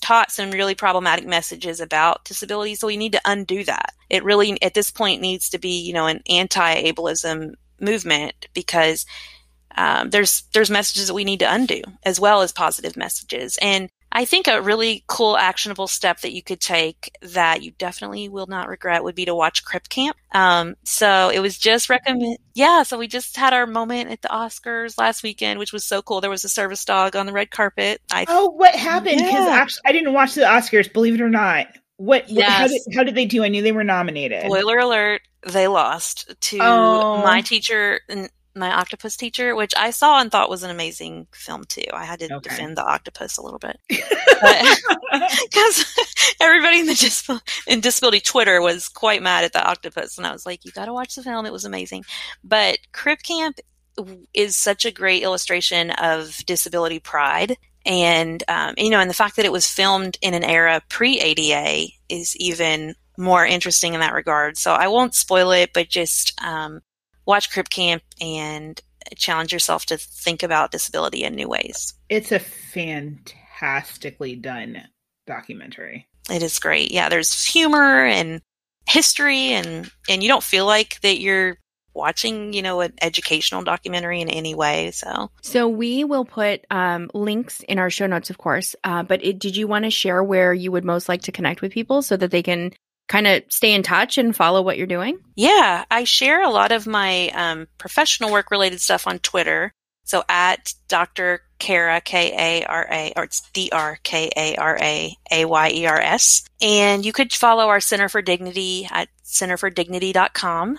taught 0.00 0.32
some 0.32 0.50
really 0.50 0.74
problematic 0.74 1.26
messages 1.26 1.80
about 1.80 2.24
disability. 2.24 2.74
So 2.74 2.86
we 2.86 2.96
need 2.96 3.12
to 3.12 3.20
undo 3.24 3.64
that. 3.64 3.92
It 4.10 4.24
really, 4.24 4.60
at 4.62 4.74
this 4.74 4.90
point, 4.90 5.20
needs 5.20 5.50
to 5.50 5.58
be, 5.58 5.80
you 5.80 5.92
know, 5.92 6.06
an 6.06 6.20
anti-ableism 6.28 7.54
movement 7.80 8.48
because 8.54 9.06
um, 9.76 10.10
there's 10.10 10.42
there's 10.52 10.70
messages 10.70 11.08
that 11.08 11.14
we 11.14 11.24
need 11.24 11.40
to 11.40 11.52
undo 11.52 11.82
as 12.02 12.18
well 12.18 12.42
as 12.42 12.52
positive 12.52 12.96
messages. 12.96 13.58
And 13.60 13.88
I 14.10 14.24
think 14.24 14.46
a 14.46 14.62
really 14.62 15.04
cool 15.06 15.36
actionable 15.36 15.86
step 15.86 16.20
that 16.20 16.32
you 16.32 16.42
could 16.42 16.60
take 16.60 17.12
that 17.20 17.62
you 17.62 17.72
definitely 17.72 18.28
will 18.28 18.46
not 18.46 18.68
regret 18.68 19.04
would 19.04 19.14
be 19.14 19.26
to 19.26 19.34
watch 19.34 19.64
Crip 19.64 19.88
Camp. 19.88 20.16
Um, 20.32 20.76
so 20.84 21.30
it 21.30 21.40
was 21.40 21.58
just 21.58 21.90
recommend. 21.90 22.38
Yeah. 22.54 22.82
So 22.84 22.98
we 22.98 23.06
just 23.06 23.36
had 23.36 23.52
our 23.52 23.66
moment 23.66 24.10
at 24.10 24.22
the 24.22 24.28
Oscars 24.28 24.98
last 24.98 25.22
weekend, 25.22 25.58
which 25.58 25.72
was 25.72 25.84
so 25.84 26.00
cool. 26.02 26.20
There 26.20 26.30
was 26.30 26.44
a 26.44 26.48
service 26.48 26.84
dog 26.84 27.16
on 27.16 27.26
the 27.26 27.32
red 27.32 27.50
carpet. 27.50 28.00
I, 28.10 28.24
oh, 28.28 28.50
what 28.50 28.74
happened? 28.74 29.18
Because 29.18 29.46
yeah. 29.46 29.48
actually, 29.50 29.82
I 29.84 29.92
didn't 29.92 30.12
watch 30.14 30.34
the 30.34 30.42
Oscars, 30.42 30.92
believe 30.92 31.14
it 31.14 31.20
or 31.20 31.30
not. 31.30 31.66
What, 31.98 32.30
yes. 32.30 32.50
how, 32.50 32.66
did, 32.68 32.82
how 32.94 33.02
did 33.02 33.14
they 33.14 33.26
do? 33.26 33.42
I 33.42 33.48
knew 33.48 33.60
they 33.60 33.72
were 33.72 33.84
nominated. 33.84 34.44
Spoiler 34.44 34.78
alert, 34.78 35.22
they 35.42 35.66
lost 35.66 36.32
to 36.40 36.58
oh. 36.60 37.22
my 37.22 37.40
teacher 37.40 38.00
my 38.58 38.72
octopus 38.72 39.16
teacher, 39.16 39.54
which 39.54 39.72
I 39.76 39.90
saw 39.90 40.20
and 40.20 40.30
thought 40.30 40.50
was 40.50 40.62
an 40.62 40.70
amazing 40.70 41.26
film 41.32 41.64
too. 41.64 41.84
I 41.92 42.04
had 42.04 42.20
to 42.20 42.34
okay. 42.34 42.48
defend 42.48 42.76
the 42.76 42.84
octopus 42.84 43.36
a 43.36 43.42
little 43.42 43.58
bit 43.58 43.78
because 43.88 45.84
everybody 46.40 46.80
in 46.80 46.86
the 46.86 46.94
dis- 46.94 47.30
in 47.66 47.80
disability 47.80 48.20
Twitter 48.20 48.60
was 48.60 48.88
quite 48.88 49.22
mad 49.22 49.44
at 49.44 49.52
the 49.52 49.64
octopus, 49.64 50.18
and 50.18 50.26
I 50.26 50.32
was 50.32 50.46
like, 50.46 50.64
"You 50.64 50.72
got 50.72 50.86
to 50.86 50.92
watch 50.92 51.14
the 51.14 51.22
film; 51.22 51.46
it 51.46 51.52
was 51.52 51.64
amazing." 51.64 52.04
But 52.42 52.78
Crip 52.92 53.22
Camp 53.22 53.58
is 54.34 54.56
such 54.56 54.84
a 54.84 54.90
great 54.90 55.22
illustration 55.22 55.90
of 55.90 56.44
disability 56.46 57.00
pride. 57.00 57.56
And, 57.84 58.42
um, 58.48 58.74
you 58.76 58.90
know, 58.90 59.00
and 59.00 59.08
the 59.08 59.14
fact 59.14 59.36
that 59.36 59.46
it 59.46 59.52
was 59.52 59.68
filmed 59.68 60.18
in 60.20 60.34
an 60.34 60.44
era 60.44 60.82
pre 60.88 61.20
ADA 61.20 61.90
is 62.08 62.36
even 62.36 62.94
more 63.16 63.44
interesting 63.44 63.94
in 63.94 64.00
that 64.00 64.12
regard. 64.12 64.56
So 64.56 64.72
I 64.72 64.88
won't 64.88 65.14
spoil 65.14 65.50
it, 65.50 65.72
but 65.72 65.88
just 65.88 66.40
um, 66.42 66.80
watch 67.28 67.52
Crip 67.52 67.68
Camp 67.68 68.02
and 68.20 68.80
challenge 69.14 69.52
yourself 69.52 69.86
to 69.86 69.98
think 69.98 70.42
about 70.42 70.72
disability 70.72 71.22
in 71.22 71.34
new 71.34 71.48
ways. 71.48 71.94
It's 72.08 72.32
a 72.32 72.40
fantastically 72.40 74.34
done 74.34 74.82
documentary. 75.26 76.08
It 76.30 76.42
is 76.42 76.58
great. 76.58 76.90
Yeah, 76.90 77.08
there's 77.08 77.44
humor 77.44 78.04
and 78.04 78.40
history 78.88 79.52
and 79.52 79.90
and 80.08 80.22
you 80.22 80.28
don't 80.28 80.42
feel 80.42 80.64
like 80.64 80.98
that 81.02 81.20
you're 81.20 81.58
watching, 81.94 82.52
you 82.52 82.62
know, 82.62 82.80
an 82.80 82.94
educational 83.02 83.62
documentary 83.62 84.20
in 84.20 84.30
any 84.30 84.54
way. 84.54 84.90
So, 84.92 85.30
so 85.42 85.68
we 85.68 86.04
will 86.04 86.24
put 86.24 86.64
um, 86.70 87.10
links 87.12 87.60
in 87.60 87.78
our 87.78 87.90
show 87.90 88.06
notes, 88.06 88.30
of 88.30 88.38
course. 88.38 88.76
Uh, 88.84 89.02
but 89.02 89.22
it, 89.24 89.38
did 89.38 89.56
you 89.56 89.66
want 89.66 89.84
to 89.84 89.90
share 89.90 90.22
where 90.22 90.54
you 90.54 90.70
would 90.72 90.84
most 90.84 91.08
like 91.08 91.22
to 91.22 91.32
connect 91.32 91.60
with 91.60 91.72
people 91.72 92.00
so 92.00 92.16
that 92.16 92.30
they 92.30 92.42
can 92.42 92.72
kind 93.08 93.26
of 93.26 93.42
stay 93.48 93.72
in 93.72 93.82
touch 93.82 94.18
and 94.18 94.36
follow 94.36 94.62
what 94.62 94.78
you're 94.78 94.86
doing? 94.86 95.18
Yeah, 95.34 95.84
I 95.90 96.04
share 96.04 96.42
a 96.42 96.50
lot 96.50 96.72
of 96.72 96.86
my 96.86 97.28
um, 97.30 97.66
professional 97.78 98.30
work 98.30 98.50
related 98.50 98.80
stuff 98.80 99.06
on 99.06 99.18
Twitter. 99.18 99.72
So 100.04 100.22
at 100.28 100.72
Dr. 100.88 101.42
Kara, 101.58 102.00
K 102.00 102.62
A 102.62 102.66
R 102.66 102.86
A, 102.90 103.12
or 103.16 103.24
it's 103.24 103.42
D 103.52 103.68
R 103.72 103.98
K 104.02 104.30
A 104.36 104.56
R 104.56 104.78
A 104.80 105.16
A 105.30 105.44
Y 105.44 105.70
E 105.74 105.86
R 105.86 106.00
S. 106.00 106.44
And 106.62 107.04
you 107.04 107.12
could 107.12 107.32
follow 107.32 107.68
our 107.68 107.80
Center 107.80 108.08
for 108.08 108.22
Dignity 108.22 108.88
at 108.90 109.08
centerfordignity.com. 109.24 110.78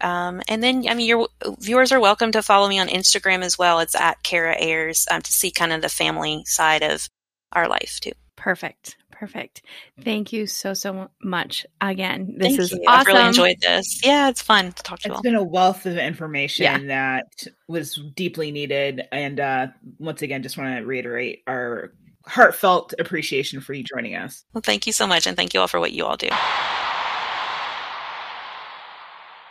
Um, 0.00 0.42
and 0.48 0.62
then, 0.62 0.86
I 0.88 0.94
mean, 0.94 1.06
your 1.06 1.28
viewers 1.60 1.92
are 1.92 2.00
welcome 2.00 2.32
to 2.32 2.42
follow 2.42 2.68
me 2.68 2.78
on 2.78 2.88
Instagram 2.88 3.42
as 3.42 3.58
well. 3.58 3.80
It's 3.80 3.94
at 3.94 4.22
Kara 4.22 4.56
Ayers 4.58 5.06
um, 5.10 5.22
to 5.22 5.32
see 5.32 5.50
kind 5.50 5.72
of 5.72 5.82
the 5.82 5.88
family 5.88 6.44
side 6.46 6.82
of 6.82 7.08
our 7.52 7.68
life 7.68 8.00
too. 8.00 8.12
Perfect. 8.36 8.96
Perfect. 9.14 9.62
Thank 10.02 10.32
you 10.32 10.46
so 10.48 10.74
so 10.74 11.08
much. 11.22 11.64
Again, 11.80 12.34
this 12.36 12.48
Thank 12.48 12.60
is 12.60 12.72
you. 12.72 12.82
awesome. 12.88 13.00
I've 13.00 13.06
really 13.06 13.28
enjoyed 13.28 13.56
this. 13.60 14.04
Yeah, 14.04 14.28
it's 14.28 14.42
fun 14.42 14.72
to 14.72 14.82
talk 14.82 14.98
to 15.00 15.08
you. 15.08 15.12
It's 15.12 15.18
all. 15.18 15.22
been 15.22 15.36
a 15.36 15.44
wealth 15.44 15.86
of 15.86 15.96
information 15.96 16.64
yeah. 16.64 16.78
that 16.88 17.46
was 17.68 18.00
deeply 18.16 18.50
needed, 18.50 19.02
and 19.12 19.38
uh, 19.38 19.68
once 19.98 20.22
again, 20.22 20.42
just 20.42 20.58
want 20.58 20.76
to 20.76 20.84
reiterate 20.84 21.44
our 21.46 21.92
heartfelt 22.26 22.94
appreciation 22.98 23.60
for 23.60 23.72
you 23.72 23.84
joining 23.84 24.16
us. 24.16 24.44
Well, 24.52 24.62
thank 24.62 24.86
you 24.86 24.92
so 24.92 25.06
much, 25.06 25.28
and 25.28 25.36
thank 25.36 25.54
you 25.54 25.60
all 25.60 25.68
for 25.68 25.78
what 25.78 25.92
you 25.92 26.04
all 26.04 26.16
do. 26.16 26.28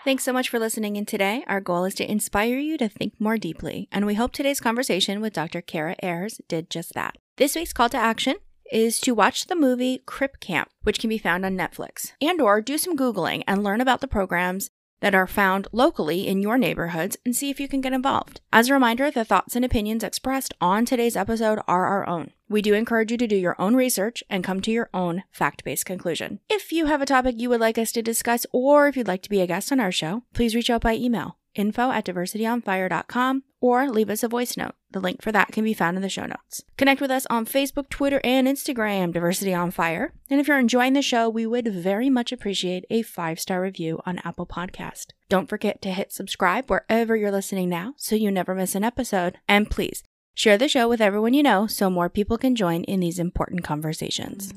Thanks 0.03 0.25
so 0.25 0.33
much 0.33 0.49
for 0.49 0.59
listening 0.59 0.97
in 0.97 1.05
today. 1.05 1.45
Our 1.47 1.61
goal 1.61 1.85
is 1.85 1.95
to 1.95 2.11
inspire 2.11 2.57
you 2.57 2.77
to 2.79 2.89
think 2.89 3.13
more 3.17 3.37
deeply, 3.37 3.87
and 3.93 4.05
we 4.05 4.15
hope 4.15 4.33
today's 4.33 4.59
conversation 4.59 5.21
with 5.21 5.31
Dr. 5.31 5.61
Kara 5.61 5.95
Ayers 6.03 6.41
did 6.49 6.69
just 6.69 6.93
that. 6.95 7.15
This 7.37 7.55
week's 7.55 7.71
call 7.71 7.87
to 7.87 7.97
action 7.97 8.35
is 8.73 8.99
to 8.99 9.13
watch 9.13 9.45
the 9.45 9.55
movie 9.55 10.01
Crip 10.05 10.39
Camp, 10.39 10.69
which 10.81 10.99
can 10.99 11.09
be 11.09 11.17
found 11.17 11.45
on 11.45 11.55
Netflix, 11.55 12.13
and 12.19 12.41
or 12.41 12.59
do 12.59 12.77
some 12.77 12.97
googling 12.97 13.43
and 13.47 13.63
learn 13.63 13.79
about 13.79 14.01
the 14.01 14.07
programs 14.07 14.71
that 15.03 15.13
are 15.13 15.27
found 15.27 15.67
locally 15.73 16.25
in 16.25 16.41
your 16.41 16.57
neighborhoods 16.57 17.17
and 17.25 17.35
see 17.35 17.49
if 17.49 17.59
you 17.59 17.67
can 17.67 17.81
get 17.81 17.91
involved. 17.91 18.39
As 18.53 18.69
a 18.69 18.73
reminder, 18.73 19.11
the 19.11 19.25
thoughts 19.25 19.55
and 19.55 19.65
opinions 19.65 20.01
expressed 20.01 20.53
on 20.61 20.85
today's 20.85 21.17
episode 21.17 21.59
are 21.67 21.85
our 21.85 22.07
own. 22.07 22.31
We 22.47 22.61
do 22.61 22.73
encourage 22.73 23.11
you 23.11 23.17
to 23.17 23.27
do 23.27 23.35
your 23.35 23.55
own 23.59 23.75
research 23.75 24.23
and 24.29 24.45
come 24.45 24.61
to 24.61 24.71
your 24.71 24.89
own 24.93 25.23
fact 25.29 25.65
based 25.65 25.85
conclusion. 25.85 26.39
If 26.49 26.71
you 26.71 26.85
have 26.85 27.01
a 27.01 27.05
topic 27.05 27.35
you 27.37 27.49
would 27.49 27.59
like 27.59 27.77
us 27.77 27.91
to 27.91 28.01
discuss, 28.01 28.45
or 28.53 28.87
if 28.87 28.95
you'd 28.95 29.07
like 29.07 29.23
to 29.23 29.29
be 29.29 29.41
a 29.41 29.47
guest 29.47 29.71
on 29.71 29.79
our 29.81 29.91
show, 29.91 30.23
please 30.33 30.55
reach 30.55 30.69
out 30.69 30.81
by 30.81 30.95
email 30.95 31.37
info 31.55 31.91
at 31.91 32.05
diversityonfire.com 32.05 33.43
or 33.63 33.89
leave 33.89 34.09
us 34.09 34.23
a 34.23 34.27
voice 34.27 34.57
note. 34.57 34.73
The 34.91 34.99
link 34.99 35.21
for 35.21 35.31
that 35.31 35.53
can 35.53 35.63
be 35.63 35.73
found 35.73 35.95
in 35.95 36.03
the 36.03 36.09
show 36.09 36.25
notes. 36.25 36.63
Connect 36.77 36.99
with 36.99 37.09
us 37.09 37.25
on 37.29 37.45
Facebook, 37.45 37.87
Twitter, 37.87 38.19
and 38.21 38.45
Instagram, 38.45 39.13
Diversity 39.13 39.53
on 39.53 39.71
Fire. 39.71 40.11
And 40.29 40.41
if 40.41 40.49
you're 40.49 40.59
enjoying 40.59 40.91
the 40.91 41.01
show, 41.01 41.29
we 41.29 41.47
would 41.47 41.73
very 41.73 42.09
much 42.09 42.33
appreciate 42.33 42.83
a 42.89 43.03
five 43.03 43.39
star 43.39 43.61
review 43.61 44.01
on 44.05 44.19
Apple 44.25 44.45
Podcast. 44.45 45.11
Don't 45.29 45.47
forget 45.47 45.81
to 45.81 45.91
hit 45.93 46.11
subscribe 46.11 46.69
wherever 46.69 47.15
you're 47.15 47.31
listening 47.31 47.69
now 47.69 47.93
so 47.95 48.15
you 48.15 48.29
never 48.29 48.53
miss 48.53 48.75
an 48.75 48.83
episode. 48.83 49.37
And 49.47 49.71
please 49.71 50.03
share 50.33 50.57
the 50.57 50.67
show 50.67 50.89
with 50.89 50.99
everyone 50.99 51.33
you 51.33 51.41
know 51.41 51.65
so 51.65 51.89
more 51.89 52.09
people 52.09 52.37
can 52.37 52.57
join 52.57 52.83
in 52.83 52.99
these 52.99 53.17
important 53.17 53.63
conversations. 53.63 54.53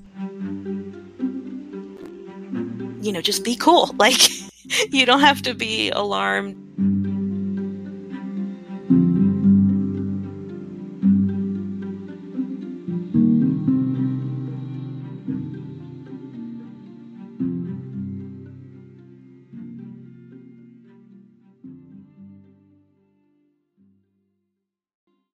you 3.07 3.13
know, 3.13 3.21
just 3.21 3.45
be 3.45 3.55
cool. 3.55 3.95
Like, 3.99 4.19
you 4.93 5.07
don't 5.07 5.21
have 5.21 5.43
to 5.43 5.55
be 5.55 5.91
alarmed. 5.91 7.16
Thank 8.89 9.01
you. 9.01 9.16